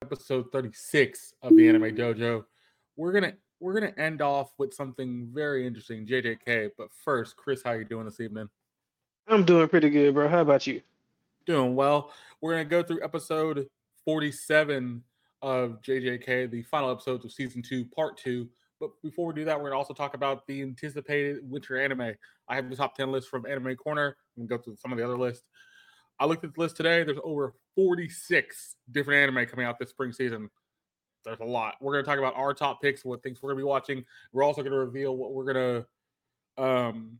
[0.00, 1.96] Episode 36 of the Anime mm.
[1.98, 2.44] Dojo.
[2.96, 6.70] We're gonna we're gonna end off with something very interesting, JJK.
[6.78, 8.48] But first, Chris, how you doing this evening?
[9.26, 10.28] I'm doing pretty good, bro.
[10.28, 10.82] How about you?
[11.46, 12.12] Doing well.
[12.40, 13.68] We're gonna go through episode
[14.04, 15.02] 47
[15.42, 18.48] of JJK, the final episodes of season two, part two.
[18.78, 22.14] But before we do that, we're gonna also talk about the anticipated winter anime.
[22.48, 24.16] I have the top 10 list from Anime Corner.
[24.36, 25.44] I'm gonna go through some of the other lists.
[26.20, 27.04] I looked at the list today.
[27.04, 30.50] There's over 46 different anime coming out this spring season.
[31.24, 31.74] There's a lot.
[31.80, 34.04] We're gonna talk about our top picks, what things we're gonna be watching.
[34.32, 35.86] We're also gonna reveal what we're gonna
[36.56, 37.18] um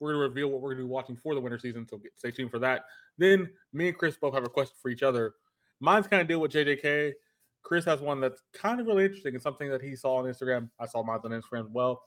[0.00, 1.86] we're gonna reveal what we're gonna be watching for the winter season.
[1.86, 2.84] So get, stay tuned for that.
[3.18, 5.34] Then me and Chris both have a question for each other.
[5.80, 7.12] Mine's kind of deal with JJK.
[7.62, 10.70] Chris has one that's kind of really interesting and something that he saw on Instagram.
[10.78, 12.02] I saw mine on Instagram as well.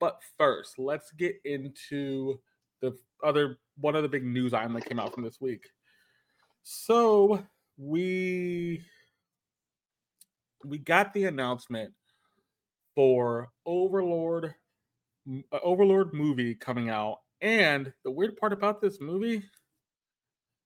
[0.00, 2.40] But first, let's get into
[2.80, 5.64] the other one of the big news item that came out from this week.
[6.62, 7.44] So
[7.76, 8.84] we
[10.64, 11.92] we got the announcement
[12.94, 14.54] for Overlord
[15.52, 19.42] uh, Overlord movie coming out, and the weird part about this movie,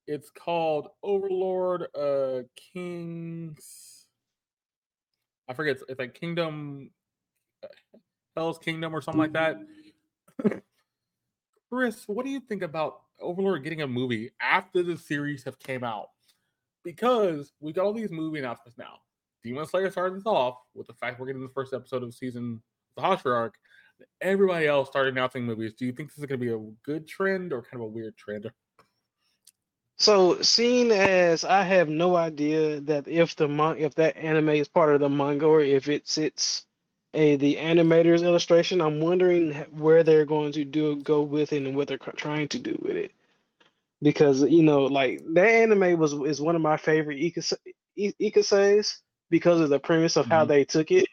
[0.07, 4.07] it's called Overlord uh Kings.
[5.49, 5.77] I forget.
[5.77, 6.91] It's, it's like Kingdom,
[7.63, 7.99] uh,
[8.35, 9.57] Hell's Kingdom or something like that.
[11.75, 15.83] Chris, what do you think about Overlord getting a movie after the series have came
[15.83, 16.07] out?
[16.85, 18.99] Because we got all these movie announcements now.
[19.43, 22.63] Demon Slayer started this off with the fact we're getting the first episode of season
[22.95, 23.55] the Hashira arc.
[24.21, 25.75] Everybody else started announcing movies.
[25.75, 27.93] Do you think this is going to be a good trend or kind of a
[27.93, 28.49] weird trend?
[29.99, 34.69] So, seeing as I have no idea that if the mon- if that anime is
[34.69, 36.67] part of the manga or if it sits
[37.15, 41.77] a the animator's illustration, I'm wondering where they're going to do go with it and
[41.77, 43.13] what they're trying to do with it.
[44.03, 48.95] Because you know, like that anime was is one of my favorite ikaseis
[49.31, 50.35] because of the premise of mm-hmm.
[50.35, 51.07] how they took it.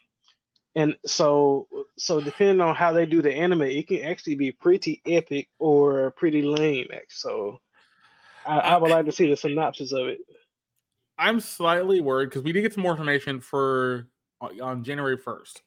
[0.75, 1.67] And so,
[1.97, 6.11] so depending on how they do the anime, it can actually be pretty epic or
[6.11, 6.87] pretty lame.
[7.09, 7.59] So,
[8.45, 10.19] I, I would like to see the synopsis of it.
[11.17, 14.07] I'm slightly worried because we did get some more information for
[14.41, 15.61] uh, on January 1st,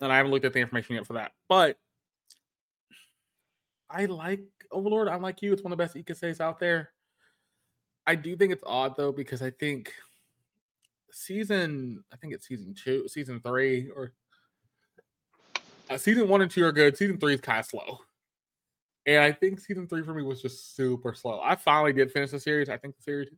[0.00, 1.32] and I haven't looked at the information yet for that.
[1.48, 1.76] But
[3.90, 5.08] I like Overlord.
[5.08, 6.90] I'm like you; it's one of the best ikaseis out there.
[8.06, 9.92] I do think it's odd though because I think
[11.10, 14.12] season, I think it's season two, season three, or
[15.90, 16.96] uh, season one and two are good.
[16.96, 17.98] Season three is kind of slow.
[19.06, 21.40] And I think season three for me was just super slow.
[21.42, 22.68] I finally did finish the series.
[22.68, 23.30] I think the series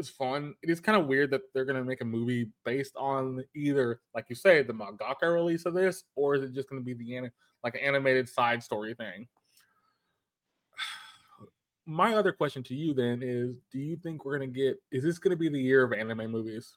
[0.00, 0.54] is fun.
[0.62, 4.26] It is kind of weird that they're gonna make a movie based on either, like
[4.28, 7.30] you say, the mangaka release of this, or is it just gonna be the
[7.62, 9.28] like an animated side story thing?
[11.86, 14.82] My other question to you then is: Do you think we're gonna get?
[14.90, 16.76] Is this gonna be the year of anime movies?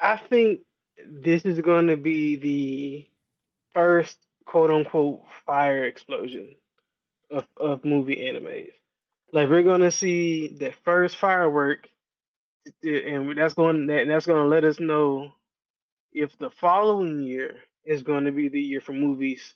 [0.00, 0.60] I think
[1.06, 3.06] this is going to be the
[3.74, 6.54] first quote unquote fire explosion
[7.30, 8.70] of, of movie animes.
[9.32, 11.88] Like we're gonna see the first firework,
[12.84, 15.32] eh, and that's going that's going to let us know
[16.12, 19.54] if the following year is going to be the year for movies,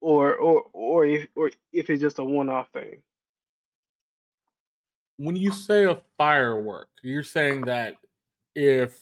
[0.00, 3.02] or or or if or if it's just a one off thing.
[5.16, 7.94] When you say a firework, you're saying that
[8.54, 9.00] if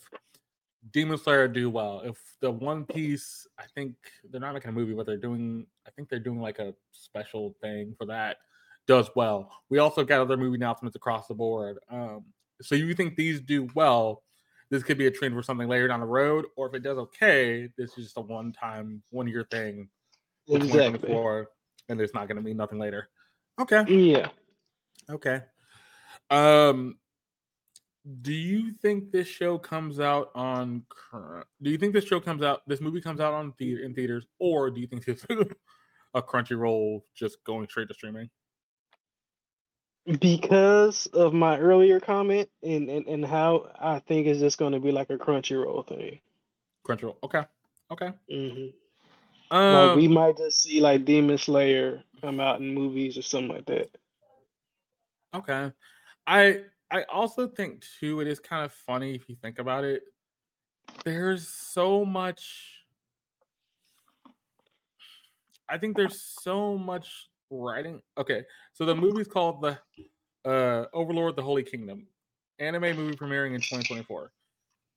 [0.90, 2.02] Demon Slayer do well.
[2.04, 3.94] If the One Piece, I think
[4.30, 5.66] they're not making a movie, but they're doing.
[5.86, 8.38] I think they're doing like a special thing for that.
[8.86, 9.50] Does well.
[9.70, 11.78] We also got other movie announcements across the board.
[11.90, 12.24] Um,
[12.60, 14.22] so you think these do well?
[14.70, 16.98] This could be a trend for something later down the road, or if it does
[16.98, 19.88] okay, this is just a one-time, one-year thing.
[20.48, 21.14] Exactly.
[21.88, 23.08] And there's not going to be nothing later.
[23.60, 23.84] Okay.
[23.86, 24.28] Yeah.
[25.10, 25.42] Okay.
[26.30, 26.96] Um,
[28.22, 31.46] do you think this show comes out on current?
[31.60, 32.62] Do you think this show comes out?
[32.66, 35.24] This movie comes out on the in theaters, or do you think it's
[36.14, 38.28] a Crunchyroll just going straight to streaming?
[40.18, 44.80] Because of my earlier comment and and, and how I think it's just going to
[44.80, 46.20] be like a Crunchyroll thing.
[46.86, 47.44] Crunchyroll, okay,
[47.90, 48.12] okay.
[48.30, 49.56] Mm-hmm.
[49.56, 53.54] Um, like we might just see like Demon Slayer come out in movies or something
[53.54, 53.90] like that.
[55.34, 55.70] Okay,
[56.26, 60.02] I I also think too it is kind of funny if you think about it.
[61.04, 62.82] There's so much
[65.72, 68.00] I think there's so much writing.
[68.18, 69.78] Okay, so the movie's called the
[70.44, 72.06] uh Overlord the Holy Kingdom.
[72.58, 74.32] Anime movie premiering in 2024.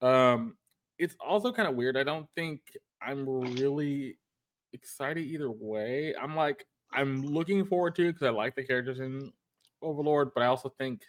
[0.02, 0.58] Um
[0.98, 1.98] it's also kind of weird.
[1.98, 2.62] I don't think
[3.02, 4.18] I'm really
[4.74, 6.16] excited either way.
[6.22, 9.32] I'm like I'm looking forward to it because I like the characters in
[9.82, 11.02] Overlord, but I also think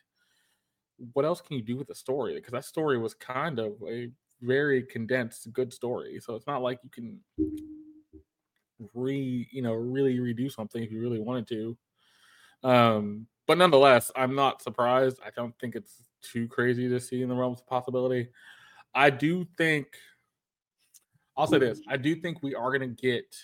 [1.13, 2.35] what else can you do with the story?
[2.35, 4.11] Because that story was kind of a
[4.41, 6.21] very condensed, good story.
[6.21, 7.21] So it's not like you can
[8.95, 11.77] re, you know, really redo something if you really wanted to.
[12.63, 15.21] Um, but nonetheless, I'm not surprised.
[15.25, 18.29] I don't think it's too crazy to see in the realms of possibility.
[18.95, 19.87] I do think
[21.37, 21.81] I'll say this.
[21.87, 23.37] I do think we are gonna get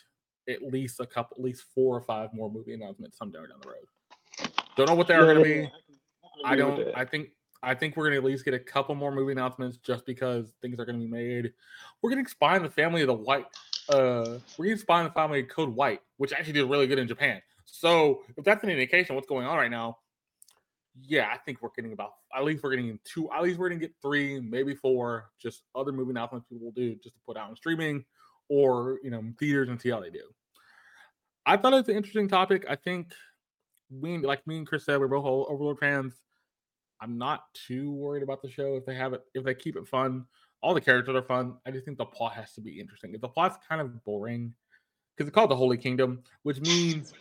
[0.49, 3.69] at least a couple, at least four or five more movie announcements sometime down the
[3.69, 4.53] road.
[4.77, 5.71] Don't know what they are Yeah, going to be.
[6.45, 6.97] I I agree with don't.
[6.97, 7.29] I think.
[7.65, 10.53] I think we're going to at least get a couple more movie announcements just because
[10.61, 11.53] things are going to be made.
[12.01, 13.47] We're getting Spy in the Family of the White.
[13.89, 17.41] Uh, in the Family Code White, which actually did really good in Japan.
[17.65, 19.99] So if that's an indication what's going on right now,
[21.01, 23.31] yeah, I think we're getting about at least we're getting two.
[23.33, 25.31] At least we're to get three, maybe four.
[25.41, 28.05] Just other movie announcements people will do just to put out on streaming
[28.49, 30.23] or you know theaters and see how they do.
[31.47, 32.65] I thought it's an interesting topic.
[32.69, 33.13] I think
[33.91, 36.15] we like me and Chris said, we're both Overlord fans.
[37.01, 39.89] I'm not too worried about the show if they have it, if they keep it
[39.89, 40.27] fun.
[40.63, 41.55] All the characters are fun.
[41.67, 43.15] I just think the plot has to be interesting.
[43.15, 44.55] If the plot's kind of boring,
[45.17, 47.13] because it's called the Holy Kingdom, which means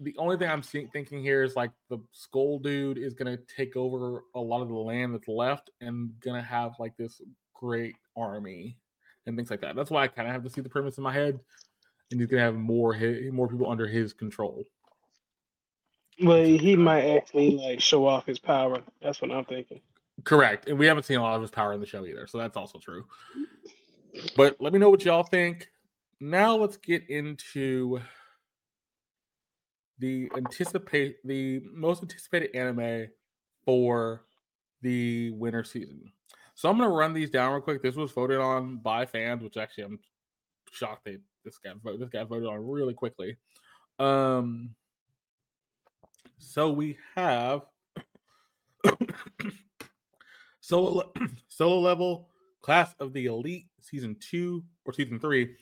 [0.00, 3.76] the only thing I'm seeing, thinking here is like the skull dude is gonna take
[3.76, 7.20] over a lot of the land that's left and gonna have like this
[7.54, 8.76] great army
[9.26, 9.76] and things like that.
[9.76, 11.38] That's why I kind of have to see the premise in my head,
[12.10, 12.94] and he's gonna have more
[13.32, 14.64] more people under his control.
[16.20, 18.82] Well, he might actually like show off his power.
[19.00, 19.80] That's what I'm thinking.
[20.24, 22.38] Correct, and we haven't seen a lot of his power in the show either, so
[22.38, 23.04] that's also true.
[24.36, 25.68] But let me know what y'all think.
[26.20, 28.00] Now let's get into
[29.98, 33.08] the anticipate the most anticipated anime
[33.64, 34.24] for
[34.82, 36.12] the winter season.
[36.54, 37.82] So I'm gonna run these down real quick.
[37.82, 39.98] This was voted on by fans, which actually I'm
[40.70, 43.36] shocked they this guy this guy voted on really quickly.
[43.98, 44.74] Um
[46.38, 47.62] so we have
[50.62, 51.12] solo
[51.48, 52.28] solo level
[52.62, 55.56] class of the elite season two or season three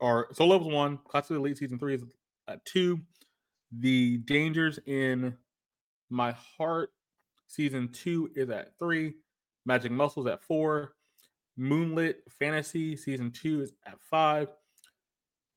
[0.00, 2.04] or solo level one class of the elite season three is
[2.48, 2.98] at two.
[3.78, 5.36] The dangers in
[6.08, 6.90] my heart
[7.48, 9.14] season two is at three.
[9.66, 10.92] Magic muscles at four.
[11.56, 14.48] Moonlit fantasy season two is at five.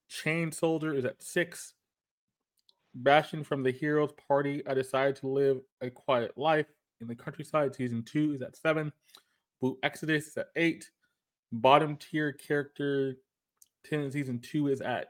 [0.10, 1.74] Chain soldier is at six.
[2.96, 4.66] Banished from the Heroes Party.
[4.66, 6.66] I decided to live a quiet life
[7.02, 7.76] in the countryside.
[7.76, 8.92] Season two is at seven.
[9.62, 10.90] Blue Exorcist is at eight.
[11.52, 13.18] Bottom tier character
[13.90, 15.08] 10 season two is at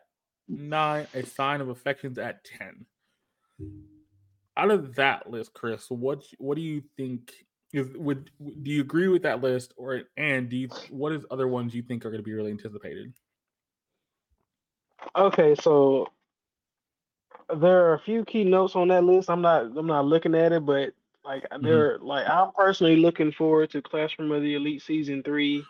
[0.47, 1.07] nine.
[1.13, 2.85] A sign of affections at 10.
[4.55, 7.33] Out of that list, Chris, what what do you think
[7.73, 11.47] is would do you agree with that list or and do you what is other
[11.47, 13.13] ones you think are going to be really anticipated?
[15.15, 16.07] Okay, so
[17.55, 19.29] there are a few key notes on that list.
[19.29, 20.93] I'm not I'm not looking at it, but
[21.27, 21.65] like mm-hmm.
[21.65, 25.63] they're like I'm personally looking forward to Classroom of the Elite season three.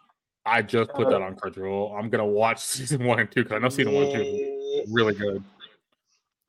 [0.45, 1.97] I just put that uh, on Crunchyroll.
[1.97, 4.89] I'm gonna watch season one and two because I know season one and two is
[4.91, 5.43] really good.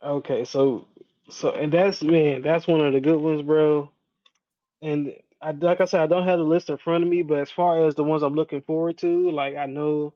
[0.05, 0.87] Okay, so
[1.31, 3.91] so and that's man, that's one of the good ones, bro.
[4.83, 7.39] And I like I said, I don't have the list in front of me, but
[7.39, 10.13] as far as the ones I'm looking forward to, like I know,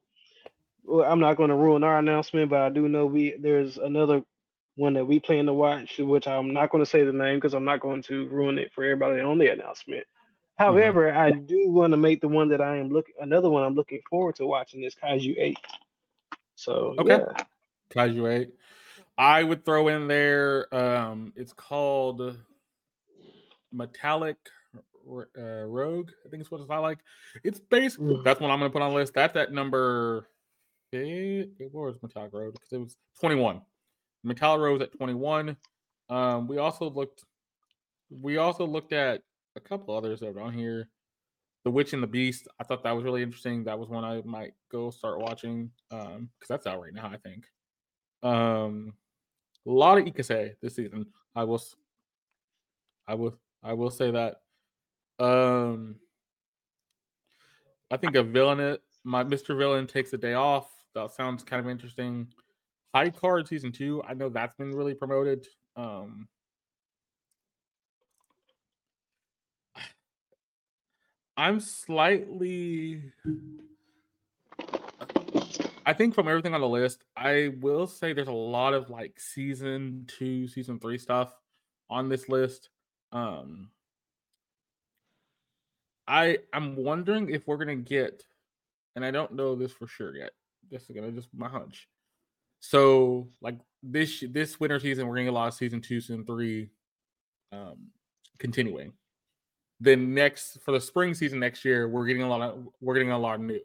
[0.84, 4.22] well, I'm not going to ruin our announcement, but I do know we there's another
[4.76, 7.54] one that we plan to watch, which I'm not going to say the name because
[7.54, 10.04] I'm not going to ruin it for everybody on the announcement.
[10.58, 13.74] However, I do want to make the one that I am looking another one I'm
[13.74, 15.58] looking forward to watching is Kaiju Eight.
[16.56, 17.18] So Okay.
[17.18, 17.44] yeah.
[17.90, 18.50] Kaiju 8.
[19.18, 20.72] I would throw in there.
[20.74, 22.36] Um, it's called
[23.72, 24.36] Metallic
[25.38, 26.10] uh, Rogue.
[26.26, 26.98] I think it's what it's like.
[27.44, 28.24] It's basically Mm.
[28.24, 29.14] that's what I'm gonna put on the list.
[29.14, 30.26] That's at number.
[30.92, 32.54] eh, Where was Metallic Rogue?
[32.54, 33.60] Because it was 21.
[34.24, 35.56] Rogue was at 21.
[36.08, 37.24] Um, we also looked.
[38.10, 39.22] We also looked at
[39.56, 40.88] a couple others that on here.
[41.64, 42.48] The Witch and the Beast.
[42.60, 43.64] I thought that was really interesting.
[43.64, 45.70] That was one I might go start watching.
[45.90, 47.06] Um, because that's out right now.
[47.06, 47.46] I think.
[48.22, 48.94] Um,
[49.66, 51.06] a lot of Ikase this season.
[51.34, 51.62] I will.
[53.06, 53.38] I will.
[53.62, 54.36] I will say that.
[55.18, 55.96] Um,
[57.90, 58.78] I think a villain.
[59.04, 59.56] My Mr.
[59.56, 60.68] Villain takes a day off.
[60.94, 62.28] That sounds kind of interesting.
[62.94, 64.02] High Card season two.
[64.06, 65.46] I know that's been really promoted.
[65.76, 66.28] Um,
[71.36, 73.02] I'm slightly.
[75.84, 79.18] I think from everything on the list, I will say there's a lot of like
[79.18, 81.34] season two, season three stuff
[81.90, 82.68] on this list.
[83.10, 83.70] Um,
[86.06, 88.22] I I'm wondering if we're gonna get,
[88.94, 90.30] and I don't know this for sure yet.
[90.70, 91.88] This is gonna just my hunch.
[92.62, 96.24] So like this this winter season, we're gonna get a lot of season two, season
[96.24, 96.70] three,
[97.50, 97.88] um,
[98.38, 98.92] continuing.
[99.80, 103.10] Then next for the spring season next year, we're getting a lot of we're getting
[103.10, 103.60] a lot new.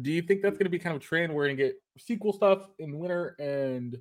[0.00, 1.32] Do you think that's gonna be kind of trend?
[1.32, 3.98] We're gonna get sequel stuff in winter and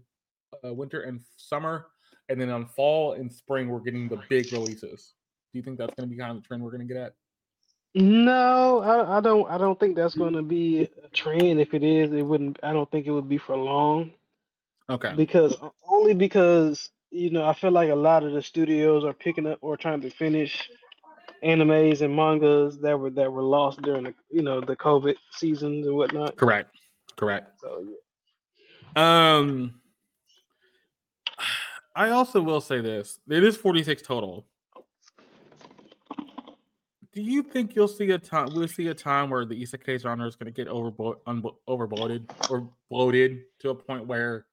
[0.65, 1.87] uh, winter and summer,
[2.29, 5.13] and then on fall and spring we're getting the big releases.
[5.51, 7.13] Do you think that's gonna be kind of the trend we're gonna get at?
[7.95, 9.49] No, I, I don't.
[9.49, 11.59] I don't think that's going to be a trend.
[11.59, 12.59] If it is, it wouldn't.
[12.63, 14.11] I don't think it would be for long.
[14.89, 15.13] Okay.
[15.15, 15.55] Because
[15.87, 19.59] only because you know I feel like a lot of the studios are picking up
[19.61, 20.69] or trying to finish
[21.43, 25.85] animes and mangas that were that were lost during the you know the COVID seasons
[25.85, 26.35] and whatnot.
[26.35, 26.75] Correct.
[27.15, 27.59] Correct.
[27.61, 27.85] So
[28.95, 29.37] yeah.
[29.37, 29.75] Um,
[31.95, 34.47] I also will say this: it is forty six total.
[37.13, 38.49] Do you think you'll see a time?
[38.53, 41.17] We'll see a time where the isekai genre is going to get overbo-
[41.67, 44.47] overbloated or bloated to a point where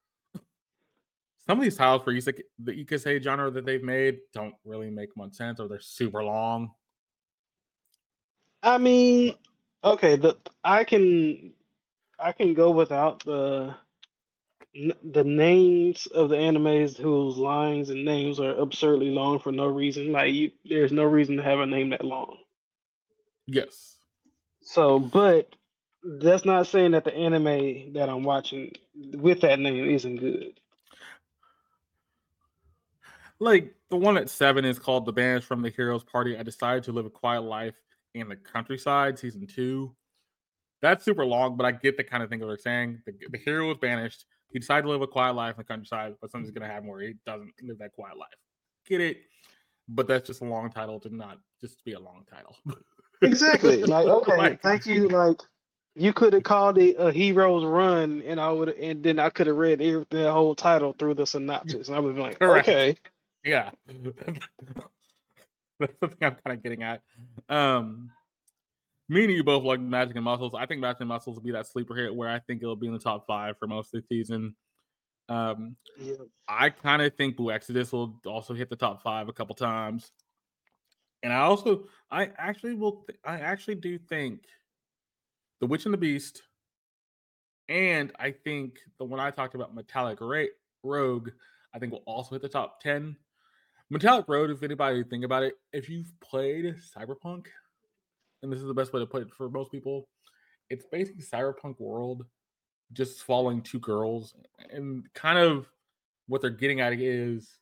[1.46, 5.16] some of these titles for isekai, the isekai genre that they've made don't really make
[5.16, 6.70] much sense, or they're super long.
[8.62, 9.34] I mean,
[9.82, 11.52] okay, the I can
[12.18, 13.74] I can go without the
[15.02, 20.12] the names of the animes whose lines and names are absurdly long for no reason.
[20.12, 22.36] Like you, there's no reason to have a name that long.
[23.50, 23.96] Yes.
[24.62, 25.54] So, but
[26.02, 30.60] that's not saying that the anime that I'm watching with that name isn't good.
[33.40, 36.84] Like the one at seven is called "The Banished from the Heroes Party." I decided
[36.84, 37.74] to live a quiet life
[38.14, 39.18] in the countryside.
[39.18, 39.94] Season two.
[40.82, 43.02] That's super long, but I get the kind of thing that they're saying.
[43.04, 44.24] The, the hero was banished.
[44.50, 46.88] He decided to live a quiet life in the countryside, but something's going to happen
[46.88, 48.28] where he doesn't live that quiet life.
[48.86, 49.18] Get it?
[49.88, 52.56] But that's just a long title to not just be a long title.
[53.22, 53.82] Exactly.
[53.84, 55.08] Like, okay, Like- thank you.
[55.08, 55.36] Like,
[55.96, 59.48] you could have called it a hero's run, and I would, and then I could
[59.48, 62.68] have read the whole title through the synopsis, and I would be like, Correct.
[62.68, 62.96] okay,
[63.44, 63.70] Yeah.
[65.78, 67.00] That's the thing I'm kind of getting at.
[67.48, 68.10] Um
[69.08, 70.52] me and you both like Magic and Muscles.
[70.56, 72.86] I think Magic and Muscles will be that sleeper hit where I think it'll be
[72.86, 74.54] in the top five for most of the season.
[75.28, 76.14] Um yeah.
[76.48, 80.12] I kind of think Blue Exorcist will also hit the top five a couple times.
[81.22, 84.40] And I also I actually will th- I actually do think
[85.60, 86.42] The Witch and the Beast
[87.68, 90.44] and I think the one I talked about Metallic Ra-
[90.82, 91.30] Rogue
[91.72, 93.16] I think will also hit the top 10.
[93.90, 97.46] Metallic Road, if anybody think about it, if you've played Cyberpunk,
[98.42, 100.08] and this is the best way to put it for most people,
[100.68, 102.24] it's basically Cyberpunk world
[102.92, 104.34] just following two girls.
[104.70, 105.68] And kind of
[106.28, 107.58] what they're getting at is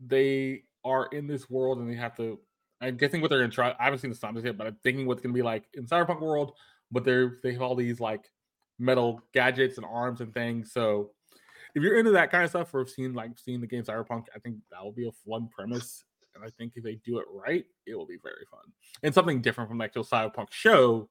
[0.00, 2.38] they are in this world and they have to
[2.82, 3.74] I'm guessing what they're gonna try.
[3.78, 6.20] I haven't seen the synopsis yet, but I'm thinking what's gonna be like in Cyberpunk
[6.20, 6.52] world,
[6.90, 8.30] but they're they have all these like
[8.78, 10.72] metal gadgets and arms and things.
[10.72, 11.12] So
[11.74, 14.24] if you're into that kind of stuff or have seen like seen the game Cyberpunk,
[14.34, 16.04] I think that will be a fun premise.
[16.34, 18.72] And I think if they do it right, it will be very fun.
[19.02, 21.08] And something different from like the actual Cyberpunk show,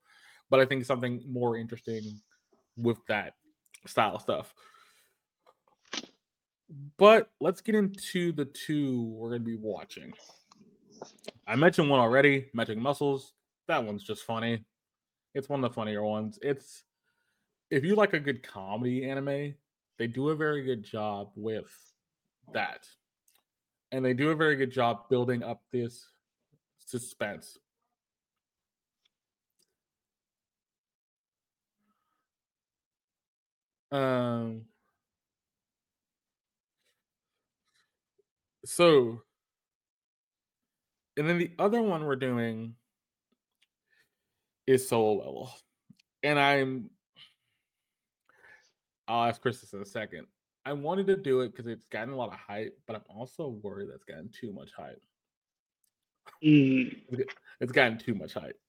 [0.49, 2.19] but I think something more interesting
[2.75, 3.35] with that
[3.85, 4.53] style stuff.
[6.97, 10.13] But let's get into the two we're gonna be watching.
[11.51, 13.33] I mentioned one already, Magic Muscles.
[13.67, 14.63] That one's just funny.
[15.35, 16.39] It's one of the funnier ones.
[16.41, 16.83] It's
[17.69, 19.55] if you like a good comedy anime,
[19.99, 21.69] they do a very good job with
[22.53, 22.87] that.
[23.91, 26.07] And they do a very good job building up this
[26.79, 27.57] suspense.
[33.91, 34.61] Um
[38.63, 39.21] so
[41.17, 42.75] and then the other one we're doing
[44.67, 45.51] is solo level.
[46.23, 46.89] And I'm
[49.07, 50.27] I'll ask Chris this in a second.
[50.65, 53.49] I wanted to do it because it's gotten a lot of hype, but I'm also
[53.63, 55.01] worried that's gotten too much hype.
[56.43, 56.95] Mm,
[57.59, 58.59] It's gotten too much hype.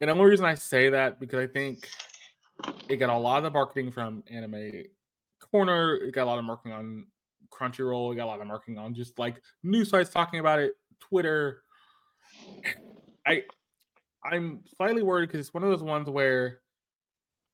[0.00, 1.88] And the only reason I say that because I think
[2.88, 4.84] it got a lot of the marketing from Anime
[5.50, 5.96] Corner.
[5.96, 7.06] It got a lot of marketing on
[7.50, 8.12] Crunchyroll.
[8.12, 11.63] It got a lot of marketing on just like news sites talking about it, Twitter.
[13.26, 13.42] I
[14.24, 16.60] I'm slightly worried because it's one of those ones where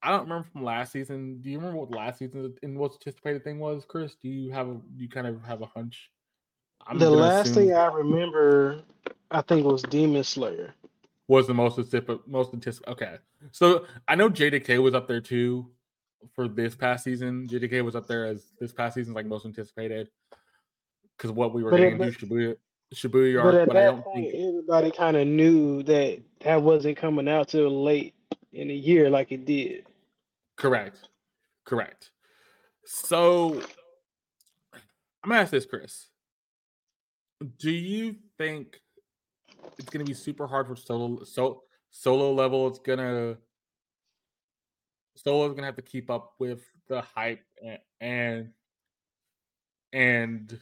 [0.03, 1.41] I don't remember from last season.
[1.43, 4.15] Do you remember what last season in most anticipated thing was, Chris?
[4.23, 6.11] Do you have a do you kind of have a hunch?
[6.87, 8.83] I'm the last assume- thing I remember,
[9.31, 10.75] I think, was Demon Slayer.
[11.29, 12.21] was the most anticipated.
[12.27, 12.93] Most anticipated.
[12.93, 13.17] Okay,
[13.53, 15.71] so I know JJK was up there too
[16.35, 17.47] for this past season.
[17.49, 20.09] JJK was up there as this past season's like most anticipated
[21.17, 22.57] because what we were But getting into Shibuya,
[22.95, 26.61] Shibuya But at but I that don't point, think everybody kind of knew that that
[26.63, 28.15] wasn't coming out till late
[28.53, 29.87] in the year like it did.
[30.57, 31.09] correct,
[31.65, 32.11] correct.
[32.85, 33.61] So
[35.23, 36.09] I'm gonna ask this, Chris.
[37.59, 38.81] Do you think
[39.79, 42.67] it's gonna be super hard for solo so solo level?
[42.69, 43.37] It's gonna
[45.15, 48.53] solo's gonna have to keep up with the hype and and,
[49.93, 50.61] and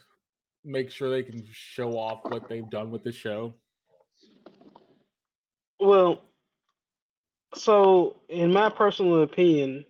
[0.68, 3.54] make sure they can show off what they've done with the show.
[5.80, 6.20] Well,
[7.54, 9.84] so in my personal opinion,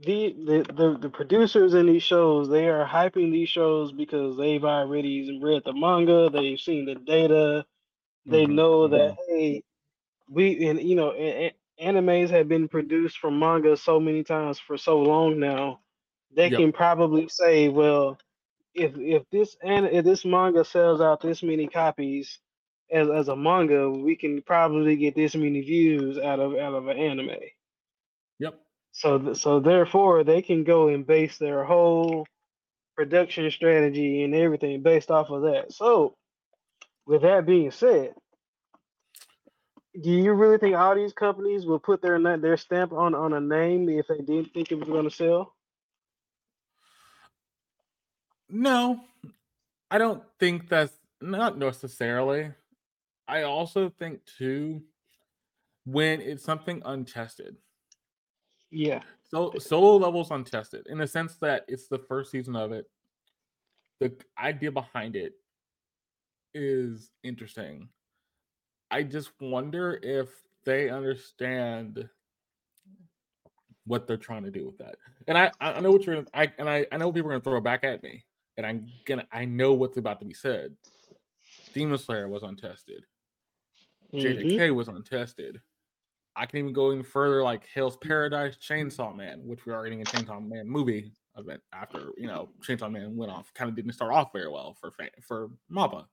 [0.00, 4.64] the, the the the producers in these shows they are hyping these shows because they've
[4.64, 7.66] already read the manga, they've seen the data,
[8.26, 9.62] they Mhm, know that hey,
[10.28, 11.46] we and you know a-
[11.80, 15.80] a- animes have been produced from manga so many times for so long now,
[16.34, 16.62] they Yep.
[16.62, 18.18] can probably say, well,
[18.80, 22.40] if if this and if this manga sells out this many copies
[22.90, 26.88] as as a manga, we can probably get this many views out of out of
[26.88, 27.30] an anime.
[28.38, 28.54] Yep.
[28.92, 32.26] So so therefore they can go and base their whole
[32.96, 35.72] production strategy and everything based off of that.
[35.72, 36.16] So
[37.06, 38.14] with that being said,
[40.02, 43.40] do you really think all these companies will put their their stamp on on a
[43.40, 45.54] name if they didn't think it was going to sell?
[48.50, 49.00] No,
[49.90, 52.50] I don't think that's not necessarily.
[53.28, 54.82] I also think too
[55.84, 57.56] when it's something untested.
[58.70, 59.02] Yeah.
[59.22, 62.86] So solo levels untested in the sense that it's the first season of it.
[64.00, 65.34] The idea behind it
[66.54, 67.88] is interesting.
[68.90, 70.28] I just wonder if
[70.64, 72.08] they understand
[73.86, 74.96] what they're trying to do with that.
[75.26, 77.58] And I, I know what you're I and I, I know people are gonna throw
[77.58, 78.24] it back at me.
[78.60, 80.76] And I'm gonna I know what's about to be said.
[81.74, 83.06] Demon Slayer was untested.
[84.12, 84.60] Mhm.
[84.60, 85.62] JJK was untested.
[86.36, 90.02] I can even go even further, like Hell's Paradise, Chainsaw Man, which we are getting
[90.02, 93.52] a Chainsaw Man movie event after you know Chainsaw Man went off.
[93.54, 96.08] Kind of didn't start off very well for fan, for Mappa,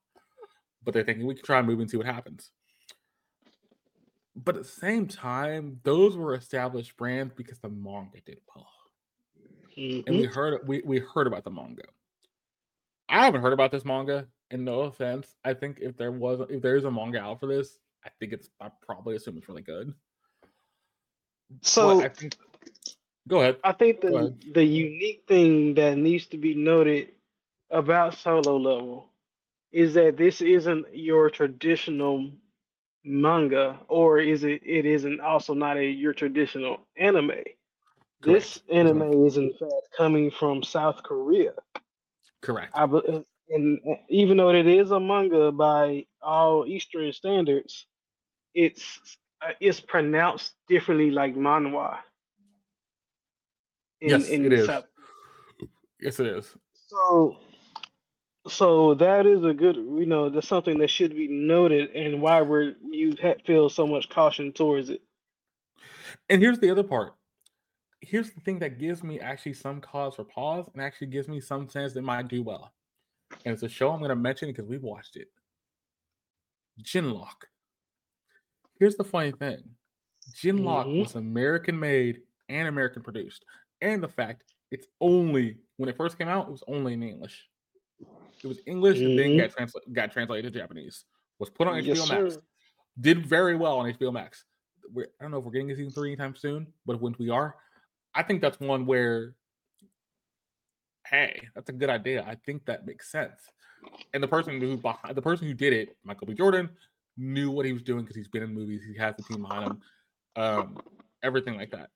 [0.82, 2.52] but they're thinking we can try a movie and see what happens.
[4.34, 8.72] But at the same time, those were established brands because the manga did well,
[10.06, 10.32] and we Mhm.
[10.32, 11.84] heard we we heard about the manga.
[13.08, 16.62] I haven't heard about this manga, and no offense, I think if there was if
[16.62, 19.62] there is a manga out for this, I think it's I probably assume it's really
[19.62, 19.92] good.
[21.62, 22.36] So I think
[23.26, 23.56] go ahead.
[23.64, 24.44] I think the ahead.
[24.54, 27.12] the unique thing that needs to be noted
[27.70, 29.10] about solo level
[29.72, 32.30] is that this isn't your traditional
[33.04, 34.62] manga, or is it?
[34.64, 37.32] It isn't also not a your traditional anime.
[38.22, 38.68] This Correct.
[38.68, 39.26] Not- anime mm-hmm.
[39.26, 41.52] is in fact coming from South Korea.
[42.42, 42.72] Correct.
[42.74, 42.86] I
[43.50, 47.86] and even though it is a manga by all Eastern standards,
[48.54, 51.98] it's uh, it's pronounced differently like manhwa.
[54.00, 54.66] In, Yes, in it is.
[54.66, 54.84] South
[56.00, 56.54] Yes, it is.
[56.88, 57.36] So,
[58.46, 62.42] so that is a good, you know, that's something that should be noted, and why
[62.42, 65.02] we're you feel so much caution towards it.
[66.28, 67.14] And here's the other part.
[68.00, 71.40] Here's the thing that gives me actually some cause for pause and actually gives me
[71.40, 72.72] some sense that might do well.
[73.44, 75.28] And it's a show I'm going to mention because we've watched it.
[76.80, 77.48] gen:LOCK.
[78.78, 79.74] Here's the funny thing
[80.32, 81.00] gen:LOCK Mhm.
[81.00, 83.44] was American made and American produced.
[83.80, 87.48] And the fact it's only, when it first came out, it was only in English.
[88.44, 89.38] It was English and then Mhm.
[89.38, 91.04] got, transla- got translated to Japanese.
[91.40, 92.42] Was put on HBO Yes, Max sir.
[93.00, 94.44] did very well on HBO Max.
[94.92, 97.28] We're, I don't know if we're getting a season three anytime soon, but when we
[97.30, 97.56] are,
[98.14, 99.34] I think that's one where,
[101.06, 102.24] hey, that's a good idea.
[102.26, 103.40] I think that makes sense.
[104.12, 106.34] And the person who behind the person who did it, Michael B.
[106.34, 106.68] Jordan,
[107.16, 108.82] knew what he was doing because he's been in movies.
[108.86, 109.80] He has the team behind him,
[110.36, 110.78] um,
[111.22, 111.90] everything like that.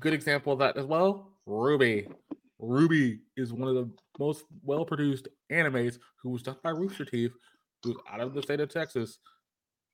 [0.00, 1.32] Good example of that as well.
[1.48, 2.12] RWBY.
[2.60, 7.32] RWBY is one of the most well-produced animes who was done by Rooster Teeth,
[7.82, 9.18] who's out of the state of Texas,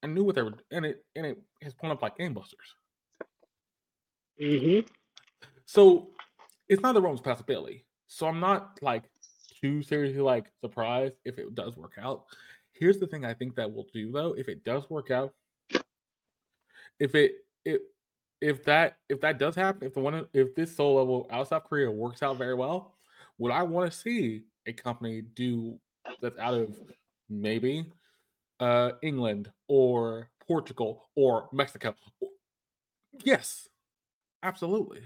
[0.02, 2.74] and knew what they were and it and it has blown up like gangbusters.
[4.40, 4.86] Mm-hmm.
[5.66, 6.08] So
[6.68, 7.84] it's not the realms possibility.
[8.06, 9.04] So I'm not like
[9.60, 12.24] too seriously like surprised if it does work out.
[12.72, 15.32] Here's the thing I think that will do though, if it does work out,
[16.98, 17.32] if it
[17.64, 17.80] if
[18.40, 21.48] if that if that does happen, if the one if this soul level out of
[21.48, 22.94] South Korea works out very well,
[23.38, 25.78] would I want to see a company do
[26.20, 26.76] that's out of
[27.28, 27.86] maybe
[28.60, 31.94] uh England or Portugal or Mexico.
[33.24, 33.68] Yes,
[34.44, 35.00] absolutely.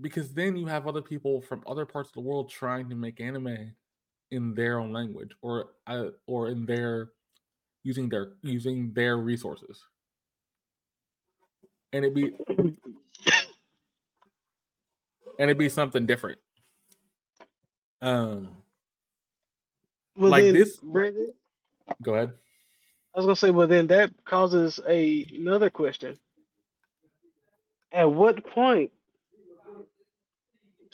[0.00, 3.20] Because then you have other people from other parts of the world trying to make
[3.20, 3.72] anime
[4.30, 7.10] in their own language or uh, or in their
[7.82, 9.82] using their using their resources.
[11.92, 12.76] And it be and
[15.38, 16.38] it'd be something different.
[18.00, 18.50] Um
[20.16, 21.32] Well, Like then, this- Brandon,
[22.02, 22.32] go ahead.
[23.14, 26.16] I was gonna say, well, then that causes a another question.
[27.92, 28.92] At what point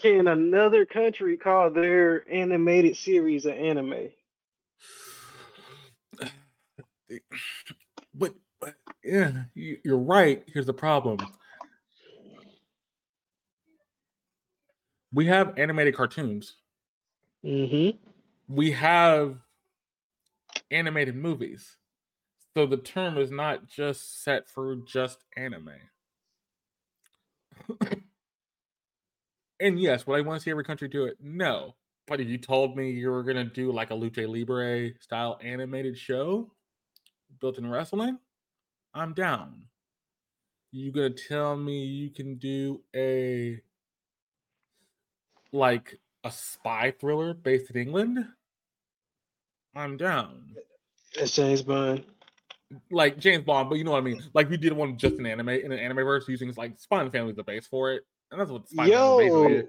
[0.01, 4.11] can another country call their animated series an anime?
[8.15, 10.45] But, but yeah, you- you're right.
[10.53, 11.19] Here's the problem.
[15.13, 16.57] We have animated cartoons.
[17.45, 17.97] Mm-hmm.
[18.49, 19.39] We have
[20.71, 21.77] animated movies.
[22.57, 25.71] So the term is not just set for just anime.
[29.61, 31.17] And yes, would I want to see every country do it?
[31.21, 31.75] No.
[32.07, 35.97] But if you told me you were gonna do like a Lucha Libre style animated
[35.97, 36.51] show
[37.41, 38.19] built in wrestling,
[38.93, 39.63] I'm down.
[40.71, 43.61] You gonna tell me you can do a
[45.53, 48.27] like a spy thriller based in England?
[49.75, 50.55] I'm down.
[51.17, 52.05] That's James Bond.
[52.91, 54.23] Like James Bond, but you know what I mean.
[54.35, 57.31] Like we did one just in anime in an anime verse using like Spy Family
[57.31, 59.65] as the base for it, and that's what Spy Family is.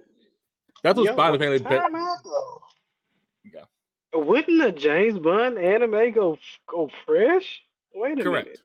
[0.83, 1.59] That's what yo, Spy Family.
[1.59, 2.61] ba- time out though.
[3.53, 3.61] Yeah.
[4.13, 6.37] Wouldn't a James Bond anime go
[6.67, 7.61] go fresh?
[7.93, 8.45] Wait a Correct.
[8.47, 8.61] minute.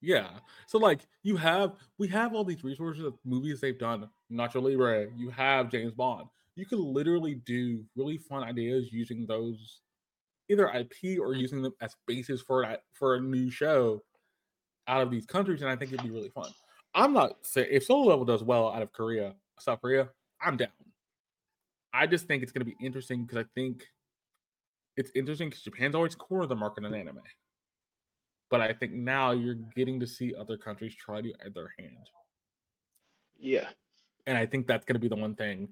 [0.00, 0.30] Yeah.
[0.66, 4.08] So like you have we have all these resources of movies they've done.
[4.32, 6.26] Nacho Libre, you have James Bond.
[6.56, 9.80] You could literally do really fun ideas using those
[10.50, 11.40] either IP or mm-hmm.
[11.40, 14.02] using them as basis for a, for a new show
[14.88, 16.50] out of these countries, and I think it'd be really fun.
[16.94, 20.08] I'm not saying if Solo Level does well out of Korea, South Korea,
[20.42, 20.68] I'm down.
[21.92, 23.84] I just think it's going to be interesting because I think
[24.96, 27.20] it's interesting because Japan's always core of the market in anime.
[28.50, 32.10] But I think now you're getting to see other countries try to add their hand.
[33.38, 33.68] Yeah.
[34.26, 35.68] And I think that's going to be the one thing.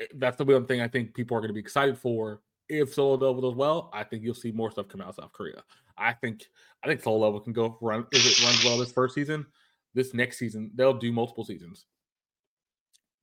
[0.00, 2.40] Eh, That's the one thing I think people are going to be excited for.
[2.68, 5.32] If Solo Level does well, I think you'll see more stuff come out of South
[5.32, 5.62] Korea.
[5.96, 6.44] I think
[6.82, 9.46] I think Solo Level can go run if it runs well this first season.
[9.94, 11.86] This next season, they'll do multiple seasons.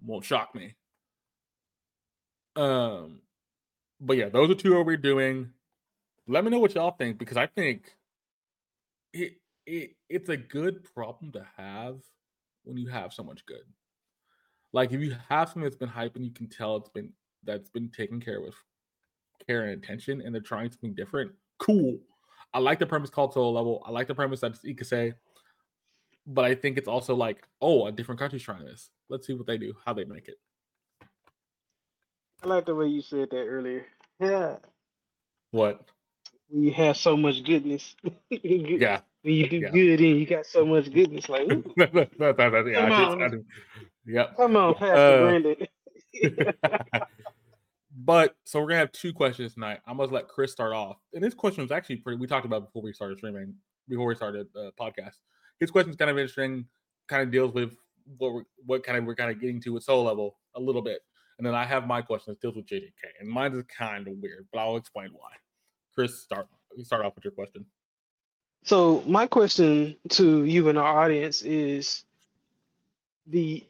[0.01, 0.75] Won't shock me.
[2.55, 3.19] Um,
[3.99, 5.49] but yeah, those are two we're doing.
[6.27, 7.93] Let me know what y'all think because I think
[9.13, 9.33] it
[9.65, 11.99] it it's a good problem to have
[12.63, 13.63] when you have so much good.
[14.73, 17.11] Like if you have something that's been hyped and you can tell it's been
[17.43, 18.55] that's been taken care of with
[19.47, 21.31] care and attention, and they're trying something different.
[21.59, 21.97] Cool.
[22.53, 23.83] I like the premise called Solo Level.
[23.85, 25.13] I like the premise that it's Ikase.
[26.25, 28.89] But I think it's also like, oh, a different country's trying this.
[29.09, 30.37] Let's see what they do, how they make it.
[32.43, 33.85] I like the way you said that earlier.
[34.19, 34.57] Yeah.
[35.51, 35.81] What?
[36.49, 37.95] When you have so much goodness.
[38.29, 39.01] Yeah.
[39.21, 39.69] When you do yeah.
[39.69, 41.29] good and you got so much goodness.
[41.29, 43.29] Like, That- that- that- yeah, I I.
[44.05, 44.13] did.
[44.15, 44.37] Yep.
[44.37, 45.55] come on, Pastor Uh, Brandon.
[47.95, 49.79] but so we're gonna have two questions tonight.
[49.87, 50.97] I'm gonna let Chris start off.
[51.13, 53.53] And this question was actually pretty we talked about before we started streaming,
[53.87, 55.15] before we started the podcast.
[55.59, 56.65] His question's kind of interesting,
[57.07, 57.75] kind of deals with
[58.17, 60.81] what we're what kind of we're kind of getting to with soul level a little
[60.81, 60.99] bit.
[61.37, 62.91] And then I have my question that deals with JJK.
[63.19, 65.31] And mine is kind of weird, but I'll explain why.
[65.93, 66.47] Chris, start
[66.83, 67.65] start off with your question.
[68.63, 72.05] So my question to you and our audience is
[73.27, 73.63] the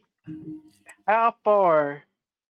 [1.07, 2.03] how far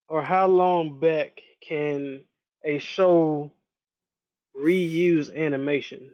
[0.08, 2.22] or how long back can
[2.64, 3.52] a show
[4.56, 6.12] reuse animation?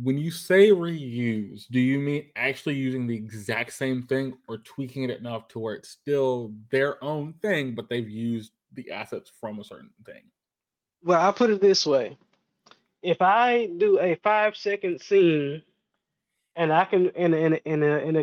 [0.00, 5.04] When you say reuse, do you mean actually using the exact same thing or tweaking
[5.04, 9.58] it enough to where it's still their own thing, but they've used the assets from
[9.58, 10.22] a certain thing?
[11.02, 12.16] Well, I'll put it this way.
[13.02, 15.62] If I do a five second scene
[16.56, 18.20] and I can in in in a, in a,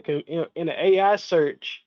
[0.56, 1.84] in an AI search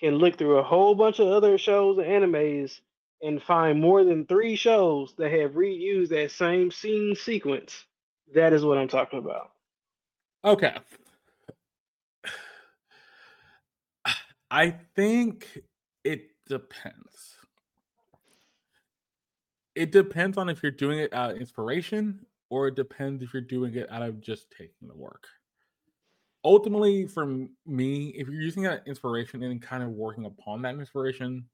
[0.00, 2.80] can look through a whole bunch of other shows and animes
[3.22, 7.84] and find more than three shows that have reused that same scene sequence,
[8.34, 9.50] that is what I'm talking about.
[10.44, 10.76] Okay.
[14.50, 15.62] I think
[16.04, 17.36] it depends.
[19.74, 23.42] It depends on if you're doing it out of inspiration or it depends if you're
[23.42, 25.26] doing it out of just taking the work.
[26.48, 27.26] Ultimately, for
[27.66, 31.44] me, if you're using that inspiration and kind of working upon that inspiration,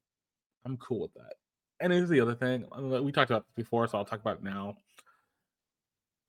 [0.63, 1.33] I'm cool with that.
[1.81, 4.77] and here's the other thing uh, we talked about before, so I'll talk about now.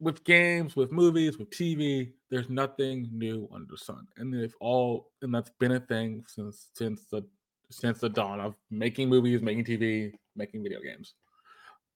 [0.01, 5.13] With games, with movies, with TV, there's nothing new under the sun, and they've all
[5.23, 7.23] and that's been a thing since since the
[7.71, 11.15] since the dawn of making movies, making TV, making video games.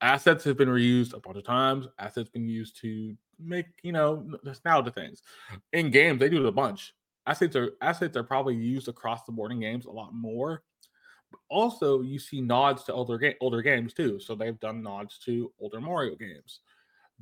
[0.03, 1.89] Assets have been reused a bunch of times.
[1.99, 5.23] Assets been used to make you know nostalgia things.
[5.73, 6.95] In games, they do it a bunch.
[7.27, 10.63] Assets are assets are probably used across the board in games a lot more
[11.49, 14.21] also you see nods to older ga- older games too.
[14.21, 16.61] So they've done nods to older Mario games.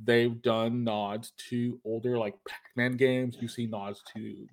[0.01, 3.37] They've done nods to older like Pac-Man games.
[3.39, 4.47] You see nods to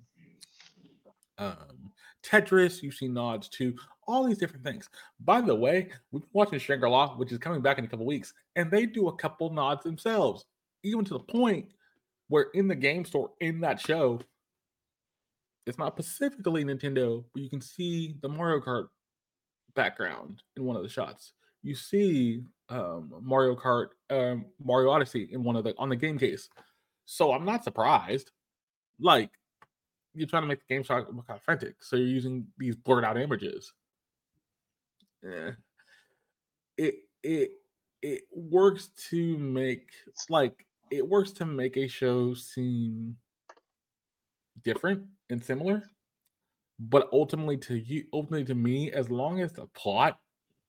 [1.37, 1.91] um,
[2.23, 2.81] Tetris.
[2.83, 3.73] You see nods to
[4.07, 4.89] all these different things.
[5.21, 8.33] By the way, we've been watching Shangri-La, which is coming back in a couple weeks,
[8.55, 10.45] and they do a couple nods themselves,
[10.87, 11.67] even to the point
[12.27, 14.19] where in the game store in that show,
[15.65, 18.87] it's not specifically Nintendo, but you can see the Mario Kart
[19.75, 21.33] background in one of the shots.
[21.63, 26.17] You see um, Mario Kart, um, Mario Odyssey in one of the on the game
[26.17, 26.49] case.
[27.05, 28.31] So I'm not surprised.
[28.99, 29.31] Like
[30.13, 33.17] you're trying to make the game shot look authentic, so you're using these blurred out
[33.17, 33.73] images.
[35.23, 35.51] Yeah,
[36.77, 37.51] it it
[38.01, 39.89] it works to make
[40.29, 43.15] like it works to make a show seem
[44.63, 45.83] different and similar
[46.79, 50.19] but ultimately to you ultimately to me as long as the plot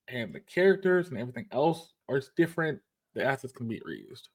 [0.09, 2.81] and the characters and everything else are different
[3.15, 4.29] the assets can be reused.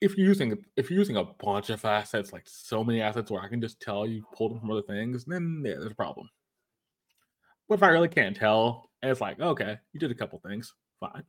[0.00, 3.42] If you're using if you're using a bunch of assets like so many assets where
[3.42, 6.28] i can just tell you pulled them from other things then yeah there's a problem.
[7.68, 11.24] But if i really can't tell it's like okay you did a couple things fine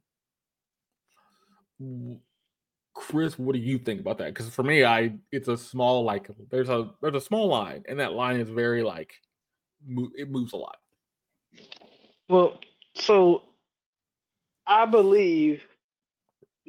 [2.97, 6.29] chris what do you think about that because for me i it's a small like
[6.49, 9.13] there's a there's a small line and that line is very like
[10.15, 10.77] it moves a lot.
[12.29, 12.60] Well,
[12.95, 13.43] so
[14.65, 15.62] I believe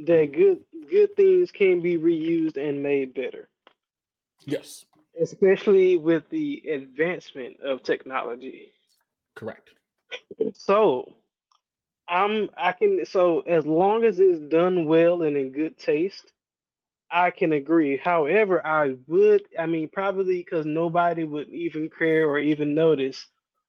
[0.07, 0.61] that good
[0.91, 3.49] good things can be reused and made better.
[4.47, 4.85] Yes.
[5.21, 8.73] Especially with the advancement of technology.
[9.35, 9.71] Correct.
[10.55, 11.17] So
[12.09, 16.33] I'm I can so as long as it's done well and in good taste,
[17.11, 17.97] I can agree.
[17.97, 23.27] However, I would, I mean, probably because nobody would even care or even notice.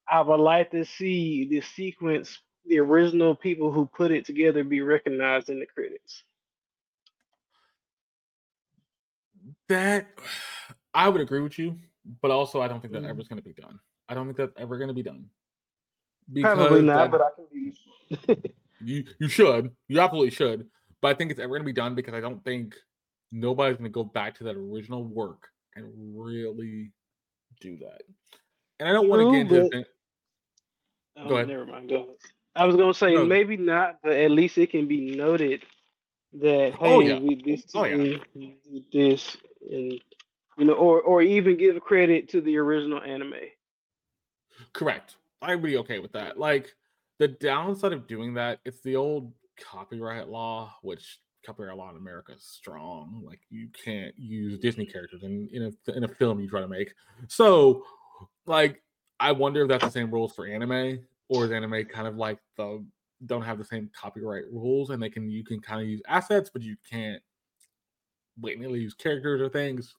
[0.08, 4.80] I would like to see the sequence, the original people who put it together, be
[4.80, 6.24] recognized in the credits.
[9.68, 10.08] That
[10.92, 11.76] I would agree with you,
[12.20, 13.08] but also I don't think that mm.
[13.08, 13.78] ever is going to be done.
[14.08, 15.26] I don't think that's ever going to be done.
[16.32, 18.52] Because Probably not, that, but I can be.
[18.84, 20.66] you you should, you absolutely should,
[21.00, 22.74] but I think it's ever going to be done because I don't think
[23.32, 26.92] nobody's going to go back to that original work and really
[27.60, 28.02] do that.
[28.78, 29.84] And I don't want to get into.
[31.18, 31.48] Oh, go ahead.
[31.48, 31.88] Never mind.
[31.88, 32.08] Go ahead.
[32.56, 33.24] I was going to say no.
[33.24, 35.64] maybe not, but at least it can be noted
[36.34, 37.18] that oh, hey, oh, yeah.
[37.18, 38.18] we this oh, yeah.
[38.92, 39.36] this
[39.70, 40.00] and
[40.58, 43.34] you know, or or even give credit to the original anime.
[44.72, 45.16] Correct.
[45.42, 46.38] I'd be okay with that.
[46.38, 46.74] Like
[47.18, 52.32] the downside of doing that, it's the old copyright law, which copyright law in America
[52.32, 53.22] is strong.
[53.24, 56.68] Like you can't use Disney characters in in a in a film you try to
[56.68, 56.92] make.
[57.28, 57.84] So,
[58.46, 58.82] like,
[59.18, 62.38] I wonder if that's the same rules for anime, or is anime kind of like
[62.56, 62.84] the
[63.26, 66.50] don't have the same copyright rules, and they can you can kind of use assets,
[66.52, 67.22] but you can't
[68.36, 69.94] blatantly use characters or things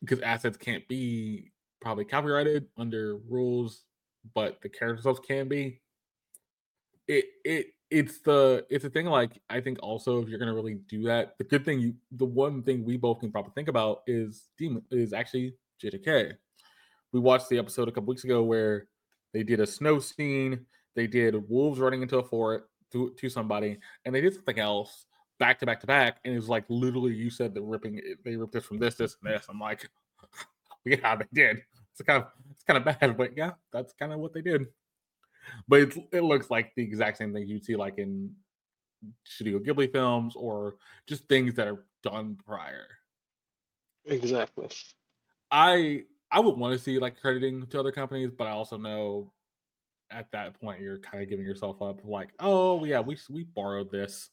[0.00, 3.84] because assets can't be probably copyrighted under rules,
[4.34, 5.80] but the characters themselves can be.
[7.08, 10.78] It it it's the it's a thing like I think also if you're gonna really
[10.88, 14.02] do that, the good thing you the one thing we both can probably think about
[14.06, 16.34] is demon is actually JJK.
[17.12, 18.88] We watched the episode a couple weeks ago where
[19.32, 23.78] they did a snow scene, they did wolves running into a fort to, to somebody,
[24.04, 25.06] and they did something else
[25.38, 28.36] back to back to back, and it was like literally you said the ripping they
[28.36, 29.46] ripped this from this, this, and this.
[29.48, 29.88] I'm like,
[31.02, 31.62] yeah, they did.
[31.92, 34.66] It's kind of it's kind of bad, but yeah, that's kind of what they did
[35.68, 38.32] but it, it looks like the exact same thing you'd see like in
[39.24, 42.86] Studio Ghibli films or just things that are done prior.
[44.04, 44.68] Exactly.
[45.50, 49.32] I I would want to see like crediting to other companies, but I also know
[50.10, 53.90] at that point you're kind of giving yourself up like, oh yeah, we we borrowed
[53.90, 54.30] this.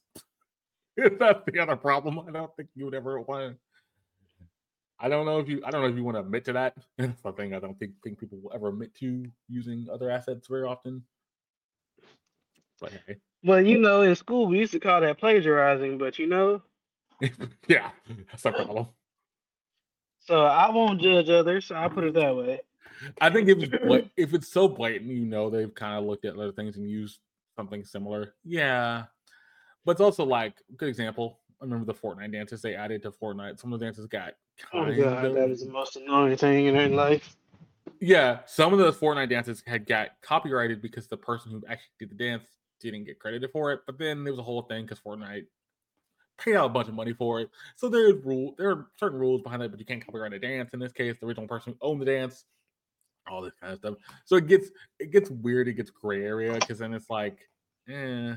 [0.96, 2.20] If that's the other problem.
[2.20, 3.60] I don't think you would ever want to.
[4.99, 6.75] I don't know if you I don't know if you want to admit to that.
[6.97, 10.47] That's the thing I don't think think people will ever admit to using other assets
[10.47, 11.03] very often.
[12.79, 13.17] But hey.
[13.43, 16.62] Well, you know, in school we used to call that plagiarizing, but you know.
[17.67, 17.89] yeah,
[18.32, 18.88] that's a problem.
[20.19, 21.65] So I won't judge others.
[21.65, 22.62] So I'll put it that way.
[23.19, 26.36] I think if it's if it's so blatant, you know, they've kind of looked at
[26.36, 27.19] other things and used
[27.56, 28.34] something similar.
[28.43, 29.03] Yeah,
[29.86, 31.39] but it's also like good example.
[31.62, 33.60] I remember the Fortnite dances they added to Fortnite.
[33.60, 34.34] Some of the dances got
[34.74, 37.36] Oh kind god, of that is the most annoying thing in her life.
[38.00, 38.39] yeah.
[38.46, 42.16] Some of the Fortnite dances had got copyrighted because the person who actually did the
[42.16, 42.44] dance
[42.80, 43.82] didn't get credited for it.
[43.86, 45.46] But then there was a whole thing because Fortnite
[46.38, 47.50] paid out a bunch of money for it.
[47.76, 50.72] So there's rule there are certain rules behind it, but you can't copyright a dance.
[50.74, 52.46] In this case, the original person who owned the dance,
[53.28, 53.96] all this kind of stuff.
[54.26, 57.48] So it gets it gets weird, it gets gray area because then it's like,
[57.89, 58.36] eh,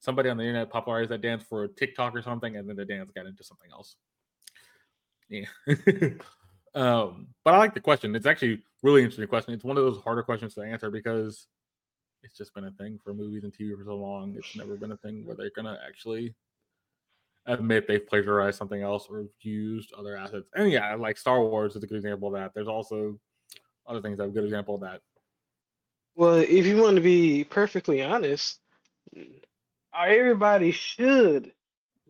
[0.00, 3.10] somebody on the internet popularized that dance for TikTok or something, and then the dance
[3.14, 3.96] got into something else.
[5.32, 5.46] Yeah.
[6.74, 8.14] um, but I like the question.
[8.14, 9.54] It's actually really interesting question.
[9.54, 11.46] It's one of those harder questions to answer because
[12.22, 14.34] it's just been a thing for movies and TV for so long.
[14.36, 16.34] It's never been a thing where they're gonna actually
[17.46, 20.48] admit they've plagiarized something else or used other assets.
[20.54, 22.52] And yeah, like Star Wars is a good example of that.
[22.54, 23.18] There's also
[23.86, 25.00] other things that a good example of that.
[26.14, 28.60] Well, if you want to be perfectly honest,
[29.96, 31.52] everybody should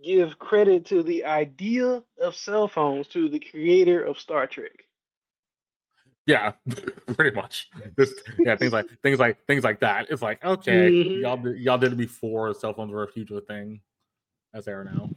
[0.02, 4.84] give credit to the idea of cell phones to the creator of Star Trek.
[6.26, 6.52] Yeah,
[7.16, 7.68] pretty much.
[7.98, 10.06] Just yeah, things like things like things like that.
[10.10, 11.20] It's like okay, Mhm.
[11.20, 13.80] y'all did, y'all did it before cell phones were a a thing,
[14.54, 15.10] as they are now.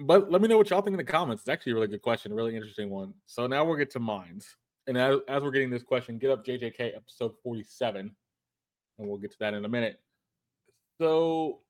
[0.00, 1.42] But let me know what y'all think in the comments.
[1.42, 3.12] It's actually a really good question, a really interesting one.
[3.26, 4.56] So now we'll get to mines.
[4.86, 8.14] And as, as we're getting this question, get up JJK episode 47,
[8.98, 10.00] and we'll get to that in a minute.
[10.98, 11.60] So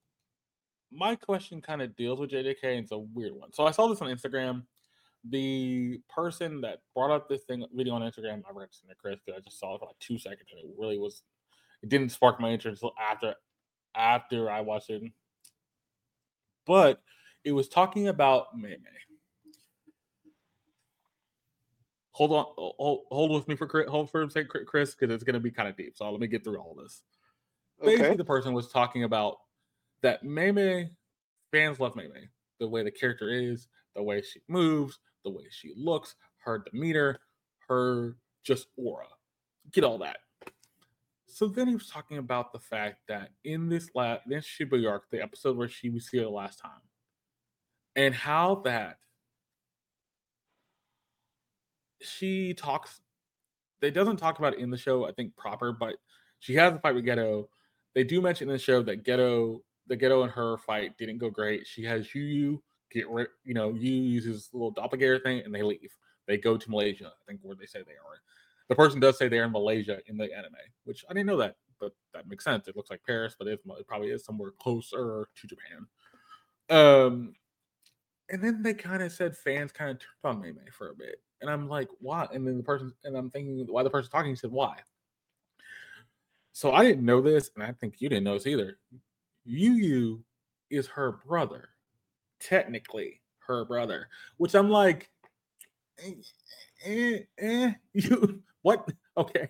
[0.91, 3.53] my question kind of deals with JJK, and it's a weird one.
[3.53, 4.63] So I saw this on Instagram.
[5.29, 9.39] The person that brought up this thing video on Instagram, I it to Chris because
[9.39, 11.23] I just saw it for like two seconds, and it really was.
[11.83, 13.35] It didn't spark my interest until after
[13.95, 15.03] after I watched it.
[16.67, 17.01] But
[17.45, 18.77] it was talking about Mei Mei.
[22.13, 25.35] Hold on, hold, hold with me for hold for a second, Chris, because it's going
[25.35, 25.97] to be kind of deep.
[25.97, 27.03] So let me get through all this.
[27.81, 29.37] Basically, the person was talking about
[30.03, 30.91] that Mei Mei
[31.53, 32.29] fans love Mei Mei,
[32.61, 37.19] the way the character is, the way she moves, the way she looks, her demeanor,
[37.69, 39.07] her just aura.
[39.73, 40.19] Get all that.
[41.27, 45.11] So then he was talking about the fact that in this last this Shibuya arc,
[45.11, 46.81] the episode where she was here the last time,
[47.95, 48.99] and how that
[52.01, 53.01] she talks
[53.81, 55.97] they doesn't talk about it in the show, I think proper, but
[56.41, 57.49] she has a fight with Geto.
[57.95, 61.31] They do mention in the show that Geto, the Geto and her fight didn't go
[61.31, 61.67] great.
[61.67, 62.59] She has Ui
[62.91, 65.93] get rid, you know, Ui uses little doppelganger thing and they leave.
[66.27, 68.21] They go to Malaysia, I think where they say they are.
[68.69, 71.57] The person does say they're in Malaysia in the anime, which I didn't know that,
[71.81, 72.69] but that makes sense.
[72.69, 75.87] It looks like Paris, but it, probably is somewhere closer to Japan.
[76.69, 77.35] Um,
[78.29, 81.23] and then they kind of said fans kind of turned on Mei for a bit,
[81.41, 82.27] and I'm like, why?
[82.31, 84.77] And then the person, and I'm thinking, why the person talking said why?
[86.53, 88.79] So I didn't know this, and I think you didn't know this either.
[89.49, 90.19] Ui Ui
[90.71, 91.71] is her brother,
[92.41, 95.11] technically her brother, which I'm like,
[96.05, 96.13] eh,
[96.85, 98.89] eh, eh, you what?
[99.17, 99.49] Okay,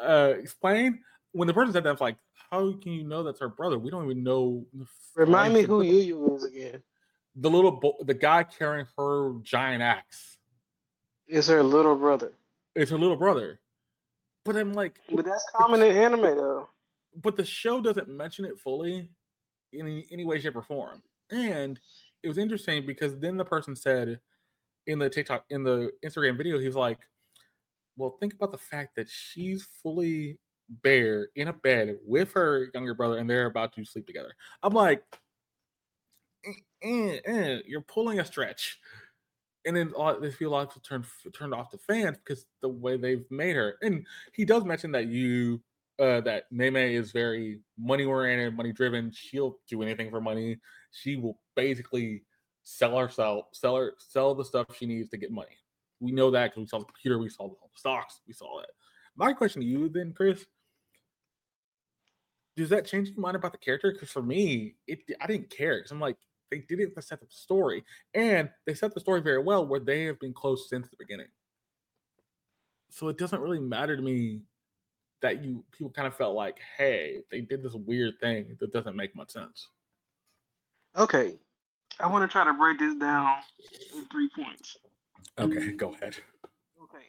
[0.00, 1.00] uh, explain.
[1.32, 2.16] When the person said that, I was like,
[2.50, 3.78] how can you know that's her brother?
[3.78, 4.66] We don't even know.
[5.14, 6.82] Remind me who Ui Ui is again.
[7.34, 10.38] the little bo- the guy carrying her giant axe
[11.26, 12.32] Is her little brother.
[12.74, 13.60] It's her little brother.
[14.44, 16.68] But I'm like, But that's common in anime though.
[17.22, 19.10] but the show doesn't mention it fully
[19.72, 21.02] in any, way, shape, or form.
[21.30, 21.80] And
[22.22, 24.20] it was interesting because then the person said
[24.86, 27.00] in the TikTok, in the Instagram video, he was like,
[27.96, 32.94] Well, think about the fact that she's fully bare in a bed with her younger
[32.94, 34.34] brother and they're about to sleep together.
[34.62, 35.04] I'm like,
[36.44, 36.52] eh,
[36.82, 38.78] eh, eh, you're pulling a stretch.
[39.66, 43.30] And then all- they feel like turned turned off the fans because the way they've
[43.30, 43.78] made her.
[43.82, 45.62] And he does mention that you
[45.98, 49.10] uh, that Meme is very money oriented, money driven.
[49.14, 50.58] She'll do anything for money.
[50.92, 52.22] She will basically
[52.64, 55.56] sell herself, sell her, sell the stuff she needs to get money.
[56.00, 58.70] We know that because we saw the computer, we saw the stocks, we saw that.
[59.16, 60.44] My question to you then, Chris,
[62.56, 63.92] does that change your mind about the character?
[63.92, 66.16] Because for me, it I didn't care because I'm like
[66.50, 69.66] they did it to set up the story, and they set the story very well
[69.66, 71.26] where they have been close since the beginning.
[72.90, 74.40] So it doesn't really matter to me
[75.22, 78.96] that you people kind of felt like, hey, they did this weird thing that doesn't
[78.96, 79.68] make much sense.
[80.96, 81.34] Okay.
[82.00, 83.36] I want to try to break this down
[83.96, 84.76] in three points.
[85.38, 86.16] Okay, go ahead.
[86.82, 87.04] Okay.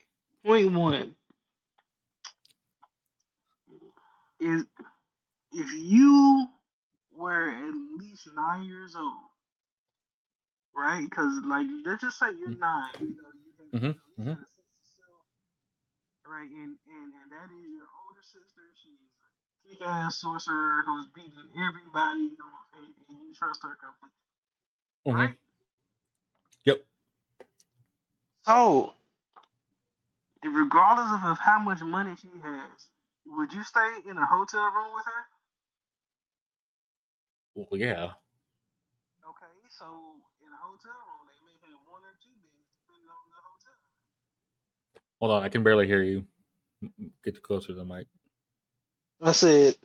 [0.45, 1.15] Point one
[4.39, 4.65] is
[5.53, 6.47] if you
[7.15, 9.13] were at least nine years old,
[10.75, 11.03] right?
[11.09, 12.59] Because like let's just say you're Mhm.
[12.59, 14.31] nine, you know, you have, Mhm, you know, mhm.
[14.33, 14.47] of
[16.27, 16.49] right?
[16.49, 17.86] And, and and that is your older sister.
[17.86, 17.86] She's
[19.69, 24.23] thick ass sorcerer who's beating everybody, you know, and, and you trust her completely.
[25.07, 25.15] Mhm.
[25.15, 25.37] Right?
[26.65, 26.85] Yep.
[28.45, 28.93] So,
[30.43, 32.87] regardless of, how much money she has,
[33.27, 35.23] would you stay in a hotel room with her?
[37.55, 38.11] Well, yeah.
[39.27, 39.85] Okay, so
[40.41, 43.79] in a hotel room, they may have one or two beds depending on the hotel.
[45.19, 46.25] Hold on, I can barely hear you.
[47.25, 48.07] Get closer to the mic.
[49.21, 49.75] I said,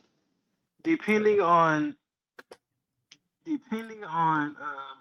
[0.83, 1.95] depending on,
[3.45, 4.97] depending on um,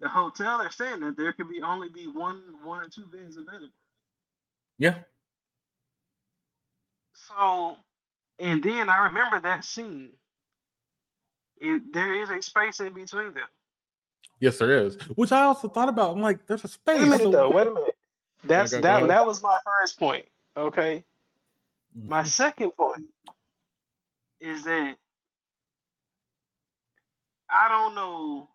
[0.00, 3.36] the hotel, they're saying that there could be only be one, one or two beds
[3.36, 3.68] available.
[4.78, 4.96] Yeah.
[7.28, 7.76] So,
[8.38, 10.10] and then I remember that scene.
[11.60, 13.46] It, there is a space in between them.
[14.40, 14.96] Yes, there is.
[15.14, 16.14] Which I also thought about.
[16.14, 16.98] I'm like, there's a space.
[16.98, 17.50] Wait a minute, though.
[17.50, 17.96] Wait a minute.
[18.44, 19.08] That's go- go that.
[19.08, 20.26] That was my first point.
[20.56, 21.04] Okay.
[21.94, 22.26] My Mhm.
[22.26, 23.06] second point
[24.44, 24.96] is that
[27.50, 28.48] I don't know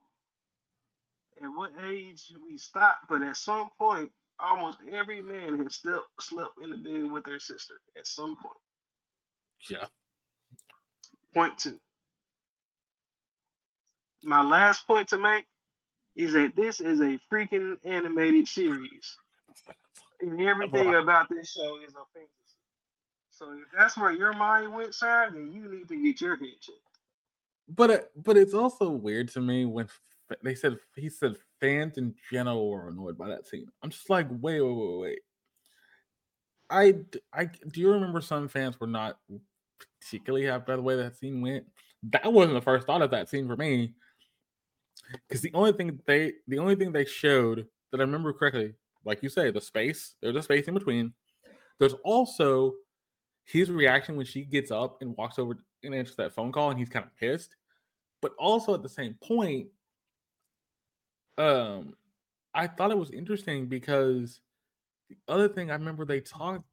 [1.41, 6.53] at what age we stop, but at some point, almost every man has still slept
[6.63, 8.57] in the bed with their sister at some point.
[9.69, 9.85] Yeah.
[11.33, 11.79] Point two.
[14.23, 15.45] My last point to make
[16.15, 19.17] is that this is a freaking animated series.
[20.21, 22.38] And everything about this show is a fantasy.
[23.39, 26.59] So if that's where your mind went, sir, then you need to get your head
[26.59, 26.77] checked.
[27.69, 29.87] But it, but it's also weird to me when
[30.43, 33.67] they said he said fans in general were annoyed by that scene.
[33.81, 35.19] I'm just like, wait, wait, wait, wait.
[36.69, 36.95] I
[37.33, 39.17] I do you remember some fans were not
[40.01, 41.65] particularly happy by the way that scene went.
[42.11, 43.93] That wasn't the first thought of that scene for me.
[45.27, 48.73] Because the only thing they the only thing they showed that I remember correctly,
[49.05, 51.13] like you say, the space, there's a space in between.
[51.79, 52.73] There's also
[53.51, 56.77] his reaction when she gets up and walks over and answers that phone call and
[56.77, 57.55] he's kind of pissed.
[58.21, 59.69] But also at the same point,
[61.37, 61.95] um,
[62.53, 64.41] I thought it was interesting because
[65.09, 66.63] the other thing I remember they talked,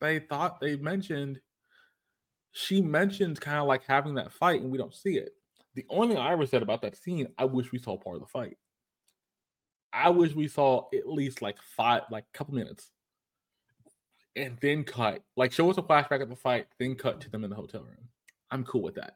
[0.00, 1.40] they thought they mentioned,
[2.52, 5.32] she mentioned kind of like having that fight and we don't see it.
[5.74, 8.22] The only thing I ever said about that scene, I wish we saw part of
[8.22, 8.56] the fight.
[9.92, 12.90] I wish we saw at least like five, like a couple minutes,
[14.36, 15.22] and then cut.
[15.36, 17.82] Like show us a flashback of the fight, then cut to them in the hotel
[17.82, 18.08] room.
[18.50, 19.14] I'm cool with that.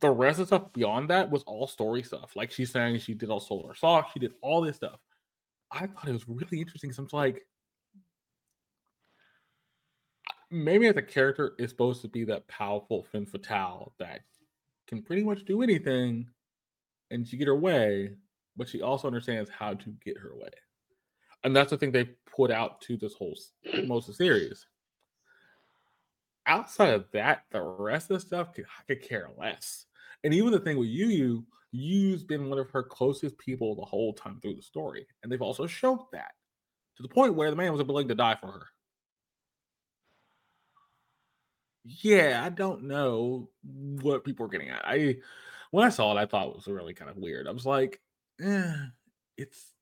[0.00, 2.36] The rest of stuff beyond that was all story stuff.
[2.36, 4.98] Like she's saying she did all solar socks, she did all this stuff.
[5.70, 6.92] I thought it was really interesting.
[6.92, 7.46] So I'm like,
[10.50, 14.20] maybe as a character is supposed to be that powerful femme fatale that
[14.86, 16.26] can pretty much do anything
[17.10, 18.10] and she get her way,
[18.56, 20.50] but she also understands how to get her way.
[21.44, 23.34] And that's the thing they put out to this whole
[23.86, 24.66] most of the series.
[26.46, 29.86] Outside of that, the rest of the stuff could, I could care less.
[30.24, 33.84] And even the thing with Ui Ui, Ui's been one of her closest people the
[33.84, 35.06] whole time through the story.
[35.22, 36.32] And they've also showed that
[36.96, 38.66] to the point where the man was willing to die for her.
[41.84, 44.82] Yeah, I don't know what people are getting at.
[44.84, 45.16] I
[45.70, 47.46] when I saw it, I thought it was really kind of weird.
[47.46, 48.00] I was like,
[48.40, 48.74] eh,
[49.36, 49.72] it's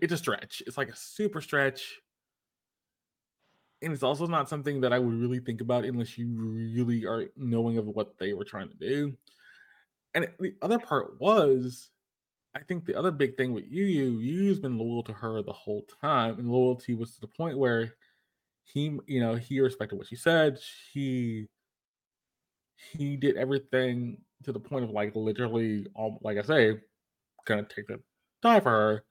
[0.00, 0.62] it's a stretch.
[0.66, 2.00] It's like a super stretch.
[3.82, 7.26] And it's also not something that I would really think about unless you really are
[7.36, 9.16] knowing of what they were trying to do.
[10.14, 11.90] And the other part was,
[12.54, 15.52] I think the other big thing with Ui Ui, Ui's been loyal to her the
[15.52, 17.94] whole time, and loyalty was to the point where
[18.64, 20.58] he, you know, he respected what she said.
[20.92, 21.48] He
[22.92, 26.80] he did everything to the point of like literally, um, like I say,
[27.46, 28.00] gonna take the
[28.42, 29.04] die for her,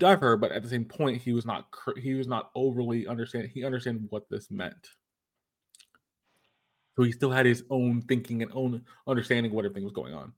[0.00, 0.36] her.
[0.36, 1.66] But at the same point, he was not
[1.98, 3.50] he was not overly understand.
[3.52, 4.90] He understand what this meant.
[6.96, 10.14] So he still had his own thinking and own understanding of what everything was going
[10.14, 10.32] on.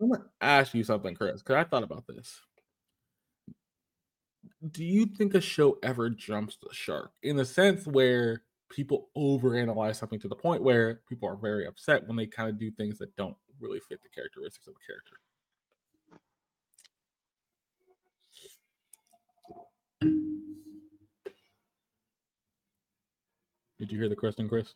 [0.00, 2.40] I'm gonna ask you something, Chris, because I thought about this.
[4.70, 9.96] Do you think a show ever jumps the shark in the sense where people overanalyze
[9.96, 12.98] something to the point where people are very upset when they kind of do things
[12.98, 15.16] that don't really fit the characteristics of the character?
[23.80, 24.74] Did you hear the question, Chris?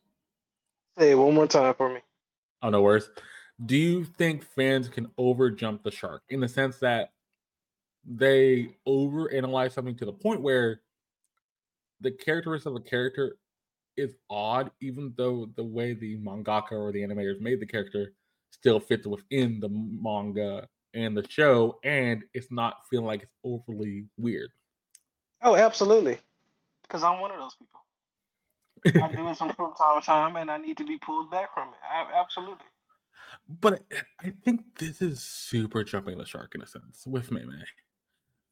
[0.99, 2.01] Say it one more time for me.
[2.63, 3.11] Oh, no worries.
[3.67, 7.13] Do you think fans can over jump the shark in the sense that
[8.07, 10.81] they overanalyze something to the point where
[12.01, 13.37] the characteristics of a character
[13.97, 18.13] is odd, even though the way the mangaka or the animators made the character
[18.51, 24.07] still fits within the manga and the show, and it's not feeling like it's overly
[24.17, 24.51] weird.
[25.45, 26.19] Oh, absolutely.
[26.83, 27.81] Because I'm one of those people.
[29.03, 31.55] I do it some from time to time, and I need to be pulled back
[31.55, 31.75] from it.
[31.89, 32.65] I, absolutely.
[33.49, 33.83] But
[34.21, 37.63] I think this is super jumping the shark in a sense with Mei Mei.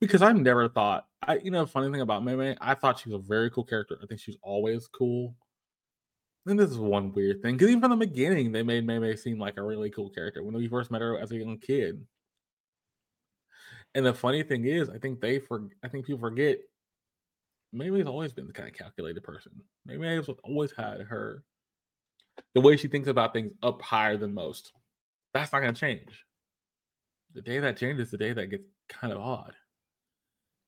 [0.01, 3.09] Because I've never thought I you know funny thing about Mei Mei, I thought she
[3.09, 3.99] was a very cool character.
[4.03, 5.35] I think she's always cool.
[6.47, 9.17] And this is one weird thing, because even from the beginning, they made Mei Mei
[9.17, 12.05] seem like a really cool character when we first met her as a young kid.
[13.95, 16.59] And the funny thing is, I think they for I think people forget
[17.73, 19.53] Mei Mei's always been the kind of calculated person.
[19.87, 21.43] Mei Mei's always had her
[22.55, 24.73] the way she thinks about things up higher than most.
[25.35, 26.25] That's not gonna change.
[27.35, 29.55] The day that changes, the day that gets kind of odd.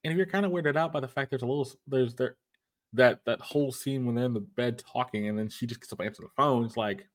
[0.03, 2.37] And if you're kind of weirded out by the fact there's a little there's there
[2.95, 5.93] that that whole scene when they're in the bed talking and then she just gets
[5.93, 7.07] up and answers the phone, it's like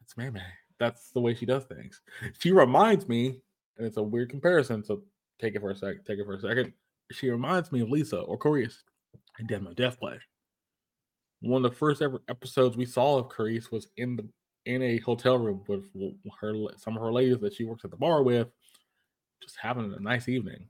[0.00, 0.40] that's Mei.
[0.78, 2.00] That's the way she does things.
[2.38, 3.40] She reminds me,
[3.76, 5.02] and it's a weird comparison, so
[5.40, 6.72] take it for a second, take it for a second.
[7.12, 8.82] She reminds me of Lisa or Carice
[9.38, 10.18] in Dead Death Play.
[11.40, 14.28] One of the first ever episodes we saw of Carice was in the
[14.66, 15.84] in a hotel room with
[16.40, 18.48] her some of her ladies that she works at the bar with,
[19.42, 20.68] just having a nice evening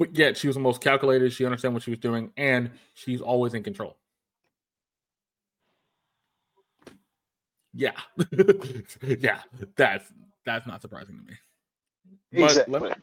[0.00, 1.30] but yet she was the most calculated.
[1.30, 3.98] She understand what she was doing, and she's always in control.
[7.74, 7.92] Yeah,
[9.06, 9.40] yeah,
[9.76, 10.10] that's
[10.46, 11.36] that's not surprising to me.
[12.32, 12.80] Exactly.
[12.80, 12.98] Let,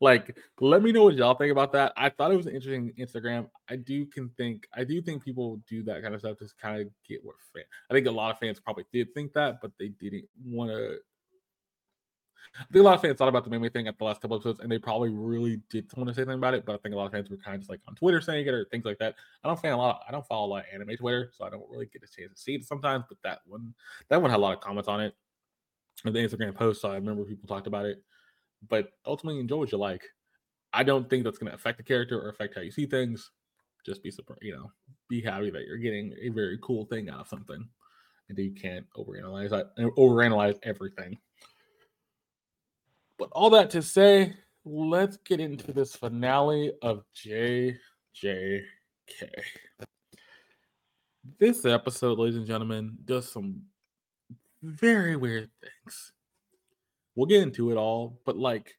[0.00, 1.92] like, let me know what y'all think about that.
[1.96, 3.48] I thought it was an interesting Instagram.
[3.68, 6.80] I do can think I do think people do that kind of stuff to kind
[6.80, 7.64] of get what fan.
[7.90, 10.98] I think a lot of fans probably did think that, but they didn't want to
[12.54, 14.36] I think a lot of fans thought about the Mei thing at the last couple
[14.36, 16.66] episodes, and they probably really did want to say something about it.
[16.66, 18.46] But I think a lot of fans were kind of just like on Twitter saying
[18.46, 19.14] it or things like that.
[19.42, 19.96] I don't fan a lot.
[19.96, 22.06] Of, I don't follow a lot of anime Twitter, so I don't really get a
[22.06, 23.04] chance to see it sometimes.
[23.08, 23.74] But that one,
[24.10, 25.14] that one had a lot of comments on it.
[26.04, 28.02] The Instagram post, so I remember people talked about it.
[28.68, 30.02] But ultimately, enjoy what you like.
[30.72, 33.30] I don't think that's going to affect the character or affect how you see things.
[33.84, 34.70] Just be surprised, you know,
[35.08, 37.68] be happy that you're getting a very cool thing out of something,
[38.28, 41.18] and you can't overanalyze that, uh, overanalyze everything.
[43.18, 44.34] But all that to say,
[44.64, 47.76] let's get into this finale of JJK.
[51.38, 53.62] This episode, ladies and gentlemen, does some
[54.62, 56.12] very weird things.
[57.14, 58.74] We'll get into it all, but like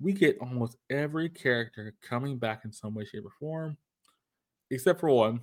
[0.00, 3.76] we get almost every character coming back in some way, shape, or form,
[4.70, 5.40] except for one.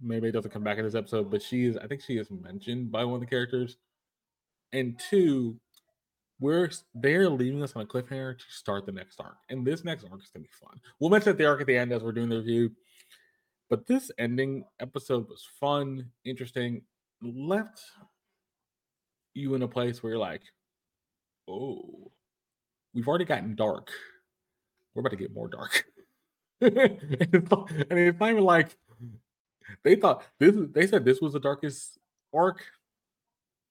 [0.00, 2.30] Maybe it doesn't come back in this episode, but she is, I think she is
[2.30, 3.78] mentioned by one of the characters.
[4.72, 5.58] And two,
[6.38, 10.04] we're they're leaving us on a cliffhanger to start the next arc, and this next
[10.04, 10.78] arc is gonna be fun.
[11.00, 12.72] We'll mention the arc at the end as we're doing the review,
[13.70, 16.82] but this ending episode was fun, interesting,
[17.22, 17.80] left
[19.32, 20.42] you in a place where you're like,
[21.48, 22.10] oh,
[22.94, 23.90] we've already gotten dark.
[24.94, 25.84] We're about to get more dark.
[26.60, 28.76] and, it's not, it's not even like
[29.84, 30.54] they thought this.
[30.72, 31.98] They said this was the darkest
[32.32, 32.64] arc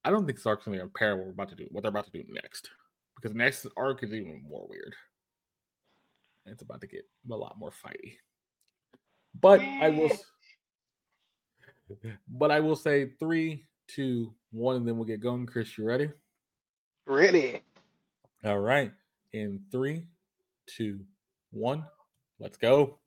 [0.06, 2.12] I don't think Stark's gonna compare what we're about to do, what they're about to
[2.12, 2.70] do next,
[3.16, 4.94] because next arc is even more weird.
[6.46, 8.18] It's about to get a lot more fighty.
[9.42, 10.12] But I will,
[12.30, 15.48] but I will say three, two, one, and then we'll get going.
[15.48, 16.12] Chris, you ready?
[17.06, 17.62] Ready.
[18.44, 18.92] All right.
[19.34, 20.04] In three,
[20.68, 21.02] two,
[21.52, 21.86] one,
[22.40, 23.00] let's go.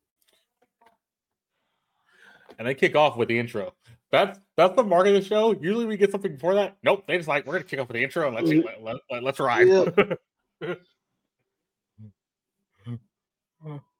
[2.59, 3.75] And they kick off with the intro.
[4.11, 5.53] That's that's the mark of the show.
[5.53, 6.77] Usually we get something before that.
[6.83, 8.85] Nope, they just like we're gonna kick off with the intro and let's mm-hmm.
[8.85, 9.69] let, let, let, us ride.
[9.69, 10.75] Yeah.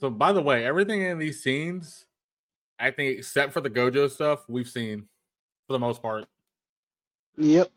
[0.00, 2.06] So, by the way, everything in these scenes,
[2.78, 5.08] I think, except for the Gojo stuff, we've seen
[5.66, 6.26] for the most part.
[7.36, 7.70] Yep.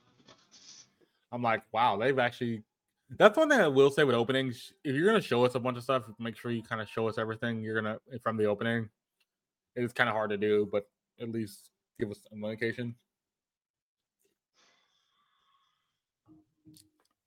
[1.31, 2.63] I'm like, wow, they've actually.
[3.17, 4.71] That's one thing I will say with openings.
[4.83, 7.07] If you're gonna show us a bunch of stuff, make sure you kind of show
[7.09, 8.89] us everything you're gonna from the opening.
[9.75, 10.87] It's kind of hard to do, but
[11.19, 11.69] at least
[11.99, 12.95] give us some indication.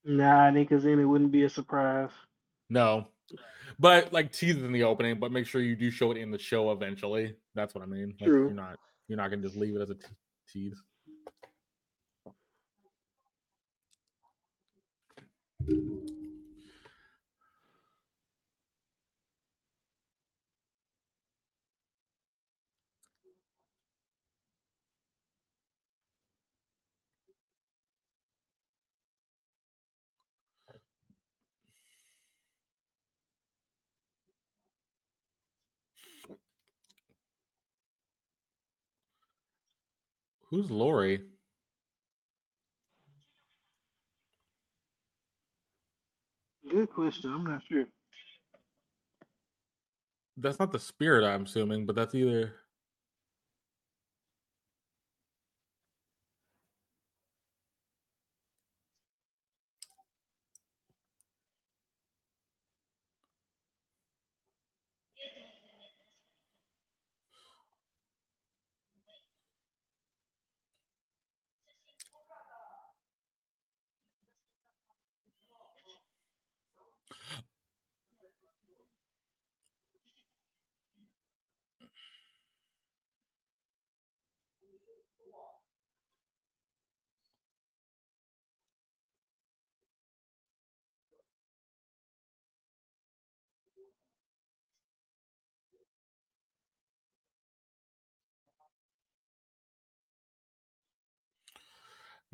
[0.03, 2.11] Nah, I think because then it wouldn't be a surprise.
[2.69, 3.07] No,
[3.79, 6.31] but like tease it in the opening, but make sure you do show it in
[6.31, 7.35] the show eventually.
[7.53, 8.15] That's what I mean.
[8.19, 8.45] Like, True.
[8.45, 8.77] You're not
[9.07, 10.05] you're not gonna just leave it as a t-
[10.51, 10.81] tease.
[40.55, 41.19] Who's Lori?
[46.71, 47.33] Good question.
[47.33, 47.83] I'm not sure.
[50.37, 52.53] That's not the spirit, I'm assuming, but that's either.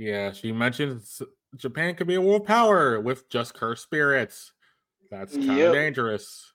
[0.02, 1.22] Yeah, she mentioned s-
[1.56, 4.52] Japan could be a world power with just cursed spirits.
[5.12, 5.74] That's kind of Yep.
[5.74, 6.54] dangerous.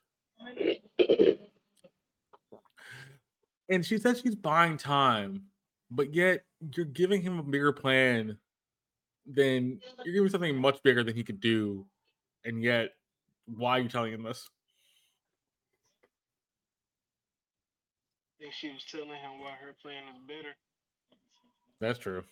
[3.69, 5.45] And she said she's buying time,
[5.89, 6.43] but yet
[6.75, 8.37] you're giving him a bigger plan
[9.25, 11.87] than you're giving something much bigger than he could do.
[12.43, 12.97] And yet,
[13.45, 14.49] why are you telling him this?
[18.41, 20.53] think she was telling him why her plan is better.
[21.79, 22.25] That's true.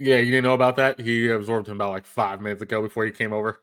[0.00, 1.00] Yeah, you didn't know about that?
[1.00, 3.60] He absorbed him about like five minutes ago before he came over.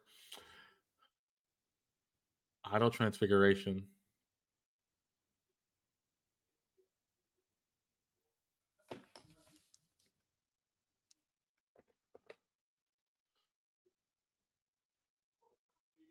[2.65, 3.87] Idle transfiguration.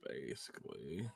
[0.06, 1.10] Basically.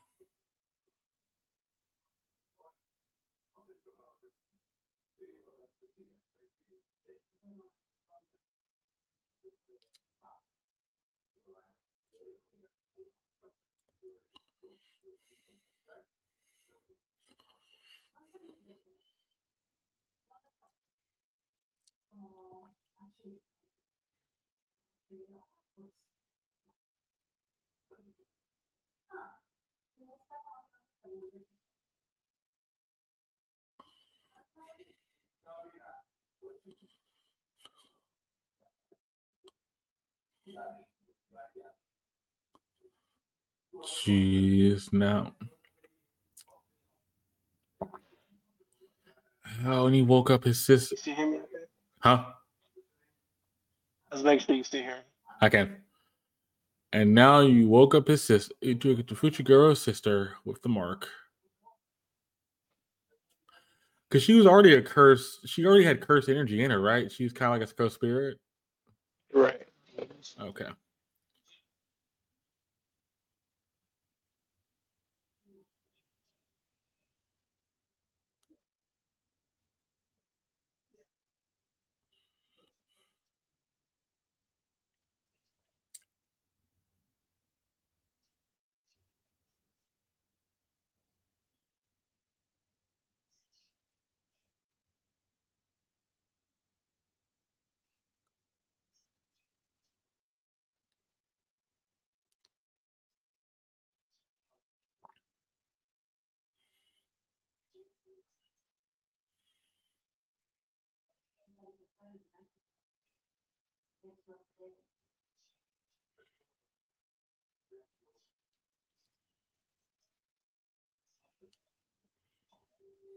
[44.07, 45.35] Jeez, now.
[49.65, 50.95] Oh, and he woke up his sister.
[50.95, 51.41] You still hear me?
[52.01, 52.25] Huh?
[54.11, 55.03] Let's make sure you still hear me.
[55.41, 55.77] I can.
[56.93, 61.09] And now you woke up his sister, eh, the Fushiguro's sister with the mark.
[64.09, 65.41] Because she was already a curse.
[65.45, 67.13] She already had cursed energy in her, right?
[67.13, 68.39] She was kind of like a ghost spirit.
[69.35, 69.69] Right.
[70.41, 70.69] Okay.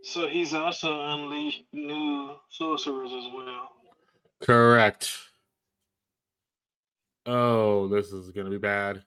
[0.03, 3.70] So he's also unleashed new sorcerers as well.
[4.41, 5.09] Correct.
[7.26, 9.03] Oh, this is gonna be bad.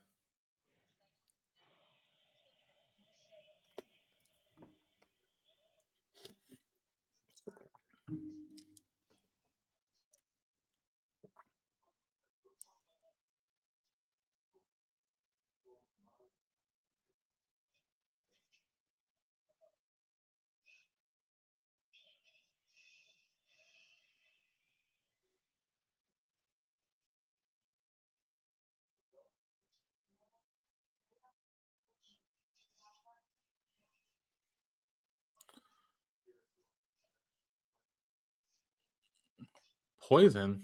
[40.08, 40.62] Poison.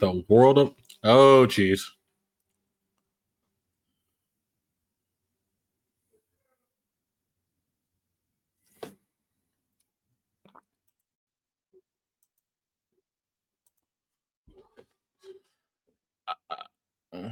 [0.00, 1.82] The world of oh jeez.
[17.12, 17.30] Uh,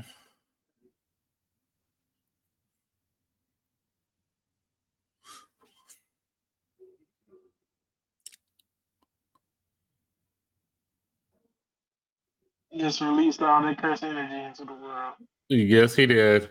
[12.76, 15.14] Just released all that cursed energy into the world.
[15.48, 16.48] Yes, he did.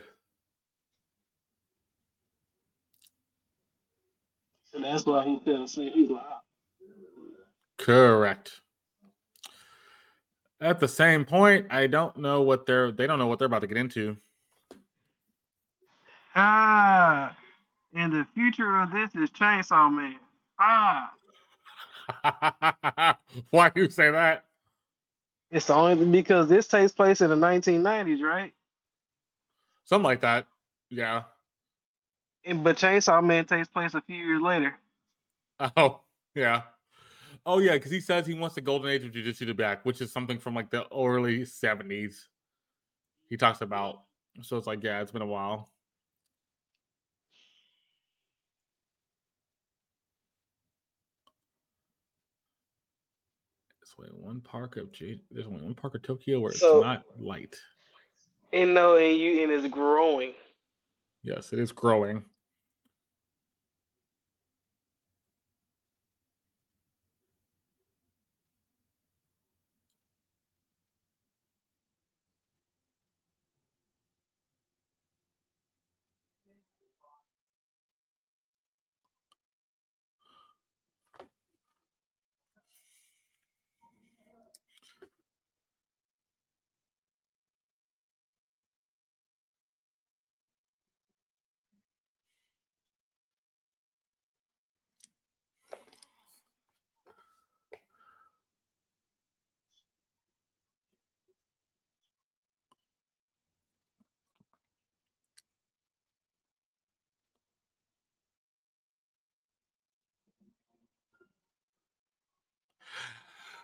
[4.71, 5.93] So that's why he fell asleep.
[5.93, 6.23] He's like,
[7.77, 8.61] Correct.
[10.61, 13.61] At the same point, I don't know what they're they don't know what they're about
[13.61, 14.17] to get into.
[16.35, 17.35] ah,
[17.93, 20.17] and the future of this is Chainsaw Man.
[20.59, 21.11] Ah,
[23.51, 24.45] Why do you say that?
[25.51, 28.53] It's only because this takes place in the 1990s, right?
[29.85, 30.45] Something like that.
[30.89, 31.23] Yeah.
[32.45, 34.75] And but Chainsaw Man takes place a few years later.
[35.75, 35.99] Oh,
[36.35, 36.61] yeah.
[37.45, 39.99] Oh, yeah, because he says he wants the golden age of jujutsu to back, which
[39.99, 42.27] is something from like the early 70s.
[43.27, 44.03] He talks about.
[44.41, 45.69] So it's like, yeah, it's been a while.
[53.99, 57.03] Only one park of J- there's only one park of Tokyo where it's So- not
[57.19, 57.55] light.
[58.51, 60.33] And no, and you and it's growing.
[61.23, 62.23] Yes, it is growing.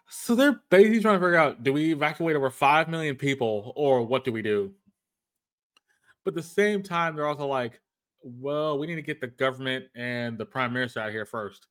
[0.08, 4.04] So they're basically trying to figure out do we evacuate over 5 million people or
[4.04, 4.72] what do we do?
[6.24, 7.80] But at the same time, they're also like,
[8.22, 11.68] well, we need to get the government and the prime minister out here first.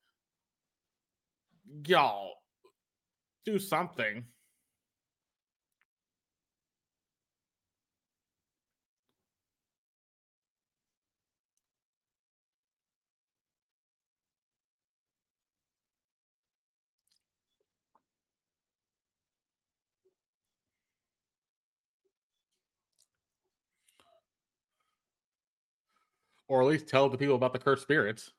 [1.87, 2.35] Y'all,
[3.45, 4.25] do something.
[26.49, 28.33] Or at least tell the people about the cursed spirits.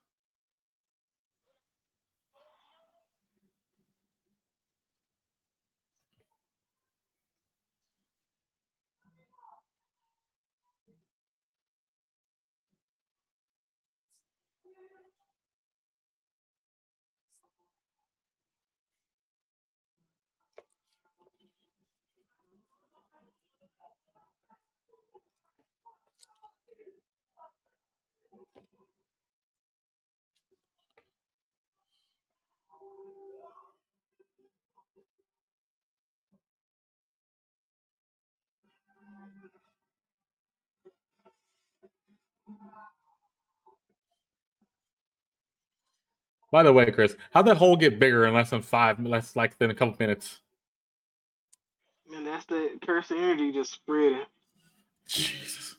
[46.50, 49.58] By the way, Chris, how'd that hole get bigger in less than five, less like
[49.58, 50.40] than a couple minutes?
[52.08, 54.22] Man, that's the cursed energy just spreading.
[55.06, 55.75] Jesus.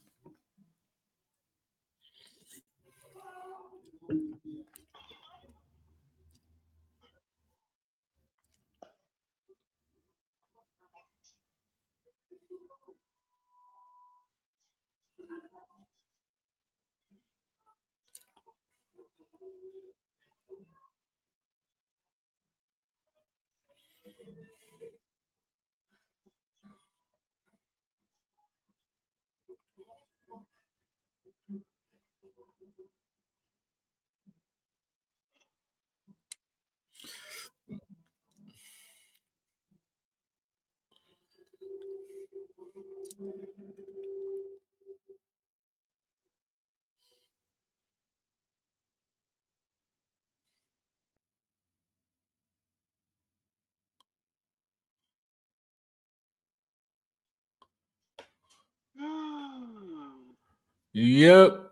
[60.98, 61.72] Yep.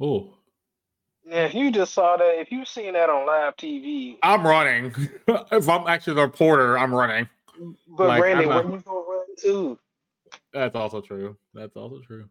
[0.00, 0.34] Oh,
[1.26, 4.94] Yeah, if you just saw that, if you've seen that on live TV, I'm running.
[5.28, 7.28] if I'm actually the reporter, I'm running.
[7.88, 9.78] but Like, I'm where you gonna run to?
[10.52, 11.36] That's also true.
[11.54, 12.28] That's also true.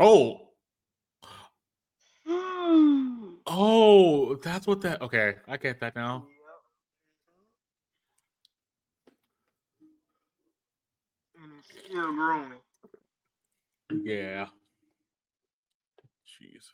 [0.00, 0.40] Oh,
[3.46, 5.02] oh, that's what that.
[5.02, 6.26] Okay, I get that now.
[11.92, 12.52] Growing.
[14.04, 14.46] Yeah.
[16.26, 16.72] Jeez.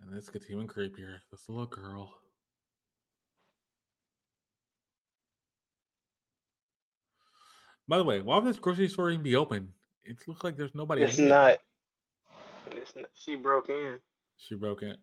[0.00, 1.18] And this gets even creepier.
[1.30, 2.14] This little girl.
[7.88, 9.72] By the way, why would this grocery store even be open?
[10.04, 11.02] It looks like there's nobody.
[11.02, 11.28] It's in it.
[11.28, 11.58] not.
[12.72, 13.06] It's not.
[13.14, 13.98] She broke in,
[14.36, 14.96] She broke in.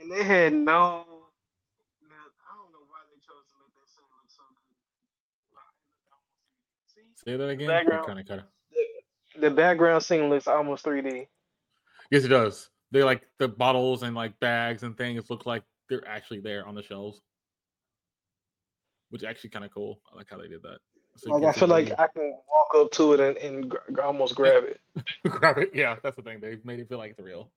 [0.00, 0.62] and they had no.
[0.64, 4.76] Now, I don't know why they chose to make that scene look so good.
[6.94, 7.68] See, Say that again.
[7.68, 8.06] Background.
[8.06, 9.40] Kind of, kind of.
[9.40, 11.26] the background scene looks almost 3D.
[12.10, 12.68] Yes, it does.
[12.90, 16.74] They like the bottles and like bags and things look like they're actually there on
[16.74, 17.20] the shelves,
[19.10, 20.00] which is actually kind of cool.
[20.12, 20.78] I like how they did that.
[21.24, 24.64] Like I feel like I can walk up to it and, and gr- almost grab
[24.64, 24.80] it.
[25.28, 25.70] grab it.
[25.74, 26.40] Yeah, that's the thing.
[26.40, 27.50] They made it feel like it's real.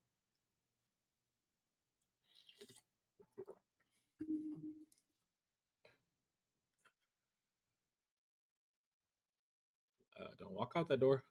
[10.20, 11.24] Uh, don't walk out that door.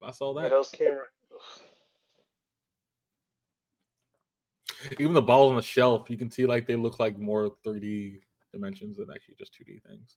[0.00, 0.50] If I saw that.
[0.50, 1.04] those camera.
[4.98, 8.20] Even the balls on the shelf, you can see like they look like more 3D
[8.52, 10.16] dimensions than actually just 2D things.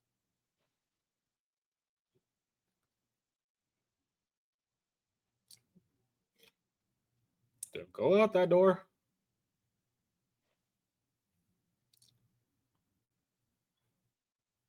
[7.93, 8.85] Go out that door.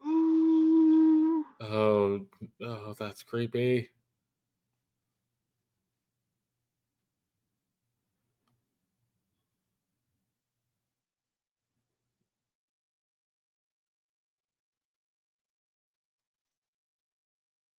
[1.61, 2.21] Oh,
[2.63, 3.91] oh, that's creepy.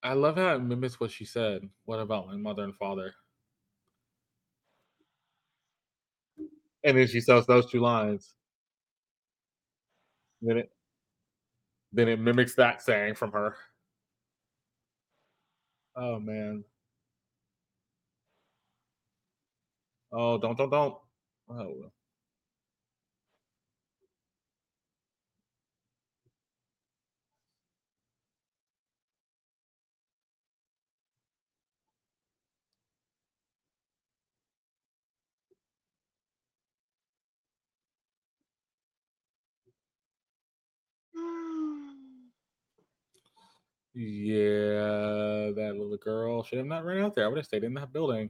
[0.03, 1.69] I love how it mimics what she said.
[1.85, 3.13] What about my mother and father?
[6.83, 8.33] And then she says those two lines.
[10.41, 10.71] Then it
[11.93, 13.55] then it mimics that saying from her.
[15.95, 16.63] Oh man.
[20.13, 20.95] Oh, don't don't don't.
[21.49, 21.93] Oh well.
[43.93, 47.25] Yeah, that little girl should have not run out there.
[47.25, 48.29] I would have stayed in that building.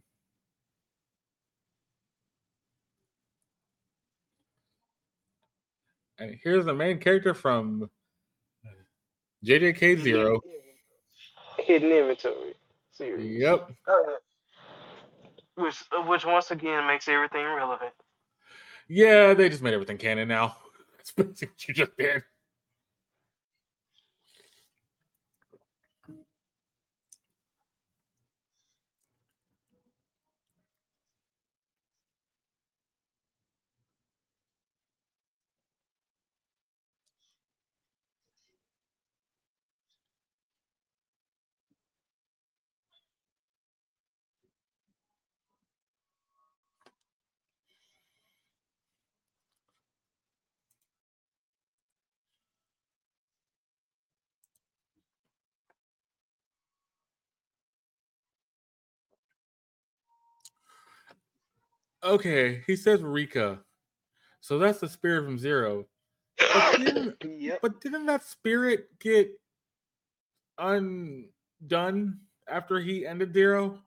[6.17, 7.89] And here's the main character from
[9.45, 10.41] JJK Zero.
[11.57, 12.53] Hidden inventory
[12.91, 13.39] series.
[13.39, 13.69] Yep.
[13.87, 13.93] Uh,
[15.55, 17.93] which, uh, which once again makes everything relevant.
[18.87, 20.57] Yeah, they just made everything canon now.
[20.97, 22.23] That's basically what you just did.
[62.03, 63.59] Okay, he says Rika.
[64.41, 65.85] So that's the spirit from Zero.
[66.37, 67.59] But didn't, yep.
[67.61, 69.31] but didn't that spirit get
[70.57, 73.79] undone after he ended Zero?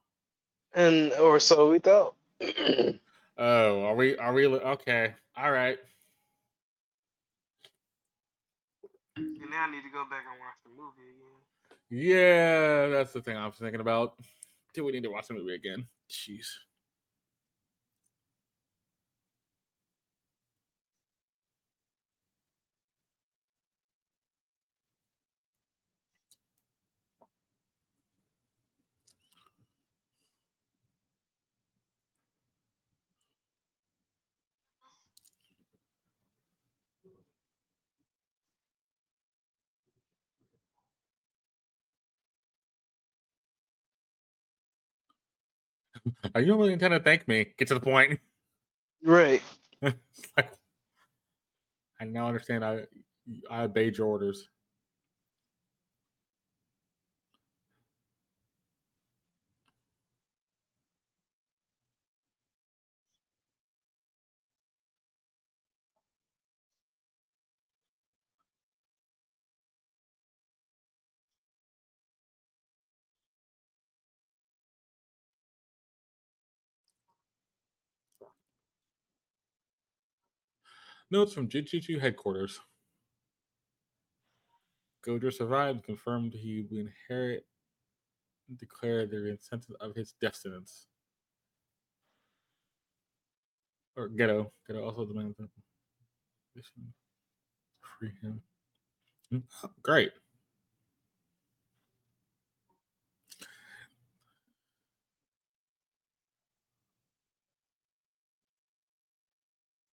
[0.74, 2.14] And or so we thought.
[3.38, 5.14] Oh, are we are we okay.
[5.36, 5.78] All right.
[9.16, 11.28] And now I need to go back and watch the movie again.
[11.90, 14.14] Yeah, that's the thing I was thinking about.
[14.74, 15.86] Do we need to watch the movie again?
[16.10, 16.46] Jeez.
[46.34, 47.46] Are you really intend to thank me?
[47.58, 48.20] Get to the point.
[49.04, 49.42] Right.
[49.82, 49.94] I
[52.04, 52.64] now understand.
[52.64, 52.86] I
[53.50, 54.48] I obeyed your orders.
[81.12, 82.58] Notes from Jujutsu headquarters.
[85.06, 87.44] Gojo survived, confirmed he will inherit
[88.48, 90.86] and declare the incentive of his descendants.
[93.94, 94.52] Or Geto.
[94.66, 95.36] Geto also demands
[97.98, 98.40] free him.
[99.34, 99.42] Mm,
[99.82, 100.12] Great.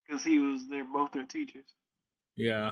[0.09, 1.65] Because he was they're both their teachers.
[2.35, 2.71] Yeah.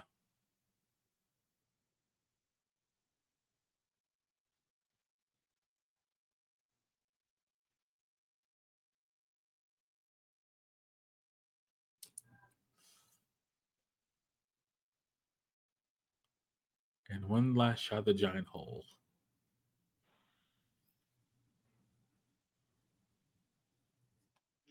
[17.09, 18.83] And one last shot of the giant hole.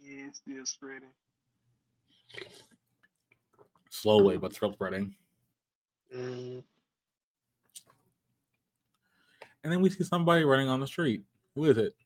[0.03, 1.09] Yeah, it's still spreading.
[3.91, 5.15] Slowly, but still spreading.
[6.15, 6.63] Mm,
[9.65, 11.25] And then we see somebody running on the street.
[11.57, 11.97] Who is it?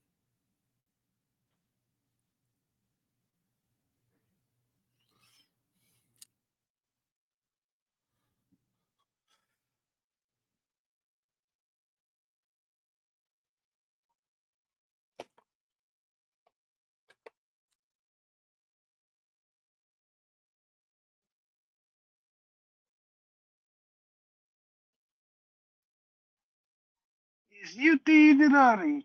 [27.73, 29.05] It's Yuti Minari.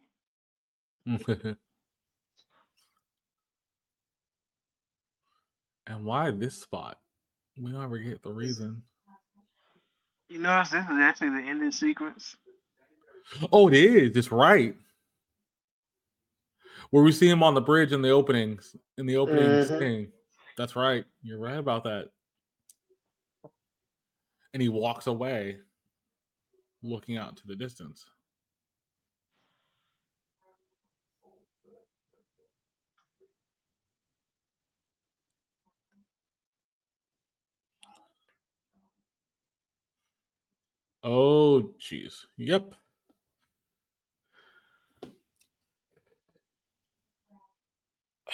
[5.87, 6.97] and why this spot?
[7.57, 8.81] We don't ever get the reason.
[10.29, 12.35] You notice this is actually the ending sequence.
[13.51, 14.17] Oh, it is.
[14.17, 14.75] It's right.
[16.89, 19.79] Where we see him on the bridge in the openings, in the opening Mhm.
[19.79, 20.11] thing.
[20.57, 21.05] That's right.
[21.21, 22.11] You're right about that.
[24.53, 25.59] And he walks away,
[26.81, 28.05] looking out to the distance.
[41.05, 42.25] Oh, jeez.
[42.37, 42.73] Yep.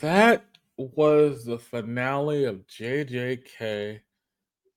[0.00, 0.44] That
[0.76, 3.98] was the finale of JJK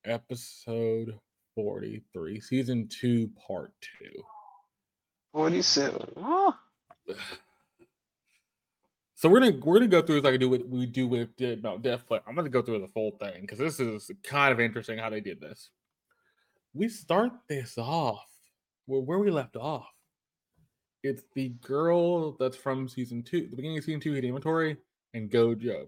[0.04, 1.20] episode
[1.54, 4.10] 43, season 2, part 2.
[5.32, 6.08] 47.
[9.18, 11.30] So we're gonna we're gonna go through as I do what we do with
[11.64, 14.60] Mount Death but I'm gonna go through the full thing because this is kind of
[14.60, 15.70] interesting how they did this.
[16.76, 18.28] We start this off
[18.86, 19.88] where where we left off.
[21.04, 24.76] It's the girl that's from season two, the beginning of season two, Hidden Inventory,
[25.14, 25.88] and Gojo.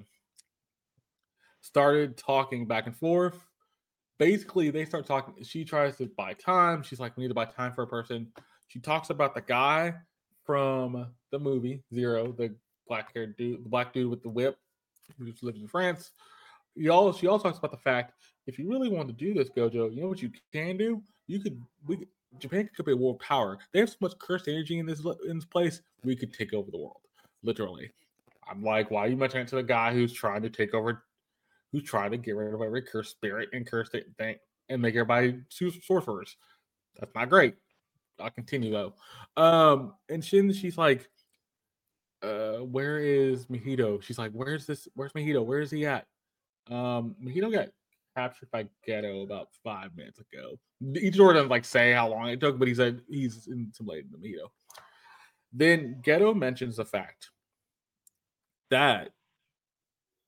[1.59, 3.37] Started talking back and forth.
[4.17, 5.43] Basically, they start talking.
[5.43, 6.83] She tries to buy time.
[6.83, 8.31] She's like, we need to buy time for a person.
[8.67, 9.93] She talks about the guy
[10.45, 12.55] from the movie Zero, the
[12.87, 14.57] black haired dude, the black dude with the whip
[15.17, 16.11] who lives in France.
[16.89, 18.13] Also, she also talks about the fact
[18.47, 21.03] if you really want to do this, Gojo, you know what you can do?
[21.27, 22.07] You could we
[22.39, 23.57] Japan could be a world power.
[23.71, 25.81] They have so much cursed energy in this in this place.
[26.03, 27.01] We could take over the world,
[27.43, 27.91] literally.
[28.49, 31.03] I'm like, why are you mentioning it to the guy who's trying to take over,
[31.71, 34.35] who's trying to get rid of every cursed spirit and cursed thing
[34.69, 36.37] and make everybody sorcerers?
[36.99, 37.55] That's not great.
[38.19, 38.93] I'll continue though.
[39.35, 41.09] Um, and Shin, she's like,
[42.23, 44.01] uh, where is Mahito?
[44.01, 44.87] She's like, where's this?
[44.95, 45.45] Where's Mahito?
[45.45, 46.05] Where is he at?
[46.69, 47.69] Um, Mahito got
[48.17, 50.59] captured by Geto about five minutes ago.
[50.83, 54.47] Itadori doesn't like say how long it took, but he said he's in the Mahito.
[55.53, 57.29] Then Geto mentions the fact
[58.71, 59.11] that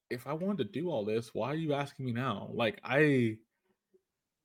[0.09, 2.51] if I wanted to do all this, why are you asking me now?
[2.53, 3.37] Like I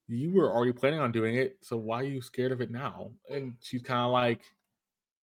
[0.08, 3.10] you were already planning on doing it, so why are you scared of it now?
[3.30, 4.40] And she's kind of like,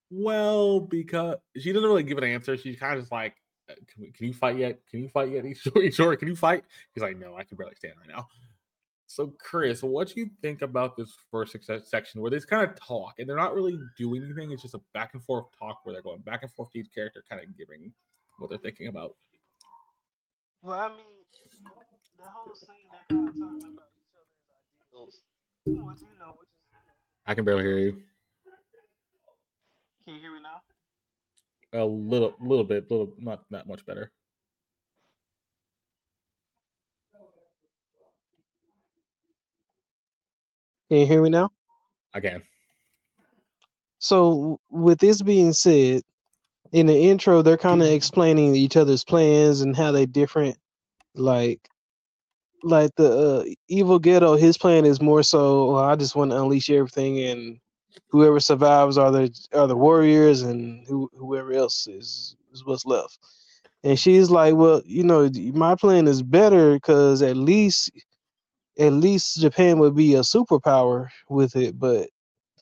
[0.09, 2.57] well, because she doesn't really give an answer.
[2.57, 3.35] She's kind of just like,
[3.71, 4.79] Uh, can, we, can you fight yet?
[4.89, 5.45] Can you fight yet?
[5.45, 6.15] He's sure, sure.
[6.15, 6.63] Can you fight?
[6.93, 8.27] He's like, no, I can barely stand right now.
[9.07, 11.55] So, Chris, what do you think about this first
[11.85, 14.51] section where they kind of talk and they're not really doing anything?
[14.51, 16.93] It's just a back and forth talk where they're going back and forth to each
[16.95, 17.91] character, kind of giving
[18.37, 19.15] what they're thinking about.
[20.61, 20.97] Well, I mean,
[22.17, 24.37] the whole scene they're kind of talking about each other's
[24.93, 25.21] ideals.
[25.65, 26.61] You you know, which is,
[27.25, 28.01] I can barely hear you.
[30.05, 30.61] Can you hear me now?
[31.73, 34.11] A little, little bit, little, not that much better.
[40.89, 41.49] Can you hear me now?
[42.13, 42.41] Again.
[43.99, 46.01] So, with this being said,
[46.73, 50.57] in the intro, they're kind of explaining each other's plans and how they different.
[51.15, 51.67] Like,
[52.63, 55.73] like the uh, evil Geto, his plan is more so.
[55.73, 57.59] Well, I just want to unleash everything, and
[58.09, 63.17] whoever survives are the are the warriors, and who, whoever else is is what's left.
[63.83, 67.91] And she's like, well, you know, my plan is better because at least
[68.79, 72.09] at least Japan would be a superpower with it, but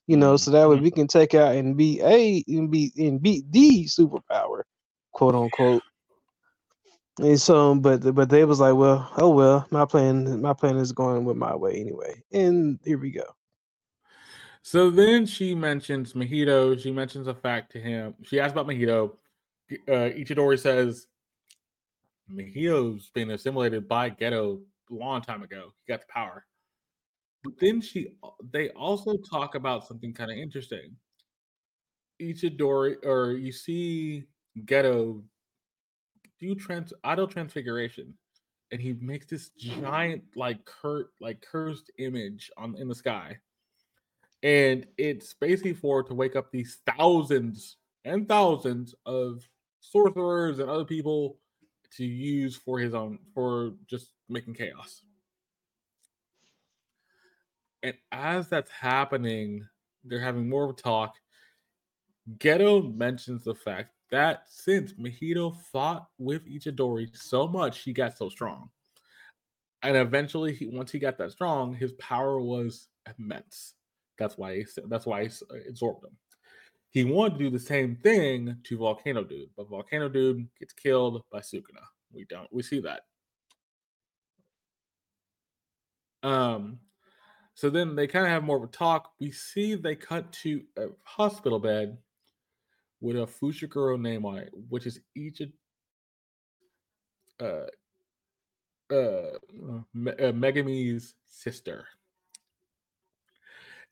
[0.07, 0.85] you know, so that way mm-hmm.
[0.85, 4.63] we can take out and be a and be and beat the superpower,
[5.13, 5.83] quote unquote.
[7.19, 10.91] And so, but but they was like, well, oh well, my plan my plan is
[10.91, 13.23] going with my way anyway, and here we go.
[14.61, 16.79] So then she mentions Mahito.
[16.79, 18.15] She mentions a fact to him.
[18.23, 19.13] She asks about Mahito.
[19.71, 21.07] Uh, Itadori says
[22.31, 25.73] Mahito's been assimilated by Geto a long time ago.
[25.85, 26.45] He got the power.
[27.43, 28.09] But then she,
[28.51, 30.95] they also talk about something kind of interesting.
[32.21, 34.25] Itadori, or you see
[34.65, 35.23] Geto
[36.39, 38.13] do trans auto transfiguration,
[38.71, 43.37] and he makes this giant like curt like cursed image on in the sky
[44.43, 49.47] and it's basically for to wake up these thousands and thousands of
[49.81, 51.37] sorcerers and other people
[51.91, 55.03] to use for his own for just making chaos
[57.83, 59.67] and as that's happening
[60.03, 61.15] they're having more of a talk
[62.37, 68.29] Geto mentions the fact that since Mahito fought with Itadori so much, he got so
[68.29, 68.69] strong.
[69.81, 73.75] And eventually, he, once he got that strong, his power was immense.
[74.19, 76.11] That's why he, that's why he uh, absorbed him.
[76.91, 81.23] He wanted to do the same thing to Volcano Dude, but Volcano Dude gets killed
[81.31, 81.85] by Sukuna.
[82.11, 83.01] We don't we see that.
[86.23, 86.79] Um
[87.53, 89.11] so then they kind of have more of a talk.
[89.19, 91.97] We see they cut to a hospital bed
[93.01, 95.41] with a Fushiguro name on it, which is each
[97.39, 97.67] uh
[98.91, 101.85] uh, uh Megumi's sister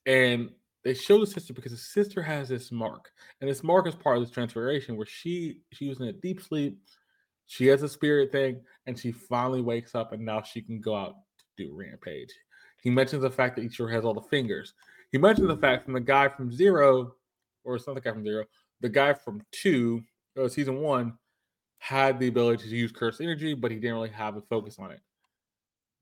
[0.07, 0.49] and
[0.83, 3.11] they show the sister because the sister has this mark,
[3.41, 6.41] and this mark is part of this transformation where she she was in a deep
[6.41, 6.79] sleep.
[7.45, 10.95] She has a spirit thing, and she finally wakes up, and now she can go
[10.95, 12.33] out to do rampage.
[12.81, 14.73] He mentions the fact that Ichiro has all the fingers.
[15.11, 17.13] He mentions the fact from the guy from Zero,
[17.63, 18.45] or it's not the guy from Zero,
[18.81, 20.03] the guy from Two,
[20.39, 21.17] uh, season one,
[21.79, 24.91] had the ability to use cursed energy, but he didn't really have a focus on
[24.91, 25.01] it.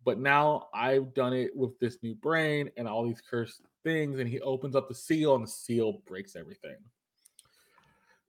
[0.05, 4.29] But now I've done it with this new brain and all these cursed things, and
[4.29, 6.77] he opens up the seal, and the seal breaks everything.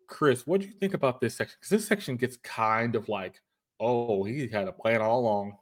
[0.08, 1.56] Chris, what do you think about this section?
[1.60, 3.40] Because this section gets kind of like,
[3.80, 5.58] oh, he had a plan all along.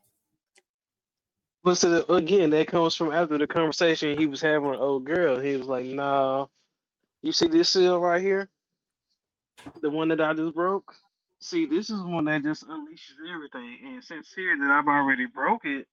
[1.64, 5.40] But so again, that comes from after the conversation he was having with old girl.
[5.40, 6.46] He was like, "Nah,
[7.22, 8.50] you see this seal right here,
[9.80, 10.94] the one that I just broke.
[11.40, 13.78] See, this is one that just unleashes everything.
[13.84, 15.86] And since here that I've already broke it,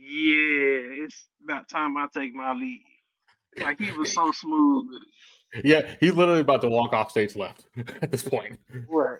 [0.00, 2.80] yeah, it's about time I take my leave.
[3.60, 4.86] Like he was so smooth.
[5.64, 7.66] Yeah, he's literally about to walk off stage left
[8.02, 8.58] at this point.
[8.88, 9.18] Right.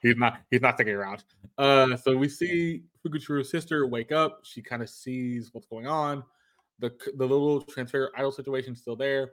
[0.00, 0.40] He's not.
[0.50, 1.24] He's not sticking around.
[1.58, 4.40] Uh, so we see Fushiguro's sister wake up.
[4.44, 6.22] She kind of sees what's going on.
[6.78, 9.32] The the little transfer idol situation is still there.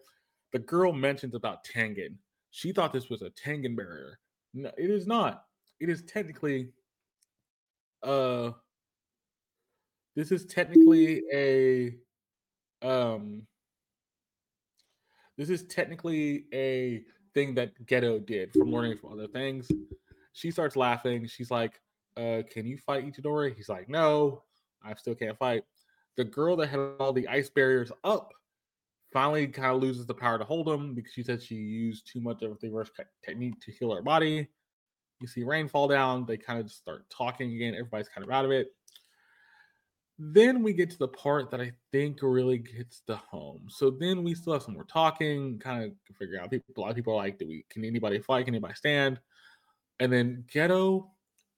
[0.54, 2.16] The girl mentions about Tengen.
[2.52, 4.20] She thought this was a Tengen barrier.
[4.54, 5.46] No, it is not.
[5.80, 6.70] It is technically
[8.02, 8.52] uh
[10.16, 11.96] this is technically a
[12.88, 13.48] um
[15.38, 17.04] this is technically a
[17.34, 19.68] thing that Geto did from learning from other things.
[20.34, 21.28] She starts laughing.
[21.28, 21.80] She's like,
[22.18, 23.56] uh, can you fight Itadori?
[23.56, 24.44] He's like, no,
[24.84, 25.64] I still can't fight.
[26.18, 28.32] The girl that had all the ice barriers up
[29.12, 32.22] finally kind of loses the power to hold him because she said she used too
[32.22, 32.92] much of the reverse
[33.26, 34.48] technique to heal her body.
[35.20, 36.26] You see rain fall down.
[36.26, 37.74] They kind of start talking again.
[37.74, 38.74] Everybody's kind of out of it.
[40.20, 43.66] Then we get to the part that I think really hits the home.
[43.70, 46.74] So then we still have some more talking, kind of figure out people.
[46.78, 47.66] A lot of people are like, "Do we?
[47.70, 48.46] Can anybody fight?
[48.46, 49.20] Can anybody stand?"
[50.00, 51.10] And then Geto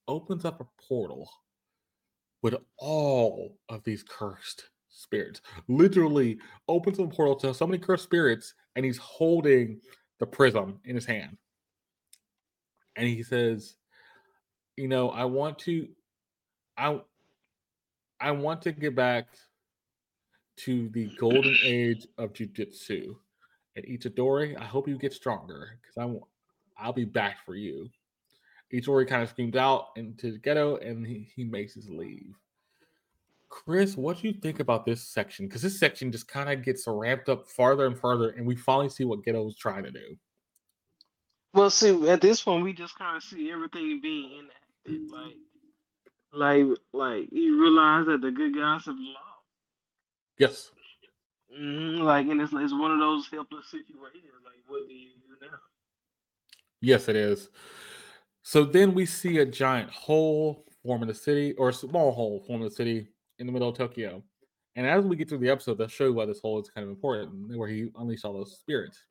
[0.07, 1.29] opens up a portal
[2.41, 5.41] with all of these cursed spirits.
[5.67, 9.81] Literally opens up a portal to so many cursed spirits, and he's holding
[10.19, 11.37] the prism in his hand.
[12.95, 13.75] And he says,
[14.77, 15.89] You know, I want to
[16.77, 16.99] I
[18.19, 19.27] I want to get back
[20.57, 23.15] to the golden age of jujutsu.
[23.75, 26.23] And Itadori, I hope you get stronger because I want
[26.77, 27.89] I'll be back for you.
[28.73, 32.35] Itadori kind of screams out into the Geto and he, he makes his leave.
[33.49, 35.47] Chris, what do you think about this section?
[35.47, 38.89] Because this section just kind of gets ramped up farther and farther, and we finally
[38.89, 40.17] see what Geto is trying to do.
[41.53, 44.49] Well, see, at this point, we just kind of see everything being
[44.85, 45.09] enacted.
[45.09, 45.35] Like,
[46.35, 49.19] like, like you realize that the good guys have lost.
[50.37, 50.71] Yes.
[51.57, 54.33] Mm-hmm, like, and it's, it's one of those helpless situations.
[54.43, 55.57] Like, what do you do now?
[56.81, 57.49] Yes, it is.
[58.43, 62.43] So then we see a giant hole form in the city, or a small hole
[62.45, 63.07] form in the city
[63.39, 64.21] in the middle of Tokyo.
[64.75, 66.83] And as we get through the episode, they'll show you why this hole is kind
[66.83, 69.03] of important, where he unleashed all those spirits.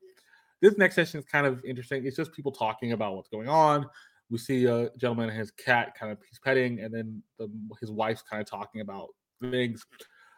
[0.61, 2.05] This next session is kind of interesting.
[2.05, 3.87] It's just people talking about what's going on.
[4.29, 7.49] We see a gentleman and his cat kind of he's petting, and then the,
[7.79, 9.09] his wife's kind of talking about
[9.41, 9.85] things.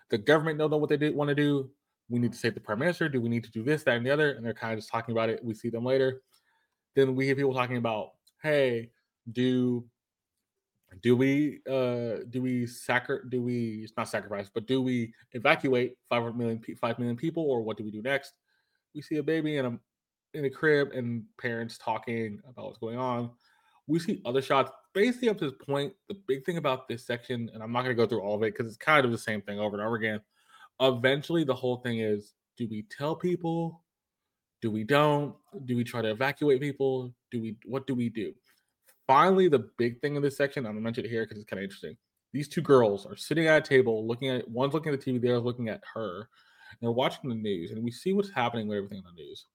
[0.09, 1.69] The government don't know what they do, want to do.
[2.09, 3.09] We need to save the prime minister.
[3.09, 4.31] Do we need to do this, that, and the other?
[4.31, 5.43] And they're kind of just talking about it.
[5.43, 6.21] We see them later.
[6.95, 8.11] Then we hear people talking about
[8.41, 8.91] hey,
[9.31, 9.83] do
[11.01, 15.95] do we uh do we sacri- do we it's not sacrifice but do we evacuate
[16.09, 18.33] 500 million 5 million people or what do we do next
[18.95, 19.79] we see a baby in a
[20.33, 23.29] in a crib and parents talking about what's going on
[23.87, 27.49] we see other shots basically up to this point the big thing about this section
[27.53, 29.17] and i'm not going to go through all of it because it's kind of the
[29.17, 30.19] same thing over and over again
[30.81, 33.81] eventually the whole thing is do we tell people
[34.61, 35.35] do we don't?
[35.65, 37.13] Do we try to evacuate people?
[37.31, 38.33] Do we what do we do?
[39.05, 41.59] Finally, the big thing in this section, I'm gonna mention it here because it's kind
[41.59, 41.95] of interesting.
[42.33, 45.21] These two girls are sitting at a table looking at one's looking at the TV,
[45.21, 46.27] the other's looking at her.
[46.71, 49.45] And they're watching the news, and we see what's happening with everything on the news.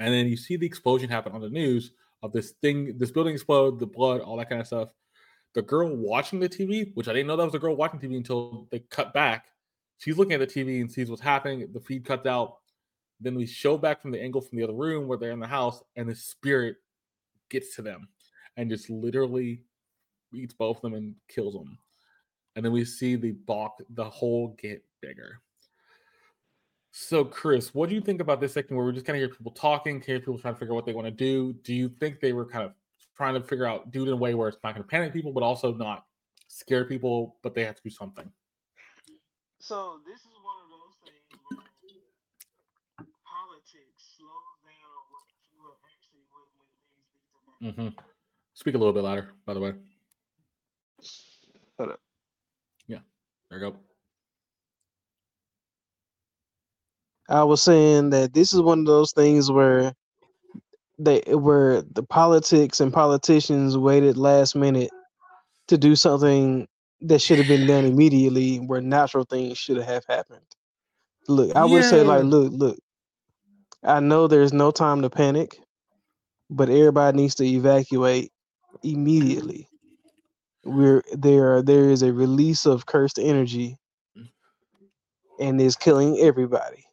[0.00, 1.92] And then you see the explosion happen on the news
[2.22, 4.88] of this thing, this building explode, the blood, all that kind of stuff.
[5.54, 8.16] The girl watching the TV, which I didn't know that was a girl watching TV
[8.16, 9.46] until they cut back.
[9.98, 11.68] She's looking at the TV and sees what's happening.
[11.72, 12.56] The feed cuts out.
[13.20, 15.46] Then we show back from the angle from the other room where they're in the
[15.46, 16.76] house, and the spirit
[17.50, 18.08] gets to them
[18.56, 19.60] and just literally
[20.34, 21.78] eats both of them and kills them.
[22.56, 25.40] And then we see the balk, the hole get bigger.
[26.94, 29.34] So, Chris, what do you think about this section where we're just kind of hear
[29.34, 31.54] people talking, hear people trying to figure out what they want to do?
[31.64, 32.74] Do you think they were kind of
[33.16, 35.10] trying to figure out, do it in a way where it's not going to panic
[35.10, 36.04] people, but also not
[36.48, 38.30] scare people, but they have to do something?
[39.58, 44.28] So, this is one of those things where politics slow
[47.62, 47.72] down.
[47.72, 47.98] Mm-hmm.
[48.52, 49.72] Speak a little bit louder, by the way.
[51.78, 52.00] Hold up.
[52.86, 52.98] Yeah,
[53.48, 53.76] there you go.
[57.28, 59.94] I was saying that this is one of those things where
[60.98, 64.90] they where the politics and politicians waited last minute
[65.68, 66.68] to do something
[67.00, 70.40] that should have been done immediately where natural things should have happened.
[71.28, 72.78] Look, I would say like look, look,
[73.82, 75.58] I know there's no time to panic,
[76.50, 78.32] but everybody needs to evacuate
[78.82, 79.68] immediately.
[80.64, 83.78] We're there there is a release of cursed energy
[84.16, 84.28] mm.
[85.40, 86.84] and is killing everybody.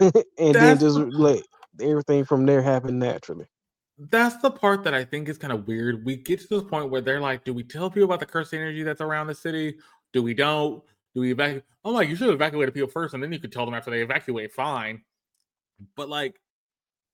[0.38, 1.42] and then just the let
[1.80, 3.46] everything from there happen naturally.
[3.98, 6.04] that's the part that I think is kind of weird.
[6.04, 8.54] We get to this point where they're like, do we tell people about the cursed
[8.54, 9.76] energy that's around the city?
[10.12, 10.82] Do we don't?
[11.14, 11.64] Do we evacuate?
[11.84, 14.02] I'm like, you should evacuate people first, and then you could tell them after they
[14.02, 15.02] evacuate, fine.
[15.94, 16.40] But like,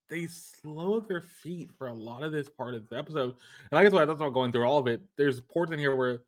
[0.09, 3.35] they slow their feet for a lot of this part of the episode.
[3.71, 5.01] And I guess why that's not going through all of it.
[5.17, 6.21] There's parts in here where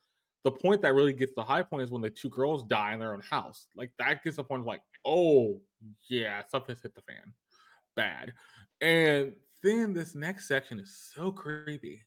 [0.45, 3.01] the point that really gets the high point is when the two girls die in
[3.01, 3.67] their own house.
[3.77, 5.61] Like that gets the point of like, oh
[6.09, 7.33] yeah, has hit the fan.
[7.97, 8.33] Bad.
[8.81, 9.33] And
[9.63, 12.03] then this next section is so creepy.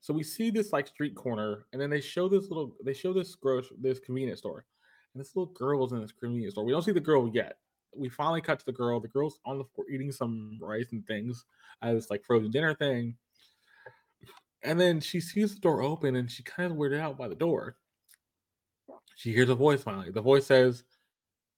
[0.00, 3.12] So we see this like street corner, and then they show this little they show
[3.12, 4.64] this gross this convenience store.
[5.14, 6.64] And this little girl girl's in this convenience store.
[6.64, 7.58] We don't see the girl yet.
[7.94, 9.00] We finally cut to the girl.
[9.00, 11.44] The girl's on the floor eating some rice and things
[11.82, 13.16] as this like frozen dinner thing.
[14.64, 17.34] And then she sees the door open and she kind of weirded out by the
[17.34, 17.76] door.
[19.16, 20.10] She hears a voice finally.
[20.10, 20.84] The voice says,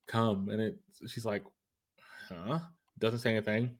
[0.07, 0.49] Come.
[0.49, 0.79] And it
[1.09, 1.45] she's like,
[2.29, 2.61] Huh?
[2.99, 3.77] Doesn't say anything.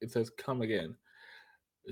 [0.00, 0.96] It says, Come again.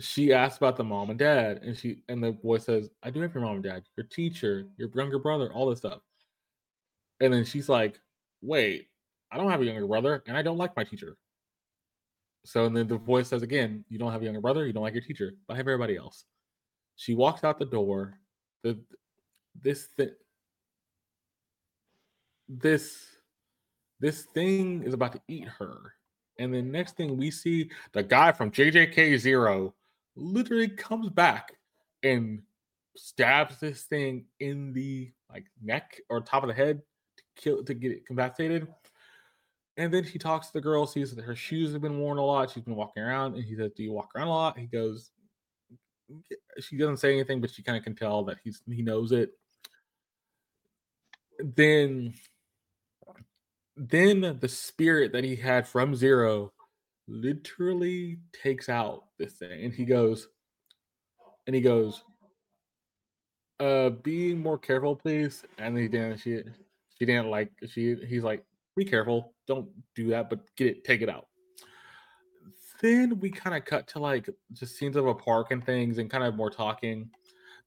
[0.01, 3.21] She asks about the mom and dad, and she and the voice says, I do
[3.21, 6.01] have your mom and dad, your teacher, your younger brother, all this stuff.
[7.21, 8.01] And then she's like,
[8.43, 8.89] Wait,
[9.31, 11.17] I don't have a younger brother, and I don't like my teacher.
[12.45, 14.83] So and then the voice says again, You don't have a younger brother, you don't
[14.83, 16.25] like your teacher, but I have everybody else.
[16.97, 18.19] She walks out the door.
[18.63, 18.79] The
[19.61, 20.11] this thing
[22.49, 23.07] this
[24.05, 25.95] this thing is about to eat her.
[26.39, 29.75] And then next thing we see the guy from JJK Zero
[30.15, 31.53] literally comes back
[32.03, 32.43] and
[32.97, 36.83] stabs this thing in the like neck or top of the head
[37.17, 38.69] to kill to get it incapacitated.
[39.79, 42.25] And then he talks to the girl, sees that her shoes have been worn a
[42.25, 42.51] lot.
[42.51, 45.13] She's been walking around, and he says, "Do you walk around a lot?" He goes,
[46.61, 49.31] she doesn't say anything, but she kind of can tell that he's he knows it.
[51.39, 52.15] Then,
[53.77, 56.53] then the spirit that he had from zero
[57.09, 60.29] literally takes out this thing, and he goes,
[61.47, 62.03] and he goes,
[63.61, 65.45] uh, be more careful, please.
[65.59, 66.19] And he didn't.
[66.19, 66.43] She
[66.99, 67.51] she didn't like.
[67.69, 68.45] She he's like,
[68.77, 71.27] be careful, don't do that, but get it, take it out
[72.85, 76.11] then we kind of cut to like just scenes of a park and things and
[76.11, 77.09] kind of more talking.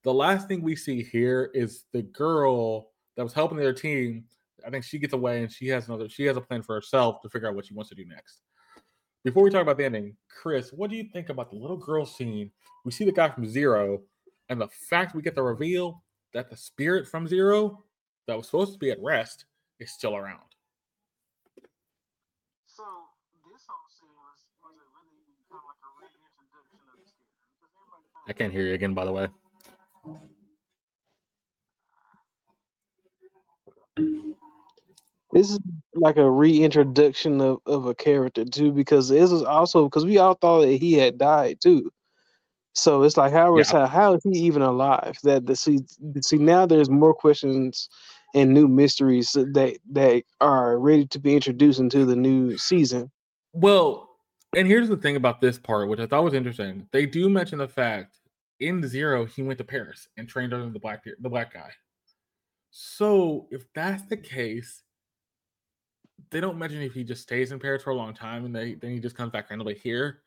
[0.04, 4.26] The last thing we see here is the girl that was helping their team.
[4.66, 7.22] I think she gets away and she has another, she has a plan for herself
[7.22, 8.42] to figure out what she wants to do next.
[9.24, 12.06] Before we talk about the ending, Chris, what do you think about the little girl
[12.06, 12.52] scene?
[12.86, 14.02] We see the guy from Zero,
[14.50, 16.04] and the fact we get the reveal
[16.34, 17.84] that the spirit from Zero
[18.28, 19.46] that was supposed to be at rest
[19.80, 20.40] is still around.
[22.66, 22.84] So
[23.52, 25.18] this whole scene was, was it really
[25.50, 28.30] kind of like a reintroduction of the spirit?
[28.30, 29.28] I can't hear you again, by the way.
[35.38, 35.60] This is
[35.94, 40.34] like a reintroduction of, of a character too, because this is also because we all
[40.34, 41.92] thought that he had died too.
[42.74, 43.82] So it's like how is Yeah.
[43.82, 45.16] how, how is he even alive?
[45.22, 45.78] That the see
[46.22, 47.88] see now there's more questions
[48.34, 53.12] and new mysteries that that are ready to be introduced into the new season.
[53.54, 54.10] Well,
[54.56, 56.88] and here's the thing about this part, which I thought was interesting.
[56.92, 58.16] They do mention the fact
[58.60, 61.70] in Zero he went to Paris and trained under the black the black guy.
[62.72, 64.82] So if that's the case,
[66.32, 68.76] they don't mention if he just stays in Paris for a long time and they,
[68.76, 70.22] then he just comes back randomly here.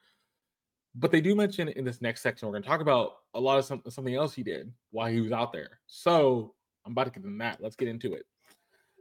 [0.95, 3.59] But they do mention in this next section we're going to talk about a lot
[3.59, 5.81] of some, something else he did while he was out there.
[5.87, 6.55] So
[6.85, 7.61] I'm about to get into that.
[7.61, 8.25] Let's get into it.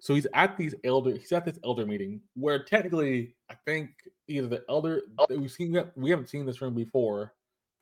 [0.02, 1.12] So he's at these elder.
[1.12, 3.90] He's at this elder meeting where technically, I think
[4.28, 7.34] either the elder we've seen that we haven't seen this room before.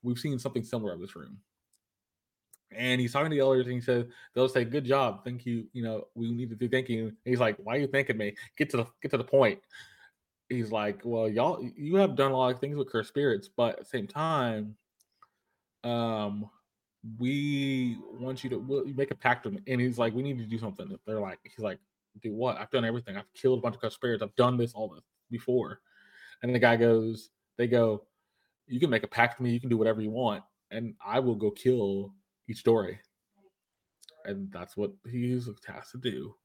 [0.04, 1.38] We've seen something similar of this room,
[2.72, 5.68] and he's talking to the elders, and he says they'll say, "Good job, thank you.
[5.73, 8.18] You know, we need to do thank you." And he's like, "Why are you thanking
[8.18, 8.35] me?
[8.57, 9.60] Get to the get to the point."
[10.49, 13.73] He's like, "Well, y'all, you have done a lot of things with cursed spirits, but
[13.73, 14.76] at the same time,
[15.84, 16.49] um,
[17.19, 20.38] we want you to we'll make a pact with me." And he's like, "We need
[20.39, 21.80] to do something." They're like, "He's like."
[22.19, 22.57] do what?
[22.57, 23.15] I've done everything.
[23.15, 24.23] I've killed a bunch of cursed spirits.
[24.23, 25.81] I've done this all this before.
[26.41, 28.03] And the guy goes, they go,
[28.68, 29.53] you can make a pact with me.
[29.53, 32.14] You can do whatever you want, and I will go kill
[32.49, 32.99] each Dory.
[34.26, 36.36] And that's what he's tasked to do.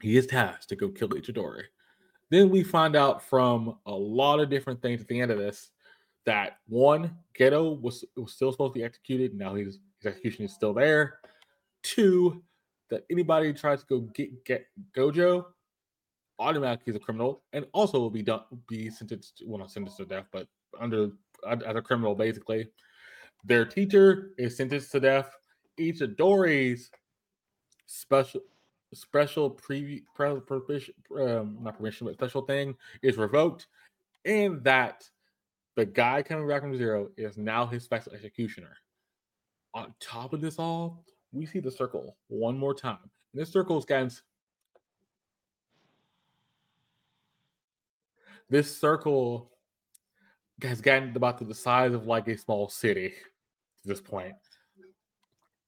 [0.00, 1.64] He is tasked to go kill each Dory.
[2.30, 5.70] Then we find out from a lot of different things at the end of this
[6.26, 9.34] that one Geto was was still supposed to be executed.
[9.34, 11.18] Now his, his execution is still there.
[11.82, 12.42] Two,
[12.90, 14.66] that anybody who tries to go get get
[14.96, 15.44] Gojo
[16.38, 20.04] automatically is a criminal and also will be done be sentenced well not sentenced to
[20.04, 20.48] death but
[20.80, 21.10] under
[21.48, 22.66] as a criminal basically
[23.44, 25.30] their teacher is sentenced to death.
[25.78, 26.90] Itadori's
[27.86, 28.40] special
[28.92, 33.66] special pre, pre, permission um, not permission but special thing is revoked
[34.24, 35.08] and that
[35.74, 38.76] the guy coming back from zero is now his special executioner.
[39.74, 43.10] On top of this all we see the circle one more time.
[43.32, 44.22] And this circle is
[48.48, 49.50] this circle
[50.62, 53.12] has gotten about to the size of like a small city
[53.84, 54.34] this point.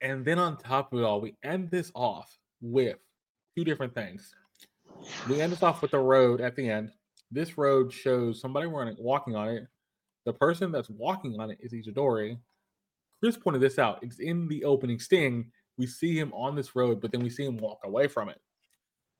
[0.00, 2.96] And then on top of it all, we end this off with
[3.56, 4.34] two different things.
[5.28, 6.90] We end this off with the road at the end.
[7.30, 9.66] This road shows somebody running, walking on it.
[10.24, 12.38] The person that's walking on it is Itadori.
[13.20, 13.98] Chris pointed this out.
[14.02, 15.50] It's in the opening sting.
[15.78, 18.40] We see him on this road, but then we see him walk away from it.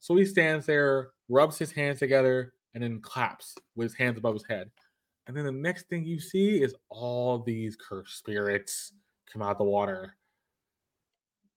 [0.01, 4.35] So he stands there, rubs his hands together, and then claps with his hands above
[4.35, 4.71] his head.
[5.27, 8.93] And then the next thing you see is all these cursed spirits
[9.33, 10.17] come out of the water.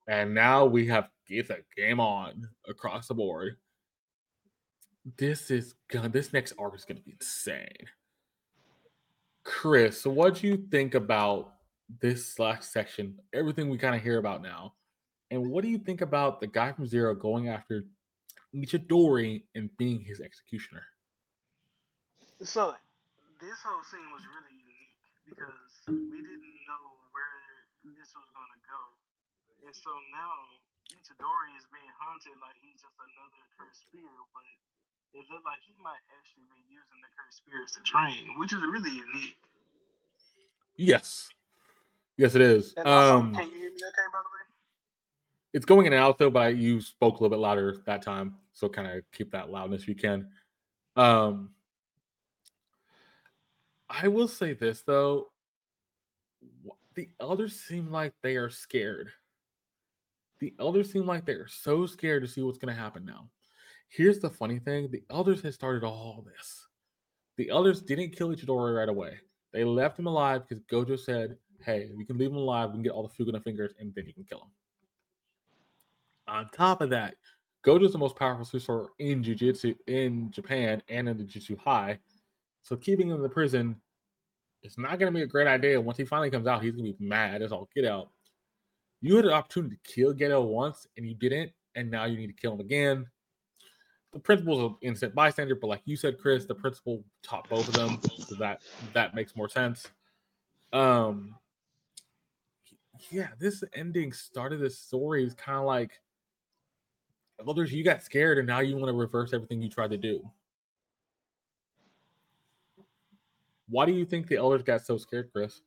[0.08, 3.58] And now we have get the game on across the board.
[5.18, 7.88] This is gonna this next arc is gonna be insane.
[9.44, 11.54] Chris, so what do you think about
[12.02, 13.18] this last section?
[13.34, 14.74] Everything we kind of hear about now.
[15.32, 17.86] And what do you think about the guy from Zero going after
[18.56, 20.84] Itadori and being his executioner?
[22.42, 22.74] So
[23.40, 26.86] this whole scene was really unique because we didn't know
[27.16, 27.40] where
[27.96, 28.82] this was gonna go,
[29.64, 30.36] and so now
[30.92, 34.46] Itadori is being haunted like he's just another cursed spirit, but
[35.16, 38.62] it looked like he might actually be using the cursed spirits to train, which is
[38.62, 39.40] really unique.
[40.76, 41.30] Yes,
[42.20, 42.76] yes, it is.
[42.78, 44.46] Um, can you hear me okay, by the way?
[45.54, 48.36] it's going in and out though, but you spoke a little bit louder that time,
[48.54, 50.28] so kind of keep that loudness if you can.
[50.96, 51.52] Um,
[54.02, 55.28] I will say this though,
[56.96, 59.10] the elders seem like they are scared.
[60.40, 63.30] The elders seem like they are so scared to see what's going to happen now.
[63.90, 66.68] Here's the funny thing: the elders had started all this.
[67.36, 69.20] The elders didn't kill Itadori right away.
[69.52, 72.70] They left him alive because Gojo said, "Hey, we can leave him alive.
[72.70, 74.52] We can get all the Sukuna fingers, and then you can kill him."
[76.28, 77.16] On top of that,
[77.66, 82.00] Gojo is the most powerful sorcerer in Jujutsu in Japan and in the Jujutsu High.
[82.62, 83.82] So keeping him in the prison
[84.64, 85.80] is not going to be a great idea.
[85.80, 88.10] Once he finally comes out, he's going to be mad as all get out.
[89.02, 92.28] You had an opportunity to kill Geto once and you didn't, and now you need
[92.28, 93.06] to kill him again.
[94.12, 97.76] The principal's an innocent bystander, but like you said, Chris, the principal taught both of
[97.76, 98.62] them, so that
[98.94, 99.88] that makes more sense.
[100.74, 101.36] Um,
[103.12, 105.92] yeah, this ending started this story is kind of like
[107.48, 107.72] others.
[107.72, 110.30] You got scared, and now you want to reverse everything you tried to do.
[113.70, 115.62] Why do you think the elders got so scared, Chris?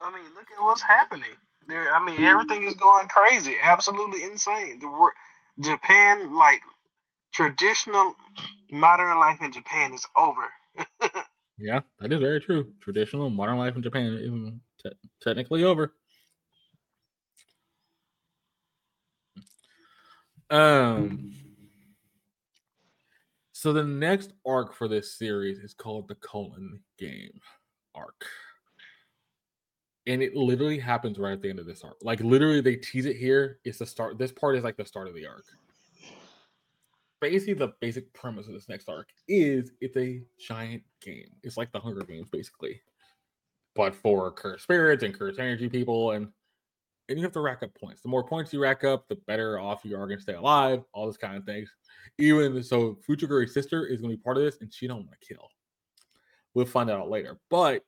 [0.00, 1.30] I mean, look at what's happening.
[1.68, 4.80] There, I mean, everything is going crazy, absolutely insane.
[4.80, 5.14] The wor-
[5.60, 6.60] Japan, like
[7.32, 8.14] traditional
[8.70, 10.48] modern life in Japan, is over.
[11.62, 12.72] Yeah, that is very true.
[12.80, 14.52] Traditional modern life in Japan is
[14.82, 15.92] te- technically over.
[20.48, 21.39] Um.
[23.60, 27.38] So the next arc for this series is called the Culling Game
[27.94, 28.24] arc.
[30.06, 31.98] And it literally happens right at the end of this arc.
[32.00, 33.58] Like literally they tease it here.
[33.66, 34.16] It's the start.
[34.16, 35.44] This part is like the start of the arc.
[37.20, 41.28] Basically, the basic premise of this next arc is it's a giant game.
[41.42, 42.80] It's like the Hunger Games, basically.
[43.74, 46.28] But for cursed spirits and cursed energy people, and
[47.10, 48.00] and you have to rack up points.
[48.02, 50.82] The more points you rack up, the better off you are going to stay alive.
[50.94, 51.68] All this kind of things.
[52.18, 55.20] Even so, Fushiguro's sister is going to be part of this, and she don't want
[55.20, 55.48] to kill.
[56.54, 57.38] We'll find out later.
[57.50, 57.84] But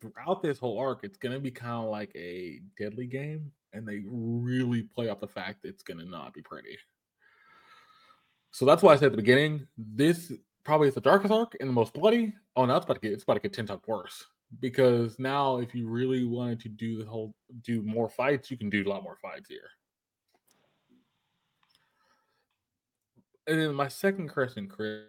[0.00, 3.86] throughout this whole arc, it's going to be kind of like a deadly game, and
[3.86, 6.76] they really play off the fact it's going to not be pretty.
[8.50, 10.32] So that's why I said at the beginning, this
[10.64, 12.34] probably is the darkest arc and the most bloody.
[12.56, 14.26] Oh, now it's about to get it's about to get ten times worse
[14.60, 18.70] because now if you really wanted to do the whole do more fights, you can
[18.70, 19.68] do a lot more fights here.
[23.46, 25.04] And then my second question, Chris,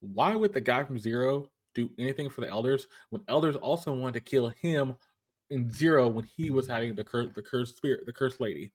[0.00, 4.14] why would the guy from Zero do anything for the elders when elders also wanted
[4.14, 4.94] to kill him
[5.50, 8.72] in Zero when he was having the curse the cursed spirit, the cursed lady?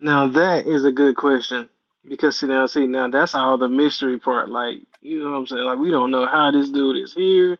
[0.00, 1.68] Now that is a good question.
[2.06, 4.50] Because see now, see now, that's all the mystery part.
[4.50, 5.64] Like, you know what I'm saying?
[5.64, 7.58] Like, we don't know how this dude is here.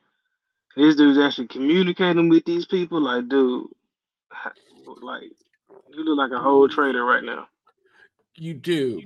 [0.76, 3.00] This dude's actually communicating with these people.
[3.00, 3.68] Like, dude,
[5.02, 5.30] like,
[5.90, 7.46] you look like a whole traitor right now.
[8.36, 9.00] You do,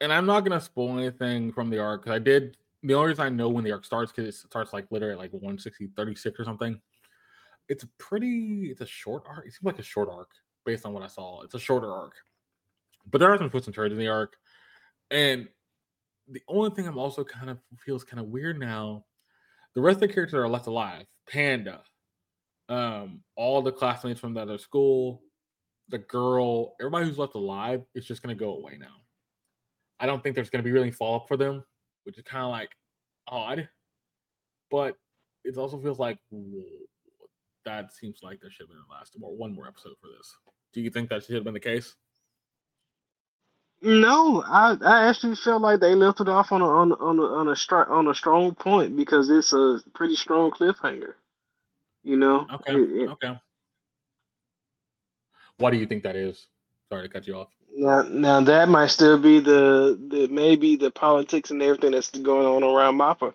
[0.00, 2.56] and I'm not gonna spoil anything from the arc I did.
[2.82, 5.32] The only reason I know when the arc starts because it starts like literally like
[5.32, 6.78] 160, 36 or something.
[7.70, 8.68] It's a pretty.
[8.70, 9.46] It's a short arc.
[9.46, 10.32] It seems like a short arc
[10.66, 11.40] based on what I saw.
[11.42, 12.12] It's a shorter arc,
[13.10, 14.36] but there are some twists and turns in the arc,
[15.10, 15.48] and
[16.28, 19.06] the only thing I'm also kind of feels kind of weird now.
[19.74, 21.04] The rest of the characters are left alive.
[21.28, 21.82] Panda,
[22.68, 25.22] um, all the classmates from the other school,
[25.88, 29.02] the girl, everybody who's left alive is just gonna go away now.
[29.98, 31.64] I don't think there's gonna be really follow up for them,
[32.04, 32.70] which is kind of like
[33.28, 33.68] odd.
[34.70, 34.96] But
[35.44, 36.64] it also feels like whoa,
[37.64, 40.34] that seems like there should have been a last one more episode for this.
[40.72, 41.94] Do you think that should have been the case?
[43.84, 47.18] No, I, I actually felt like they left it off on a on a, on
[47.18, 51.14] a, on a stri- on a strong point because it's a pretty strong cliffhanger.
[52.02, 52.46] You know.
[52.52, 52.74] Okay.
[52.74, 53.38] It- it- Okay.
[55.58, 56.46] Why do you think that is?
[56.88, 57.48] Sorry to cut you off.
[57.76, 62.46] now, now that might still be the the maybe the politics and everything that's going
[62.46, 63.34] on around Mappa.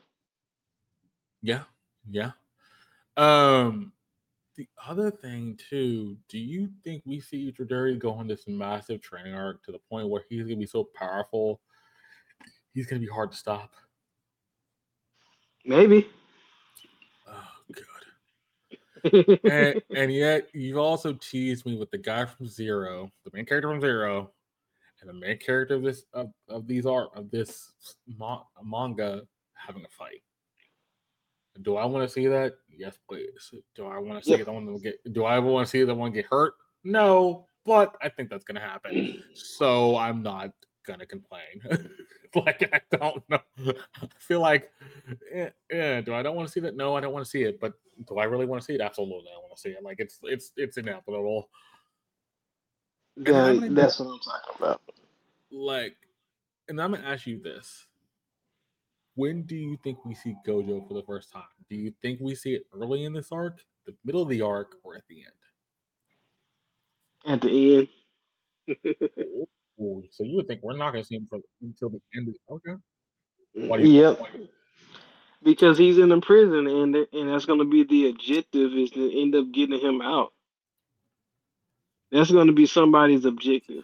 [1.41, 1.63] Yeah,
[2.09, 2.31] yeah.
[3.17, 3.93] Um,
[4.59, 9.33] the other thing too, do you think we see Itadori go on this massive training
[9.33, 11.61] arc to the point where he's gonna be so powerful,
[12.73, 13.71] he's gonna be hard to stop?
[15.63, 16.09] Maybe.
[17.25, 17.47] Oh,
[19.13, 19.39] good.
[19.49, 23.69] And, and yet, you've also teased me with the guy from Zero, the main character
[23.69, 24.31] from Zero,
[24.99, 27.71] and the main character of this of, of these art of this
[28.17, 29.21] ma- manga
[29.53, 30.21] having a fight.
[31.61, 32.53] Do I want to see that?
[32.75, 33.53] Yes, please.
[33.75, 35.13] Do I want to see the one get?
[35.13, 36.53] Do I want to see the one get hurt?
[36.83, 39.21] No, but I think that's gonna happen.
[39.33, 40.51] So I'm not
[40.87, 41.61] gonna complain.
[42.35, 43.39] like I don't know.
[44.01, 44.71] I feel like,
[45.33, 46.01] eh, yeah.
[46.01, 46.75] Do I don't want to see that?
[46.75, 47.59] No, I don't want to see it.
[47.59, 47.73] But
[48.07, 48.81] do I really want to see it?
[48.81, 49.83] Absolutely, I want to see it.
[49.83, 51.49] Like it's it's it's inevitable.
[53.17, 54.81] Yeah, that's what I'm talking about.
[55.51, 55.97] Like,
[56.69, 57.85] and I'm gonna ask you this:
[59.19, 61.43] When do you think we see Gojo for the first time?
[61.69, 64.77] Do you think we see it early in this arc, the middle of the arc,
[64.81, 65.25] or at the
[67.25, 67.33] end?
[67.33, 67.87] At the
[68.69, 68.77] end.
[69.81, 72.35] Ooh, so you would think we're not gonna see him for, until the end of
[72.35, 72.81] the okay?
[73.67, 74.21] Why do you Yep.
[75.43, 79.21] Because he's in the prison, and and that's going to be the objective is to
[79.21, 80.31] end up getting him out.
[82.09, 83.83] That's going to be somebody's objective.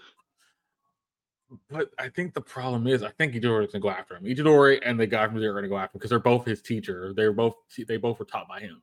[1.70, 4.24] But I think the problem is, I think Itadori's gonna go after him.
[4.24, 6.62] Itadori and the guy from Zero are gonna go after him because they're both his
[6.62, 7.14] teacher.
[7.14, 7.56] They're both
[7.88, 8.82] they both were taught by him.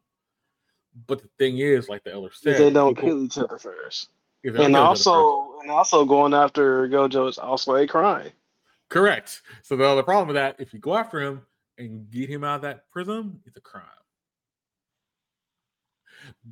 [1.06, 4.10] But the thing is, like the elder said, they don't people- kill each other first,
[4.42, 7.86] if they don't and other first- also and also going after Gojo is also a
[7.86, 8.30] crime.
[8.88, 9.42] correct.
[9.62, 11.46] So the other problem with that, if you go after him
[11.78, 13.86] and get him out of that prison, it's a crime.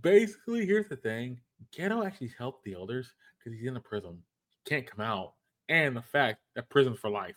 [0.00, 1.40] Basically, here's the thing:
[1.72, 5.34] Geto actually helped the elders because he's in the prison, he can't come out,
[5.70, 7.36] and the fact that prison for life.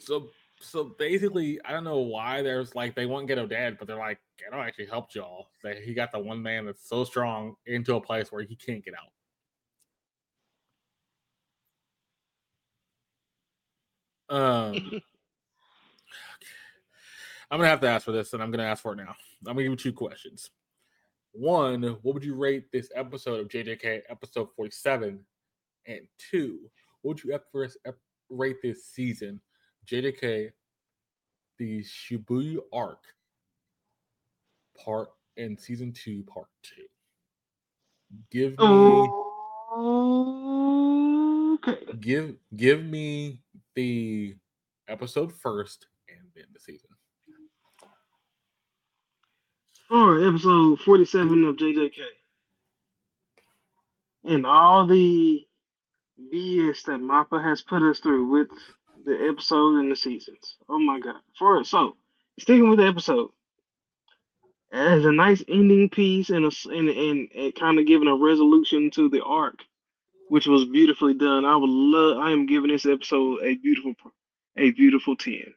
[0.00, 0.30] So
[0.60, 4.18] so basically, I don't know why there's like they want Geto dead, but they're like
[4.40, 5.48] Geto actually helped y'all.
[5.62, 8.82] They, he got the one man that's so strong into a place where he can't
[8.82, 9.10] get out.
[14.28, 14.74] Um,
[17.50, 19.14] I'm gonna have to ask for this, and I'm gonna ask for it now.
[19.46, 20.50] I'm gonna give you two questions.
[21.32, 25.20] One, what would you rate this episode of JJK episode 47?
[25.86, 26.58] And two,
[27.02, 27.98] what would you ep- first ep-
[28.28, 29.40] rate this season,
[29.86, 30.50] JJK,
[31.58, 33.02] the Shibuya arc,
[34.84, 36.82] part and season two, part two?
[38.30, 39.08] Give me,
[41.54, 41.78] okay.
[42.00, 43.40] give, give me
[43.74, 44.36] the
[44.88, 46.90] episode first, and then the season.
[49.88, 51.98] All right, episode 47 of JJK.
[54.24, 55.46] And all the
[56.32, 58.48] BS that Mappa has put us through with
[59.04, 60.56] the episode and the seasons.
[60.68, 61.16] Oh my god.
[61.38, 61.96] For so
[62.40, 63.30] sticking with the episode.
[64.72, 68.90] As a nice ending piece and a and, and, and kind of giving a resolution
[68.92, 69.60] to the arc,
[70.28, 71.44] which was beautifully done.
[71.44, 73.94] I would love I am giving this episode a beautiful
[74.58, 75.54] a beautiful 10.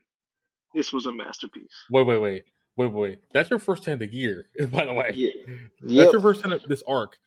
[0.76, 1.72] This was a masterpiece.
[1.90, 2.44] Wait, wait, wait,
[2.78, 3.20] wait, wait.
[3.34, 5.12] That's your first 10 of the year, by the way.
[5.16, 5.32] Yeah.
[5.82, 6.12] That's Yep.
[6.14, 7.18] your first 10 of this arc.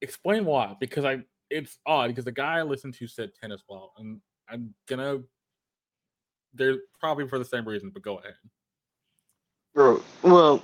[0.00, 0.74] Explain why.
[0.80, 1.18] Because I
[1.50, 3.92] it's odd because the guy I listened to said tennis ball.
[3.98, 5.20] And I'm gonna
[6.54, 8.34] they're probably for the same reason, but go ahead.
[9.74, 10.62] Bro, well,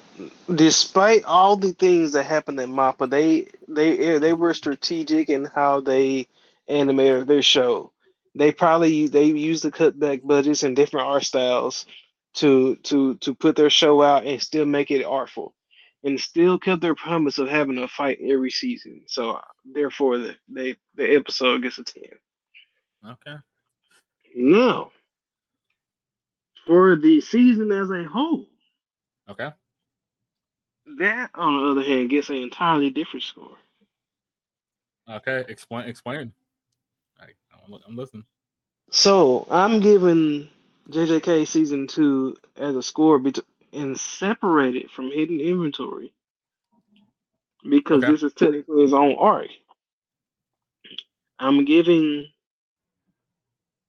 [0.55, 5.45] despite all the things that happened at Mappa, they they eh, they were strategic in
[5.45, 6.27] how they
[6.69, 7.93] animated their show.
[8.35, 11.85] they probably they used the cutback budgets and different art styles
[12.35, 15.55] to to to put their show out and still make it artful
[16.05, 19.03] and still kept their promise of having a fight every season.
[19.07, 22.03] So therefore the they the episode gets a 10.
[23.07, 23.37] Okay.
[24.37, 24.91] Now
[26.67, 28.47] for the season as a whole,
[29.29, 29.51] Okay.
[30.99, 33.57] that on the other hand gets an entirely different score.
[35.11, 35.45] Okay.
[35.49, 35.89] Explain.
[35.89, 36.33] Explain.
[37.21, 37.25] I,
[37.67, 38.25] I'm, I'm listening.
[38.91, 40.49] So I'm giving
[40.91, 43.39] JJK season two as a score bet-
[43.73, 46.13] and separate it from hidden inventory
[47.69, 48.07] because Okay.
[48.07, 49.49] this is technically his own arc.
[51.39, 52.29] I'm giving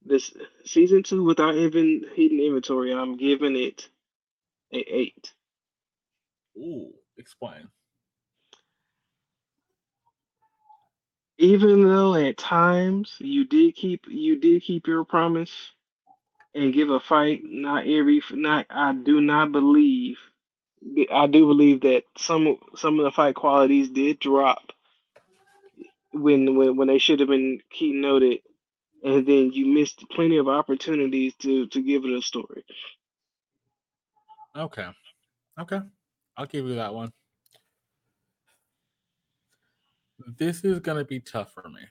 [0.06, 0.34] this
[0.66, 2.94] season two without even hidden inventory.
[2.94, 3.90] I'm giving it
[4.74, 5.34] a eight.
[6.58, 6.94] Ooh.
[7.18, 7.70] Explain.
[11.40, 15.52] Even though at times you did keep you did keep your promise
[16.56, 20.18] and give a fight, not every not I do not believe
[21.12, 24.72] I do believe that some some of the fight qualities did drop
[26.12, 28.40] when when, when they should have been key noted
[29.04, 32.64] and then you missed plenty of opportunities to to give it a story.
[34.56, 34.88] Okay.
[35.60, 35.80] Okay.
[36.38, 37.12] I'll give you that one.
[40.38, 41.82] This is going to be tough for me.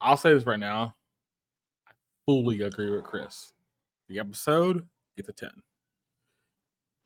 [0.00, 0.94] I'll say this right now.
[2.28, 3.54] Fully agree with Chris.
[4.10, 4.86] The episode
[5.16, 5.48] gets a 10.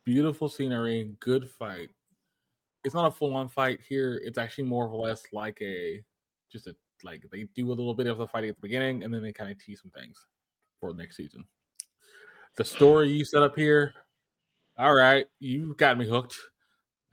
[0.05, 1.91] Beautiful scenery, good fight.
[2.83, 4.21] It's not a full on fight here.
[4.25, 6.03] It's actually more or less like a
[6.51, 6.75] just a
[7.05, 9.33] like they do a little bit of the fighting at the beginning and then they
[9.33, 10.17] kind of tease some things
[10.81, 11.45] for next season.
[12.57, 13.95] The story you set up here,
[14.77, 16.37] all right, you got me hooked.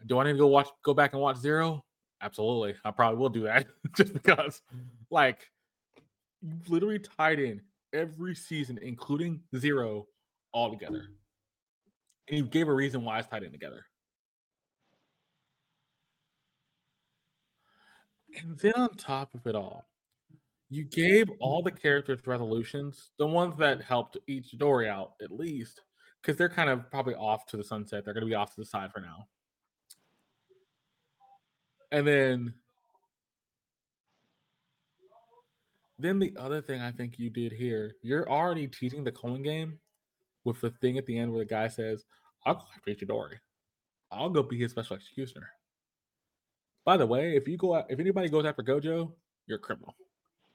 [0.07, 1.85] Do I need to go watch go back and watch Zero?
[2.23, 2.73] Absolutely.
[2.83, 4.63] I probably will do that just because
[5.11, 5.51] like
[6.41, 7.61] you literally tied in
[7.93, 10.07] every season, including Zero,
[10.51, 11.05] all together.
[12.27, 13.85] And you gave a reason why it's tied in together.
[18.37, 19.87] And then on top of it all,
[20.69, 25.81] you gave all the characters resolutions, the ones that helped each story out at least,
[26.21, 28.05] because they're kind of probably off to the sunset.
[28.05, 29.27] They're going to be off to the side for now.
[31.91, 32.53] And then,
[35.99, 39.77] then the other thing I think you did here, you're already teasing the Culling game
[40.45, 42.05] with the thing at the end where the guy says,
[42.45, 43.37] "I'll go after Itadori.
[44.11, 45.49] I'll go be his special executioner."
[46.85, 49.13] By the way, if you go, out, if anybody goes after Gojo,
[49.45, 49.93] you're a criminal.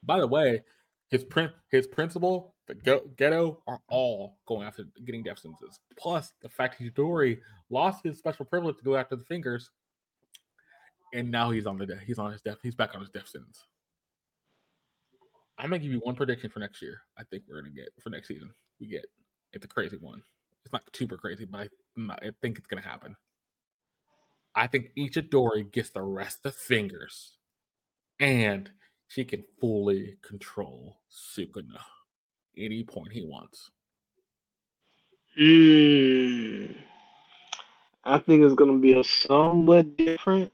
[0.02, 0.64] By the way,
[1.10, 5.78] his print, his principal, the Go- Geto are all going after getting death sentences.
[5.96, 7.40] Plus, the fact Itadori
[7.70, 9.70] lost his special privilege to go after the fingers,
[11.12, 12.00] and now he's on the death.
[12.04, 12.58] He's on his death.
[12.62, 13.62] He's back on his death sentence.
[15.58, 17.00] I'm gonna give you one prediction for next year.
[17.18, 18.50] I think we're gonna get for next season.
[18.80, 19.06] We get
[19.52, 20.22] it's a crazy one.
[20.64, 21.68] It's not super crazy, but
[21.98, 23.16] I, I think it's gonna happen.
[24.54, 27.36] I think Itadori gets the rest of fingers,
[28.20, 28.70] and
[29.08, 31.80] she can fully control Sukuna
[32.56, 33.70] any point he wants.
[35.36, 36.72] Hmm.
[38.04, 40.52] I think it's gonna be a somewhat different,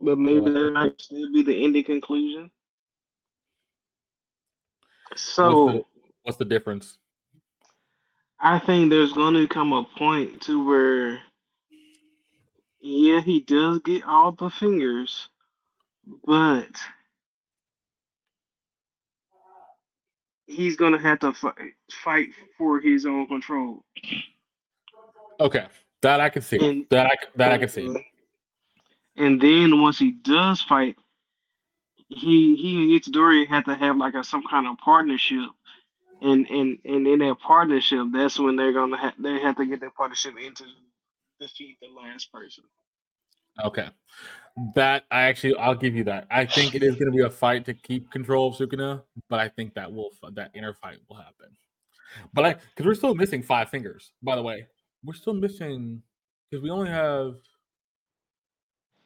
[0.00, 2.50] but maybe that might still be the ending conclusion.
[5.16, 5.84] So what's, the,
[6.22, 6.98] what's the difference?
[8.40, 11.20] I think there's gonna come a point to where,
[12.80, 15.28] yeah, he does get all the fingers,
[16.26, 16.68] but
[20.46, 21.54] he's gonna have to fight,
[22.04, 22.28] fight
[22.58, 23.82] for his own control.
[25.40, 25.66] Okay,
[26.02, 26.58] that I can see.
[26.58, 28.10] And- that I that I can see.
[29.16, 30.96] And then once he does fight,
[32.14, 35.50] he he and Itadori have to have like a some kind of partnership.
[36.22, 39.80] And and and in that partnership, that's when they're gonna have they have to get
[39.80, 40.64] that partnership into
[41.40, 42.64] defeat the last person.
[43.62, 43.88] Okay,
[44.74, 46.26] that I actually I'll give you that.
[46.30, 49.48] I think it is to be a fight to keep control of Sukuna, but I
[49.48, 51.56] think that will that inner fight will happen.
[52.32, 54.12] But I because we're still missing five fingers.
[54.22, 54.66] By the way,
[55.04, 56.02] we're still missing
[56.50, 57.34] because we only have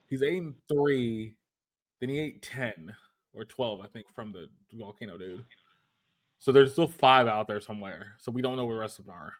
[0.08, 1.34] he's and three,
[2.00, 2.94] then he ate ten
[3.34, 5.44] or twelve, I think, from the volcano dude.
[6.38, 8.14] So there's still five out there somewhere.
[8.18, 9.34] So we don't know where the rest of them are.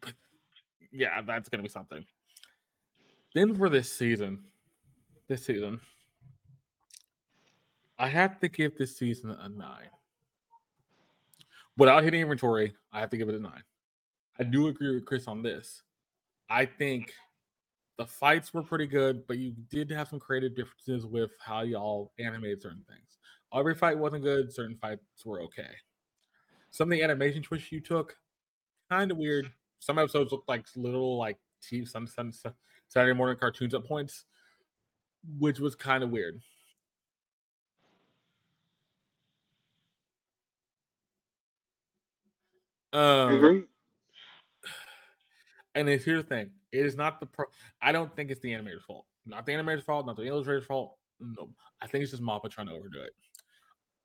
[0.00, 0.14] But
[0.92, 2.04] yeah, that's gonna be something.
[3.34, 4.44] Then for this season,
[5.28, 5.80] this season,
[7.98, 9.90] I have to give this season a nine.
[11.76, 13.62] Without hidden inventory, I have to give it a nine.
[14.38, 15.82] I do agree with Chris on this.
[16.48, 17.12] I think
[17.98, 22.12] the fights were pretty good, but you did have some creative differences with how y'all
[22.18, 23.18] animated certain things.
[23.54, 25.70] Every fight wasn't good, certain fights were okay.
[26.70, 28.16] Some of the animation twists you took,
[28.90, 29.50] kind of weird.
[29.78, 31.38] Some episodes looked like little like
[31.86, 32.54] some, some, some
[32.88, 34.26] Saturday morning cartoons at points,
[35.38, 36.40] which was kind of weird.
[42.92, 43.68] Um,
[45.74, 47.46] and here's the thing: it is not the pro.
[47.80, 49.06] I don't think it's the animator's fault.
[49.24, 50.06] Not the animator's fault.
[50.06, 50.96] Not the illustrator's fault.
[51.20, 51.48] No,
[51.80, 53.12] I think it's just Mappa trying to overdo it.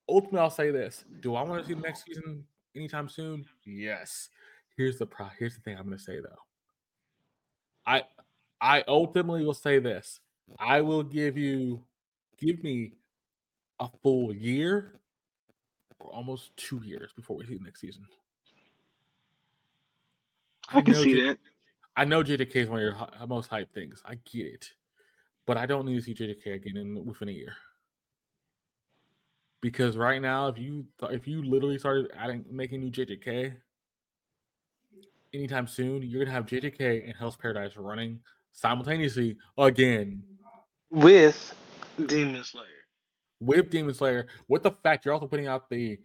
[0.08, 2.46] Ultimately, I'll say this: Do I want to see the next season
[2.76, 3.46] anytime soon?
[3.66, 4.30] Yes.
[4.78, 5.28] Here's the pro.
[5.38, 6.30] Here's the thing I'm going to say though.
[7.86, 8.04] I
[8.62, 10.20] I ultimately will say this:
[10.60, 11.84] I will give you,
[12.38, 12.94] give me
[13.80, 15.00] a full year
[16.00, 18.06] or almost two years before we see the next season.
[20.70, 21.38] I, I can see that.
[21.96, 24.02] I know JJK is one of your most hyped things.
[24.06, 24.70] I get it,
[25.46, 27.54] but I don't need to see JJK again in within a year.
[29.62, 33.54] Because right now, if you if you literally started adding making new JJK
[35.34, 38.20] anytime soon, you're gonna have JJK and Hell's Paradise running
[38.54, 40.24] simultaneously again
[40.90, 41.56] with
[42.06, 42.66] Demon Slayer.
[43.40, 45.98] With Demon Slayer, with the fact you're also putting out the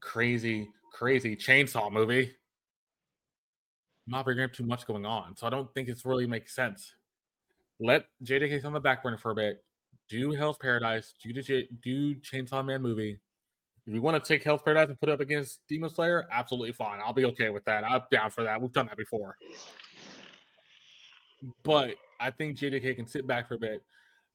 [0.00, 2.32] crazy, crazy chainsaw movie
[4.06, 5.36] not bringing up too much going on.
[5.36, 6.94] So I don't think it's really makes sense.
[7.80, 9.64] Let JJK on the back burner for a bit.
[10.08, 11.14] Do Hell's Paradise.
[11.22, 13.18] Do J- do Chainsaw Man movie.
[13.86, 16.72] If you want to take Hell's Paradise and put it up against Demon Slayer, absolutely
[16.72, 17.00] fine.
[17.04, 17.84] I'll be okay with that.
[17.84, 18.60] I'm down for that.
[18.60, 19.36] We've done that before.
[21.62, 23.82] But I think JJK can sit back for a bit.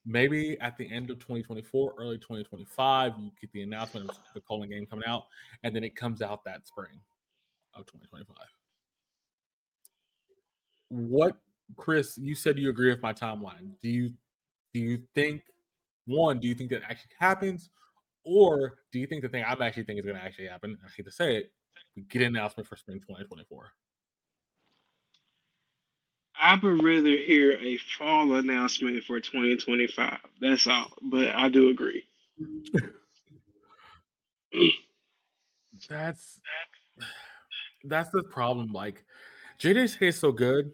[0.06, 4.70] Maybe at the end of 2024, early 2025, you get the announcement of the Culling
[4.70, 5.24] game coming out,
[5.64, 7.00] and then it comes out that spring
[7.74, 8.36] of 2025
[10.90, 11.38] what
[11.78, 13.72] Chris, you said you agree with my timeline.
[13.82, 14.12] Do you
[14.74, 15.44] do you think
[16.06, 17.70] one, do you think that actually happens?
[18.24, 20.78] Or do you think the thing I'm actually thinking is gonna actually happen?
[20.86, 21.52] I hate to say it,
[21.96, 23.72] we get an announcement for spring 2024.
[26.42, 30.18] I would rather hear a fall announcement for 2025.
[30.40, 30.88] That's all.
[31.02, 32.06] But I do agree.
[35.90, 36.40] that's
[37.84, 38.72] that's the problem.
[38.72, 39.04] Like
[39.60, 40.72] JJK is so good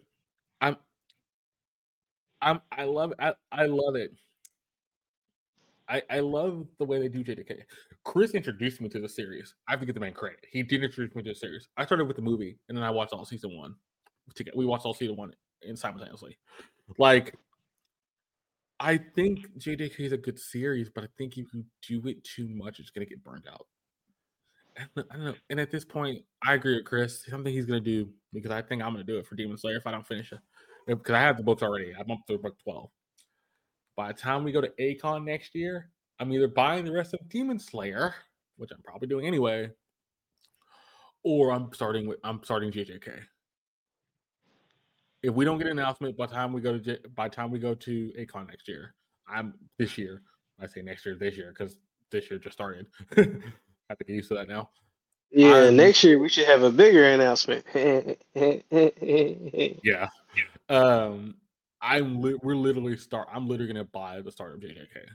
[0.60, 0.76] I'm
[2.42, 4.12] I'm I love I, I love it.
[5.88, 7.62] I I love the way they do JJK.
[8.04, 9.54] Chris introduced me to the series.
[9.68, 10.44] I have to give the man credit.
[10.50, 11.68] He did introduce me to the series.
[11.76, 13.74] I started with the movie and then I watched all season one.
[14.54, 15.32] We watched all season one
[15.62, 16.38] in simultaneously.
[16.98, 17.34] Like
[18.78, 22.48] I think JJK is a good series, but I think if you do it too
[22.48, 23.66] much, it's gonna get burned out.
[24.78, 25.34] I don't know.
[25.50, 27.24] And at this point, I agree with Chris.
[27.28, 29.86] Something he's gonna do because I think I'm gonna do it for Demon Slayer if
[29.86, 30.38] I don't finish it.
[30.90, 31.92] Uh, because I have the books already.
[31.98, 32.88] I'm up to book 12.
[33.96, 35.90] By the time we go to ACON next year,
[36.20, 38.14] I'm either buying the rest of Demon Slayer,
[38.56, 39.70] which I'm probably doing anyway,
[41.24, 43.20] or I'm starting with I'm starting JJK.
[45.22, 47.58] If we don't get an announcement by time we go to J, by time we
[47.58, 48.94] go to ACON next year,
[49.28, 50.22] I'm this year.
[50.60, 51.76] I say next year, this year because
[52.10, 52.86] this year just started.
[53.88, 54.70] have to get used to that now.
[55.30, 57.64] Yeah, um, next year we should have a bigger announcement.
[59.82, 60.08] yeah.
[60.68, 61.34] Um,
[61.80, 63.28] I'm li- we're literally start.
[63.32, 65.06] I'm literally gonna buy the start of JJK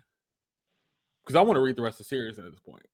[1.24, 2.86] because I want to read the rest of the series at this point.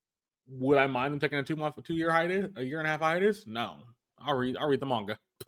[0.50, 2.92] Would I mind them taking a two month, two year hiatus, a year and a
[2.92, 3.46] half hiatus?
[3.48, 3.78] No,
[4.20, 4.58] I'll read.
[4.58, 5.18] I'll read the manga.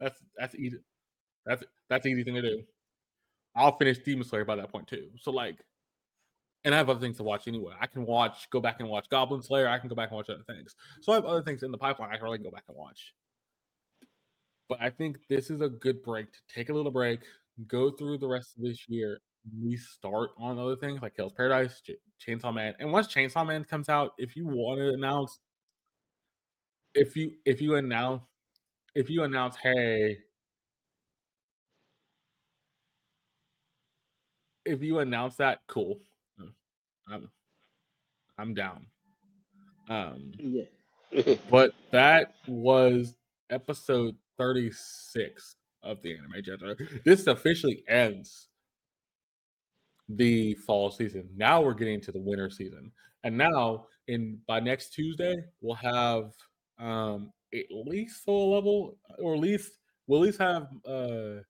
[0.00, 0.78] that's that's easy.
[1.46, 2.62] That's that's easy thing to do.
[3.54, 5.08] I'll finish Demon Slayer by that point too.
[5.20, 5.58] So like,
[6.64, 7.74] and I have other things to watch anyway.
[7.80, 9.68] I can watch, go back and watch Goblin Slayer.
[9.68, 10.76] I can go back and watch other things.
[11.00, 12.10] So I have other things in the pipeline.
[12.10, 13.14] I can really go back and watch.
[14.68, 17.20] But I think this is a good break to take a little break,
[17.66, 19.20] go through the rest of this year,
[19.60, 21.90] restart on other things like Hell's Paradise, Ch-
[22.24, 22.74] Chainsaw Man.
[22.78, 25.40] And once Chainsaw Man comes out, if you want to announce,
[26.94, 28.22] if you if you announce,
[28.94, 30.18] if you announce, hey,
[34.64, 36.00] if you announce that, cool.
[37.10, 37.28] I'm
[38.38, 38.86] I'm down.
[39.88, 41.34] Um, yeah.
[41.50, 43.14] but that was
[43.50, 47.04] episode 36 of the anime Jedi.
[47.04, 48.48] This officially ends
[50.08, 51.28] the fall season.
[51.36, 52.92] Now we're getting to the winter season.
[53.24, 56.32] And now in by next Tuesday, we'll have
[56.78, 59.72] um at least Solo Level or at least
[60.06, 61.42] we'll at least have uh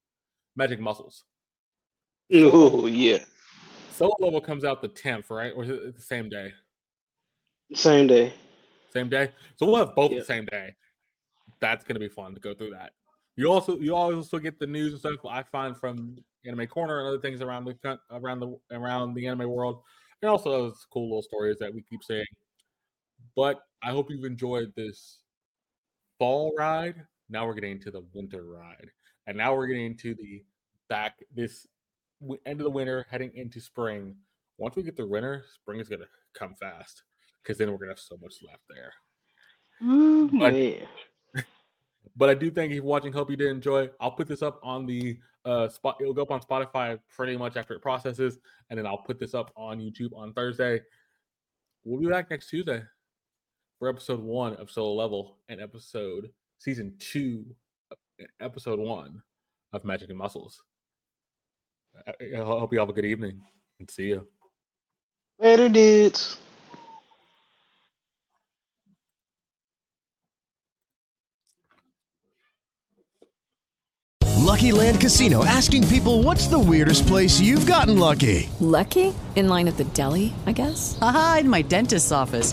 [0.57, 1.25] magic muscles.
[2.35, 3.19] Oh yeah.
[3.93, 5.53] Solo Level comes out the 10th, right?
[5.55, 6.53] Or is it the same day?
[7.75, 8.33] Same day.
[8.93, 9.31] Same day.
[9.57, 10.21] So we'll have both yep.
[10.21, 10.75] the same day.
[11.61, 12.93] That's gonna be fun to go through that.
[13.37, 17.09] You also you also get the news and stuff I find from Anime Corner and
[17.09, 19.83] other things around the around the around the anime world,
[20.21, 22.27] and also those cool little stories that we keep saying.
[23.35, 25.21] But I hope you've enjoyed this
[26.19, 26.97] fall ride.
[27.31, 28.91] Now we're getting into the winter ride,
[29.27, 30.43] and now we're getting into the
[30.91, 31.67] back this
[32.47, 34.17] end of the winter, heading into spring.
[34.59, 36.05] Once we get the winter, spring is gonna
[36.35, 37.03] come fast
[37.43, 38.93] because then we're gonna have so much left there.
[39.83, 40.87] Ooh, But- man.
[42.17, 43.13] But I do thank you for watching.
[43.13, 43.89] Hope you did enjoy.
[43.99, 45.97] I'll put this up on the uh spot.
[46.01, 48.39] It'll go up on Spotify pretty much after it processes,
[48.69, 50.83] and then I'll put this up on YouTube on Thursday.
[51.85, 52.83] We'll be back next Tuesday
[53.79, 57.47] for episode one of Solo Level and episode season two,
[58.41, 59.23] episode one
[59.73, 60.63] of Magic and Muscles.
[62.07, 63.41] I, I hope you have a good evening
[63.79, 64.27] and see you.
[65.39, 66.39] Later, dudes.
[74.53, 78.51] Lucky Land Casino asking people what's the weirdest place you've gotten lucky?
[78.61, 79.15] Lucky?
[79.35, 80.99] In line at the deli, I guess?
[81.01, 82.53] Aha, in my dentist's office.